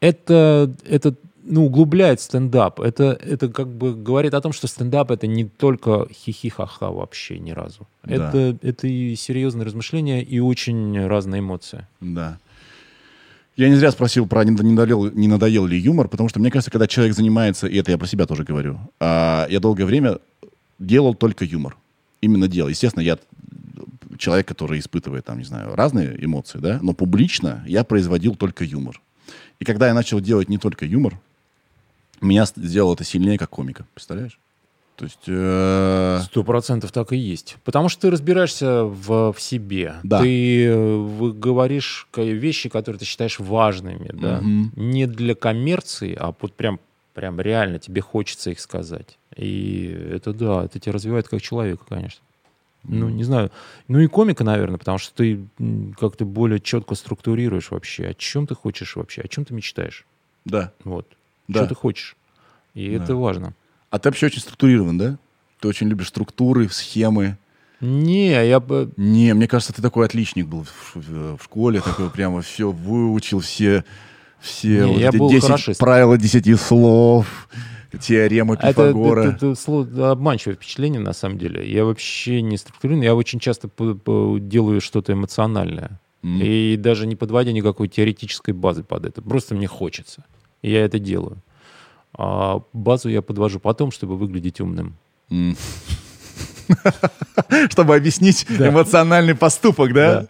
[0.00, 2.80] Это, это ну, углубляет стендап.
[2.80, 7.52] Это, это как бы говорит о том, что стендап это не только хихи-ха-ха вообще ни
[7.52, 7.86] разу.
[8.04, 8.14] Да.
[8.14, 11.86] Это, это и серьезные размышления, и очень разные эмоции.
[12.00, 12.38] Да.
[13.56, 16.70] Я не зря спросил про не надоел, не надоел ли юмор, потому что мне кажется,
[16.70, 20.18] когда человек занимается, и это я про себя тоже говорю, а, я долгое время
[20.78, 21.76] делал только юмор.
[22.20, 22.68] Именно делал.
[22.68, 23.18] Естественно, я
[24.18, 29.00] человек, который испытывает, там, не знаю, разные эмоции, да, но публично я производил только юмор.
[29.60, 31.18] И когда я начал делать не только юмор,
[32.20, 33.86] меня сделало это сильнее как комика.
[33.94, 34.38] Представляешь?
[34.96, 35.24] То есть...
[35.26, 37.58] э, Сто процентов так и есть.
[37.64, 39.96] Потому что ты разбираешься в, в себе.
[40.02, 40.20] Да.
[40.22, 44.10] Ты э, говоришь вещи, которые ты считаешь важными.
[44.12, 44.40] Да?
[44.40, 44.72] Мгм.
[44.76, 46.80] Не для коммерции, а вот прям,
[47.12, 49.18] прям реально тебе хочется их сказать.
[49.36, 52.22] И это да, это тебя развивает как человека, конечно.
[52.88, 53.50] Ну, не знаю.
[53.88, 55.40] Ну и комика, наверное, потому что ты
[55.98, 60.04] как-то более четко структурируешь вообще, о чем ты хочешь вообще, о чем ты мечтаешь.
[60.44, 60.72] да.
[60.84, 61.06] Вот.
[61.48, 61.60] Да.
[61.60, 62.16] Что ты хочешь.
[62.74, 63.04] И Да.
[63.04, 63.54] это важно.
[63.90, 65.16] А ты вообще очень структурирован, да?
[65.60, 67.36] Ты очень любишь структуры, схемы.
[67.80, 68.90] Не, я бы...
[68.96, 73.84] Не, мне кажется, ты такой отличник был в, в- школе, такой прямо все выучил, все,
[74.40, 75.78] все Не, вот я эти был 10 хорошист.
[75.80, 77.48] правила десяти слов,
[78.00, 79.20] теорема Это, Пифагора.
[79.22, 81.70] это- это сло- обманчивое впечатление, на самом деле.
[81.70, 83.68] Я вообще не структурированный, я очень часто
[84.40, 86.00] делаю что-то эмоциональное.
[86.22, 86.40] М.
[86.42, 89.22] И даже не подводя никакой теоретической базы под это.
[89.22, 90.24] Просто мне хочется.
[90.62, 91.38] И я это делаю.
[92.18, 94.96] А базу я подвожу потом, чтобы выглядеть умным.
[95.30, 95.56] М.
[97.70, 100.26] Чтобы объяснить эмоциональный поступок, да?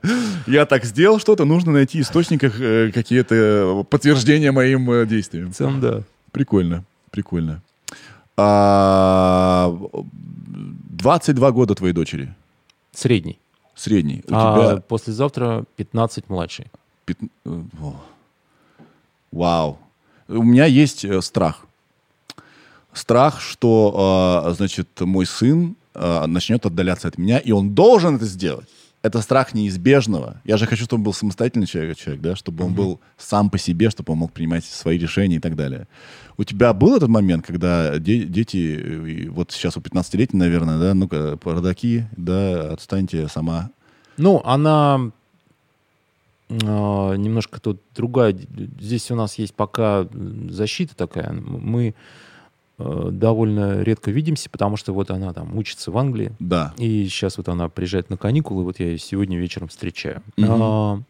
[0.47, 5.51] Я так сделал что-то, нужно найти в источниках э, какие-то подтверждения моим э, действиям.
[5.53, 6.03] В целом, да.
[6.33, 6.85] Прикольно,
[7.17, 7.63] прикольно.
[8.37, 9.75] А,
[10.91, 12.35] 22 года твоей дочери,
[12.93, 13.39] Средний.
[13.75, 14.23] средний.
[14.29, 16.67] У а тебя послезавтра 15 младший.
[17.07, 17.31] пят-.
[19.33, 19.79] Вау.
[20.29, 21.67] У меня есть э, страх.
[22.93, 28.27] Страх, что, а, значит, мой сын а, начнет отдаляться от меня, и он должен это
[28.27, 28.69] сделать.
[29.03, 30.41] Это страх неизбежного.
[30.45, 33.59] Я же хочу, чтобы он был самостоятельный человек, человек да, чтобы он был сам по
[33.59, 35.87] себе, чтобы он мог принимать свои решения и так далее.
[36.37, 40.95] У тебя был этот момент, когда де- дети, э, вот сейчас у 15-летней, наверное, да,
[40.95, 43.71] ну-ка, родаки, да, отстаньте сама.
[44.17, 45.13] Ну, она
[46.49, 48.33] а, немножко тут другая.
[48.81, 50.07] Здесь у нас есть пока
[50.49, 51.33] защита такая.
[51.33, 51.95] Мы
[52.79, 56.33] довольно редко видимся, потому что вот она там учится в Англии.
[56.39, 56.75] Да.
[56.77, 60.23] И сейчас вот она приезжает на каникулы, вот я ее сегодня вечером встречаю.
[60.37, 60.51] Мгм.
[60.63, 61.01] А,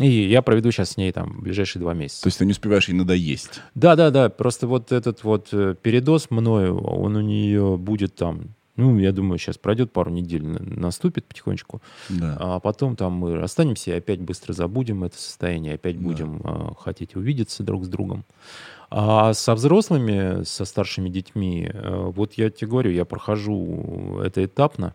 [0.00, 2.22] И я проведу сейчас с ней там ближайшие два месяца.
[2.22, 3.60] То есть ты не успеваешь ей надоесть.
[3.74, 4.30] Да, да, да.
[4.30, 8.40] Просто вот этот вот э, передоз мною, он у нее будет там,
[8.76, 11.82] ну, я думаю, сейчас пройдет пару недель, на- наступит потихонечку.
[12.08, 12.36] Да.
[12.40, 16.02] А потом там мы расстанемся и опять быстро забудем это состояние, опять Да.
[16.08, 18.24] будем а, хотеть увидеться друг с другом.
[18.94, 24.94] А со взрослыми, со старшими детьми, э, вот я тебе говорю, я прохожу это этапно.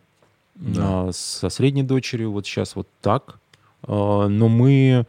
[0.53, 1.07] Да.
[1.07, 3.39] А, со средней дочерью вот сейчас вот так.
[3.81, 5.07] А, но мы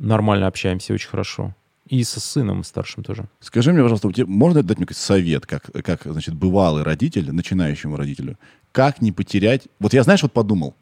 [0.00, 1.54] нормально общаемся очень хорошо.
[1.88, 3.28] И со сыном старшим тоже.
[3.38, 7.30] Скажи мне, пожалуйста, у тебя можно дать мне какой-то совет, как, как, значит, бывалый родитель,
[7.30, 8.38] начинающему родителю,
[8.72, 9.68] как не потерять...
[9.78, 10.74] Вот я, знаешь, вот подумал,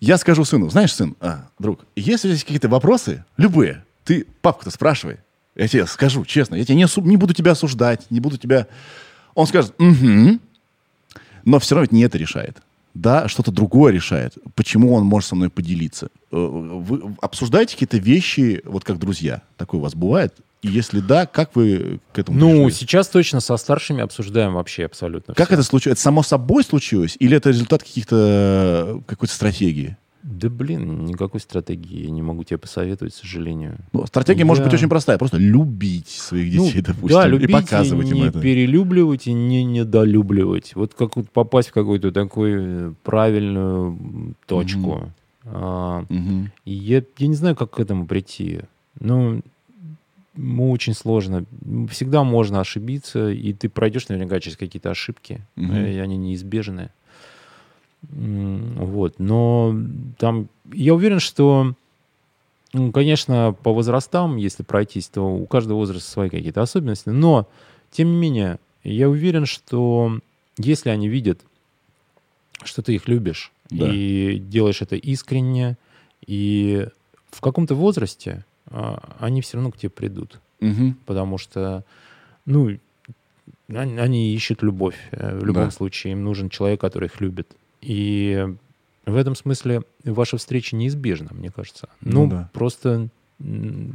[0.00, 5.20] я скажу сыну, знаешь, сын, а, друг, если есть какие-то вопросы, любые, ты папку-то спрашивай,
[5.58, 8.66] я тебе скажу, честно, я тебе не, осу- не буду тебя осуждать, не буду тебя...
[9.34, 10.38] Он скажет, угу,
[11.44, 12.56] но все равно ведь не это решает.
[12.94, 14.34] Да, что-то другое решает.
[14.56, 16.08] Почему он может со мной поделиться?
[16.32, 19.42] Э, Вы обсуждаете какие-то вещи, вот как друзья?
[19.56, 20.34] Такое у вас бывает?
[20.62, 22.80] И если да, как вы к этому Ну, пришли?
[22.80, 25.34] сейчас точно со старшими обсуждаем вообще абсолютно.
[25.34, 25.54] Как всё.
[25.54, 25.94] это случилось?
[25.98, 27.16] Это само собой случилось?
[27.20, 29.96] Или это результат каких-то какой-то стратегии?
[30.30, 33.78] Да блин, никакой стратегии я не могу тебе посоветовать, к сожалению.
[33.94, 35.16] Ну, стратегия может Я- быть очень простая.
[35.16, 38.38] Просто любить своих детей, Ну, допустим, да, и любить, показывать им не это.
[38.40, 40.74] перелюбливать и не недолюбливать.
[40.74, 45.10] Вот как вот попасть в какую-то такую э, правильную точку.
[45.44, 46.50] А, Мгм.
[46.66, 48.60] и я, я не знаю, как к этому прийти.
[49.00, 49.40] Ну,
[50.36, 51.46] м, очень сложно.
[51.90, 56.90] Всегда можно ошибиться, и ты пройдешь наверняка через какие-то ошибки, э, и они неизбежны.
[58.02, 59.18] Вот.
[59.18, 59.74] Но
[60.18, 61.74] там я уверен, что,
[62.72, 67.08] ну, конечно, по возрастам, если пройтись, то у каждого возраста свои какие-то особенности.
[67.08, 67.48] Но,
[67.90, 70.18] тем не менее, я уверен, что
[70.56, 71.40] если они видят,
[72.64, 73.92] что ты их любишь, Да.
[73.92, 75.76] и делаешь это искренне,
[76.26, 76.86] и
[77.30, 80.40] в каком-то возрасте а, они все равно к тебе придут.
[80.60, 80.96] Мгм.
[81.06, 81.84] Потому что,
[82.46, 82.76] ну,
[83.68, 84.96] они, они ищут любовь.
[85.10, 85.70] Э, В любом Да.
[85.70, 87.48] случае им нужен человек, который их любит.
[87.80, 88.46] И
[89.06, 91.88] в этом смысле ваша встреча неизбежна, мне кажется.
[92.00, 92.50] Ну Ну, да.
[92.52, 93.08] просто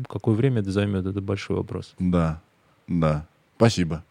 [0.08, 1.94] какое время это займет, это большой вопрос.
[2.00, 2.42] Да,
[2.88, 3.28] да.
[3.58, 4.04] Спасибо.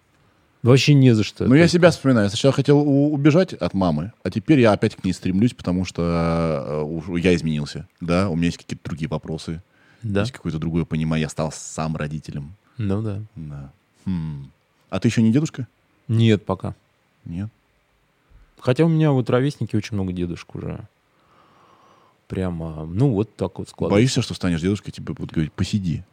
[0.63, 1.47] Вообще не за что.
[1.47, 2.27] Ну, я себя вспоминаю.
[2.27, 6.85] Я сначала хотел убежать от мамы, а теперь я опять к ней стремлюсь, потому что
[7.05, 7.89] э, я изменился.
[8.01, 9.61] Да, у меня есть какие-то другие вопросы,
[10.03, 11.23] Да, есть какое-то другое понимание.
[11.23, 12.55] Я стал сам родителем.
[12.79, 13.23] ну да.
[13.35, 13.73] Да.
[14.05, 14.51] Хм.
[14.91, 15.67] А ты еще не дедушка?
[16.07, 16.77] Нет пока.
[17.25, 17.49] Нет.
[18.63, 20.89] Хотя у меня вот ровесники очень много дедушек уже.
[22.29, 24.01] Прямо, ну, вот так вот складывается.
[24.01, 26.05] Боишься, что станешь дедушкой, тебе будут говорить, посиди.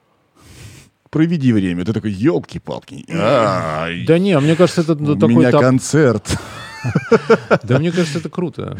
[1.11, 1.85] Проведи время.
[1.85, 3.05] Ты такой, елки-палки.
[4.05, 6.37] Да не, а мне кажется, это у такой меня этап концерт.
[7.63, 8.77] Да, мне кажется, это круто.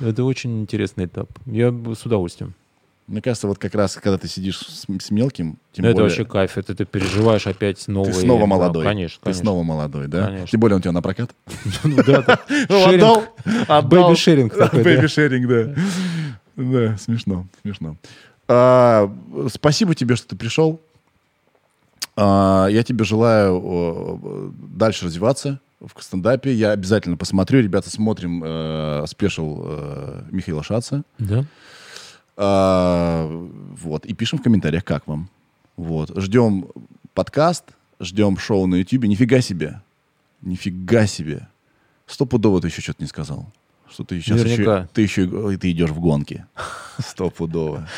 [0.00, 1.28] Это очень интересный этап.
[1.44, 2.54] Я с удовольствием.
[3.12, 6.08] Мне кажется, вот как раз, когда ты сидишь с, с мелким, тем Ну, это более,
[6.08, 6.56] вообще кайф.
[6.56, 8.14] Это ты переживаешь опять новые...
[8.14, 8.84] ты снова да, молодой.
[8.84, 9.42] конечно, Ты конечно.
[9.42, 10.24] снова молодой, да?
[10.24, 10.46] Конечно.
[10.46, 11.30] Тем более он тебя на прокат.
[11.84, 12.20] Ну, да,
[12.70, 13.24] отдал.
[13.44, 14.90] Baby-sharing такой, да.
[14.90, 15.74] Baby-sharing, да.
[16.56, 17.96] Да, смешно, смешно.
[18.48, 19.14] А,
[19.52, 20.80] спасибо тебе, что ты пришел.
[22.16, 26.54] А, я тебе желаю дальше развиваться в стендапе.
[26.54, 27.60] Я обязательно посмотрю.
[27.60, 31.02] Ребята, смотрим э, special э, Михаила Шаца.
[31.18, 31.44] Да?
[32.36, 33.28] А,
[33.82, 34.06] вот.
[34.06, 35.28] И пишем в комментариях, как вам.
[35.76, 36.10] Вот.
[36.16, 36.66] Ждем
[37.14, 37.64] подкаст,
[38.00, 39.04] ждем шоу на YouTube.
[39.04, 39.80] Нифига себе.
[40.40, 41.48] Нифига себе.
[42.06, 43.46] Стопудово ты еще что-то не сказал.
[43.90, 44.88] Что ты сейчас еще, Наверняка.
[44.92, 46.46] ты еще ты идешь в гонки.
[46.98, 47.88] Стопудово.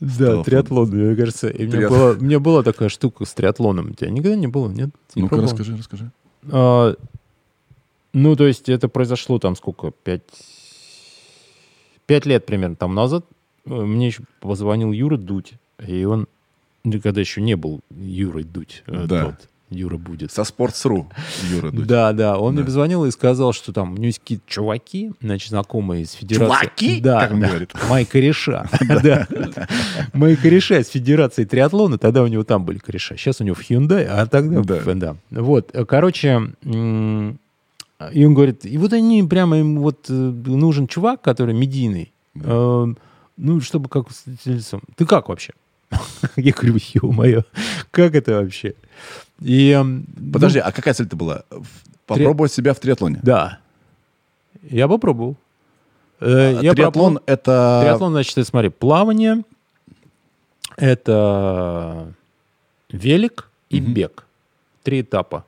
[0.00, 1.48] Да, триатлон, мне кажется.
[1.48, 3.90] И у меня Триат- была, у меня была такая штука с триатлоном.
[3.90, 4.90] У тебя никогда не было, нет?
[5.14, 5.50] Не Ну-ка, пробовал?
[5.50, 6.10] расскажи, расскажи.
[6.50, 6.94] А,
[8.12, 9.90] ну, то есть это произошло там сколько?
[9.90, 10.22] Пять...
[12.06, 13.24] Пять лет примерно там назад.
[13.66, 15.54] Э, Мне еще позвонил Юра Дудь.
[15.86, 16.26] И он,
[16.84, 19.24] ну, когда еще не был Юрой Дудь, э, Да.
[19.26, 20.30] тот, Юра будет.
[20.30, 21.06] Со Sports.ru
[21.50, 21.86] Юра Дудь.
[21.86, 22.38] Да, да.
[22.38, 26.12] Он мне позвонил и сказал, что там у него есть какие-то чуваки, значит, знакомые из
[26.12, 26.54] Федерации.
[26.66, 27.00] Чуваки?
[27.00, 27.48] Да, Как он да.
[27.48, 27.72] говорит.
[27.88, 28.68] Мои кореша.
[29.02, 29.26] Да.
[30.12, 31.98] Мои кореша из Федерации триатлона.
[31.98, 33.16] Тогда у него там были кореша.
[33.16, 34.60] Сейчас у него в Hyundai, а тогда...
[34.62, 34.94] Да.
[34.94, 35.16] Да.
[35.42, 35.72] Вот.
[35.88, 37.38] Короче, м,
[38.12, 42.86] и он говорит, и вот они прямо, им вот э, нужен чувак, который медийный, э,
[43.36, 44.82] ну, чтобы как с лицом.
[44.96, 45.52] Ты как вообще?
[46.36, 47.42] Я говорю, ё-моё,
[47.90, 48.74] как это вообще?
[49.40, 51.44] И, эм, Подожди, а какая цель-то была?
[52.06, 53.20] Попробовать себя в триатлоне?
[53.22, 53.58] да.
[54.70, 55.36] Я попробовал.
[56.20, 57.80] Э, А я Триатлон попробовал.— это...
[57.82, 59.42] Триатлон, значит, это, смотри, плавание,
[60.76, 62.14] это
[62.90, 64.24] велик и бег.
[64.82, 65.44] Три этапа.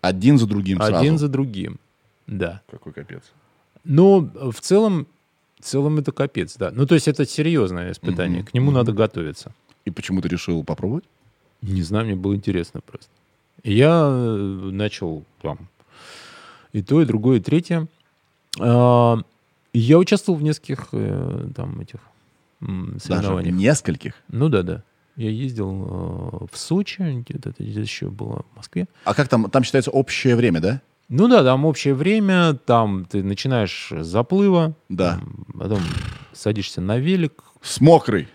[0.00, 0.96] Один за другим сразу.
[0.96, 1.78] Один за другим.
[2.26, 2.60] Да.
[2.70, 3.22] Какой капец.
[3.84, 5.06] Но в целом,
[5.60, 6.70] в целом это капец, да.
[6.72, 8.42] Ну, то есть это серьезное испытание.
[8.44, 9.52] К нему надо готовиться.
[9.84, 11.04] И почему ты решил попробовать?
[11.62, 13.10] Не знаю, мне было интересно просто.
[13.64, 14.36] Я э,
[14.72, 15.68] начал там
[16.72, 17.88] и то, и другое, и третье.
[18.60, 19.16] А,
[19.72, 22.00] я участвовал в нескольких э, там этих
[22.60, 23.54] м, Даже в соревнованиях.
[23.56, 24.14] нескольких.
[24.28, 24.82] Ну да, да.
[25.16, 25.70] Я ездил
[26.42, 28.86] э, в Сочи, где-то здесь еще было в Москве.
[29.04, 29.50] А как там?
[29.50, 30.82] Там считается общее время, да?
[31.08, 35.12] Ну да, там общее время, там ты начинаешь с заплыва, Да.
[35.18, 35.80] там потом
[36.32, 38.28] садишься на велик, С мокрой.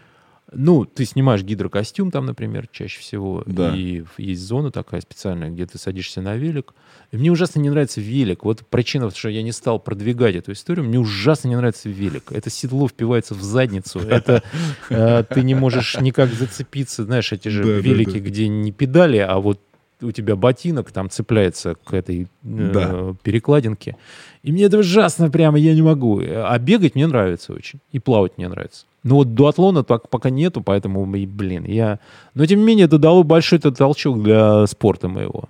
[0.54, 3.42] Ну, ты снимаешь гидрокостюм там, например, чаще всего.
[3.46, 3.74] Да.
[3.74, 6.74] И есть зона такая специальная, где ты садишься на велик.
[7.12, 8.44] И мне ужасно не нравится велик.
[8.44, 10.86] Вот причина, что я не стал продвигать эту историю.
[10.86, 12.34] Мне ужасно не нравится велик.
[12.34, 14.00] Это седло впивается в задницу.
[14.00, 14.44] Это
[14.90, 17.06] э, ты не можешь никак зацепиться.
[17.06, 19.62] Знаешь, эти же велики, где не педали, а вот
[20.02, 23.16] у тебя ботинок там цепляется к этой э, Да.
[23.24, 23.98] перекладинке.
[24.44, 26.22] И мне это ужасно прямо, я не могу.
[26.22, 27.80] А бегать мне нравится очень.
[27.92, 28.86] И плавать мне нравится.
[29.04, 32.00] Ну вот дуатлона так пока нету, поэтому, блин, я...
[32.34, 35.50] Но тем не менее, это дало большой этот толчок для спорта моего.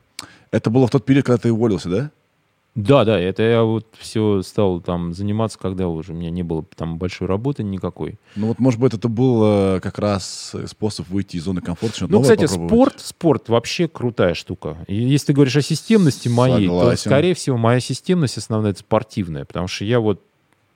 [0.52, 2.12] Это было в тот период, когда ты уволился, да?
[2.74, 6.64] Да, да, это я вот все стал там заниматься, когда уже у меня не было
[6.76, 8.18] там большой работы никакой.
[8.38, 11.98] Ну вот, может быть, это был э, как раз способ выйти из зоны комфорта.
[11.98, 14.78] что-то Ну, кстати, спорт, спорт вообще крутая штука.
[14.88, 17.12] И если ты говоришь о системности моей, то, Согласен.
[17.12, 20.22] скорее всего, моя системность основная это спортивная, потому что я вот,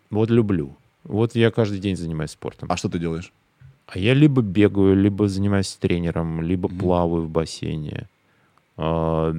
[0.09, 0.75] вот люблю.
[1.05, 2.69] Вот я каждый день занимаюсь спортом.
[2.69, 3.31] А что ты делаешь?
[3.87, 8.09] А я либо бегаю, либо занимаюсь тренером, либо плаваю в бассейне.
[8.75, 9.33] А,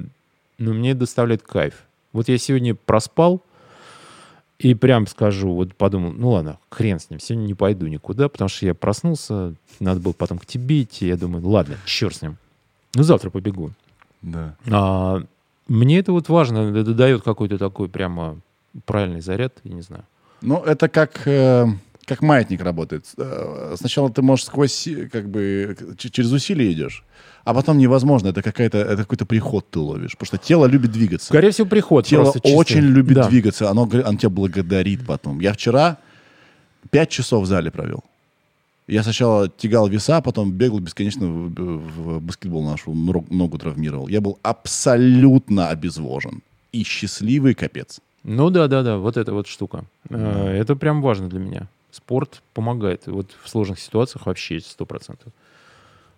[0.57, 1.83] ну, мне доставляет кайф.
[2.17, 3.43] Вот я сегодня проспал,
[4.57, 8.49] и прям скажу, вот подумал, ну ладно, хрен с ним, сегодня не пойду никуда, потому
[8.49, 12.37] что я проснулся, надо было потом к тебе идти, я думаю, ладно, черт с ним.
[12.95, 13.69] Ну, завтра побегу.
[14.23, 14.55] Да.
[14.71, 15.21] А,
[15.67, 18.39] мне это вот важно, это дает какой-то такой прямо
[18.85, 20.03] правильный заряд, я не знаю.
[20.41, 21.67] Ну, это как, э,
[22.07, 23.05] как маятник работает.
[23.17, 27.03] Э, Сначала ты, можешь сквозь, как бы, через усилие идешь,
[27.43, 28.29] а потом невозможно.
[28.29, 30.13] Это, какая-то, это какой-то приход ты ловишь.
[30.17, 31.27] Потому что тело любит двигаться.
[31.27, 33.27] Скорее всего, приход Тело очень любит Да.
[33.27, 33.69] двигаться.
[33.69, 35.41] Оно, оно тебя благодарит потом.
[35.41, 35.97] Я вчера
[36.89, 38.03] пять часов в зале провел.
[38.87, 44.07] Я сначала тягал веса, потом бегал бесконечно в, в баскетбол нашу, ног- ногу травмировал.
[44.07, 46.41] Я был абсолютно обезвожен.
[46.71, 47.99] И счастливый капец.
[48.23, 49.83] Ну да, да, да, вот эта вот штука.
[50.09, 51.67] Э, Это прям важно для меня.
[51.97, 53.07] Спорт помогает.
[53.07, 55.33] Вот в сложных ситуациях вообще сто процентов.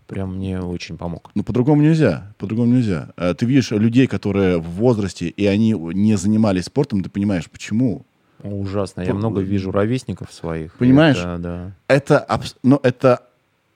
[0.07, 1.31] Прям мне очень помог.
[1.35, 2.33] Ну, по-другому нельзя.
[2.37, 3.09] По-другому нельзя.
[3.15, 8.05] Э, Ты видишь людей, которые в возрасте, и они не занимались спортом, ты понимаешь, почему.
[8.43, 9.01] Ужасно.
[9.01, 10.73] Я По- много вижу ровесников своих.
[10.77, 11.17] Понимаешь?
[11.17, 11.71] Это, да.
[11.87, 13.19] Это, абс- ну, это...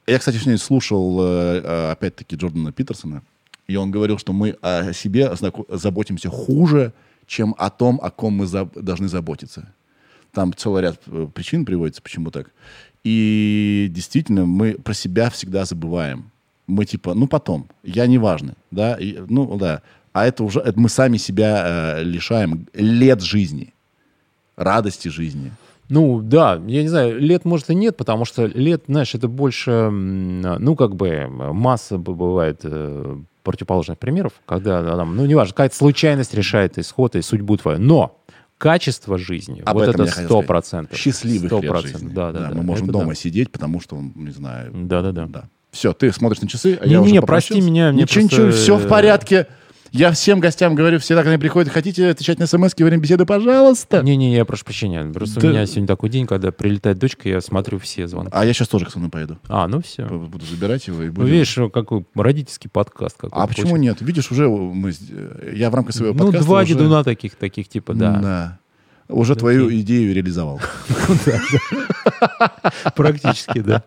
[0.08, 3.22] Я, кстати, сегодня слушал, э, э, опять-таки, Джордана Питерсона,
[3.68, 5.32] и он говорил, что мы о себе
[5.70, 6.92] заботимся хуже,
[7.28, 9.72] чем о том, о ком мы заб- должны заботиться.
[10.34, 12.52] Там целый ряд э, причин приводится, почему так.
[13.04, 16.32] И действительно, мы про себя всегда забываем.
[16.68, 19.82] Мы типа, ну потом, я не важный, да, и, ну да.
[20.14, 23.74] А это уже, это мы сами себя э, лишаем лет жизни,
[24.56, 25.52] радости жизни.
[25.90, 29.90] Ну, да, я не знаю, лет, может, и нет, потому что лет, знаешь, это больше,
[29.90, 37.16] ну, как бы, масса бывает э, противоположных примеров, когда, ну, неважно, какая-то случайность решает исход
[37.16, 37.80] и судьбу твою.
[37.80, 38.18] Но
[38.64, 40.98] качество жизни, Об вот этом это сто процентов.
[40.98, 42.14] Счастливых Сто лет процентов, жизни.
[42.16, 42.56] да, да, да.
[42.56, 43.16] Мы можем это дома да.
[43.16, 44.72] сидеть, потому что, не знаю.
[44.74, 45.26] Да-да-да.
[45.26, 45.50] Да.
[45.72, 48.52] Все, ты смотришь на часы, а Не-не-не, я уже прости меня, мне Ничего, просто, ничего,
[48.54, 49.48] все в э, порядке.
[49.96, 53.28] Я всем гостям говорю, всегда, когда они приходят, хотите отвечать на смс во время беседы,
[53.28, 54.02] пожалуйста.
[54.02, 55.04] Не-не, я прошу прощения.
[55.14, 55.48] Просто Да.
[55.48, 58.32] у меня сегодня такой день, когда прилетает дочка, я смотрю все звонки.
[58.34, 59.38] А я сейчас тоже к сыну поеду.
[59.48, 60.06] А, ну все.
[60.08, 63.18] Буду забирать его и Ну, будем- видишь, какой родительский подкаст.
[63.20, 64.02] Какой А почему нет?
[64.02, 64.94] Видишь, уже мы,
[65.54, 68.20] я в рамках своего Ну, подкаста два уже- дедуна таких, таких типа, да.
[68.20, 68.60] Да.
[69.10, 70.60] Уже твою идею реализовал.
[72.96, 73.84] Практически, да.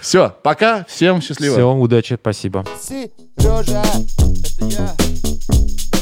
[0.00, 1.54] Все, пока, всем счастливо.
[1.54, 2.64] Все, удачи, спасибо.
[2.80, 3.82] Сережа,
[4.58, 5.93] это я.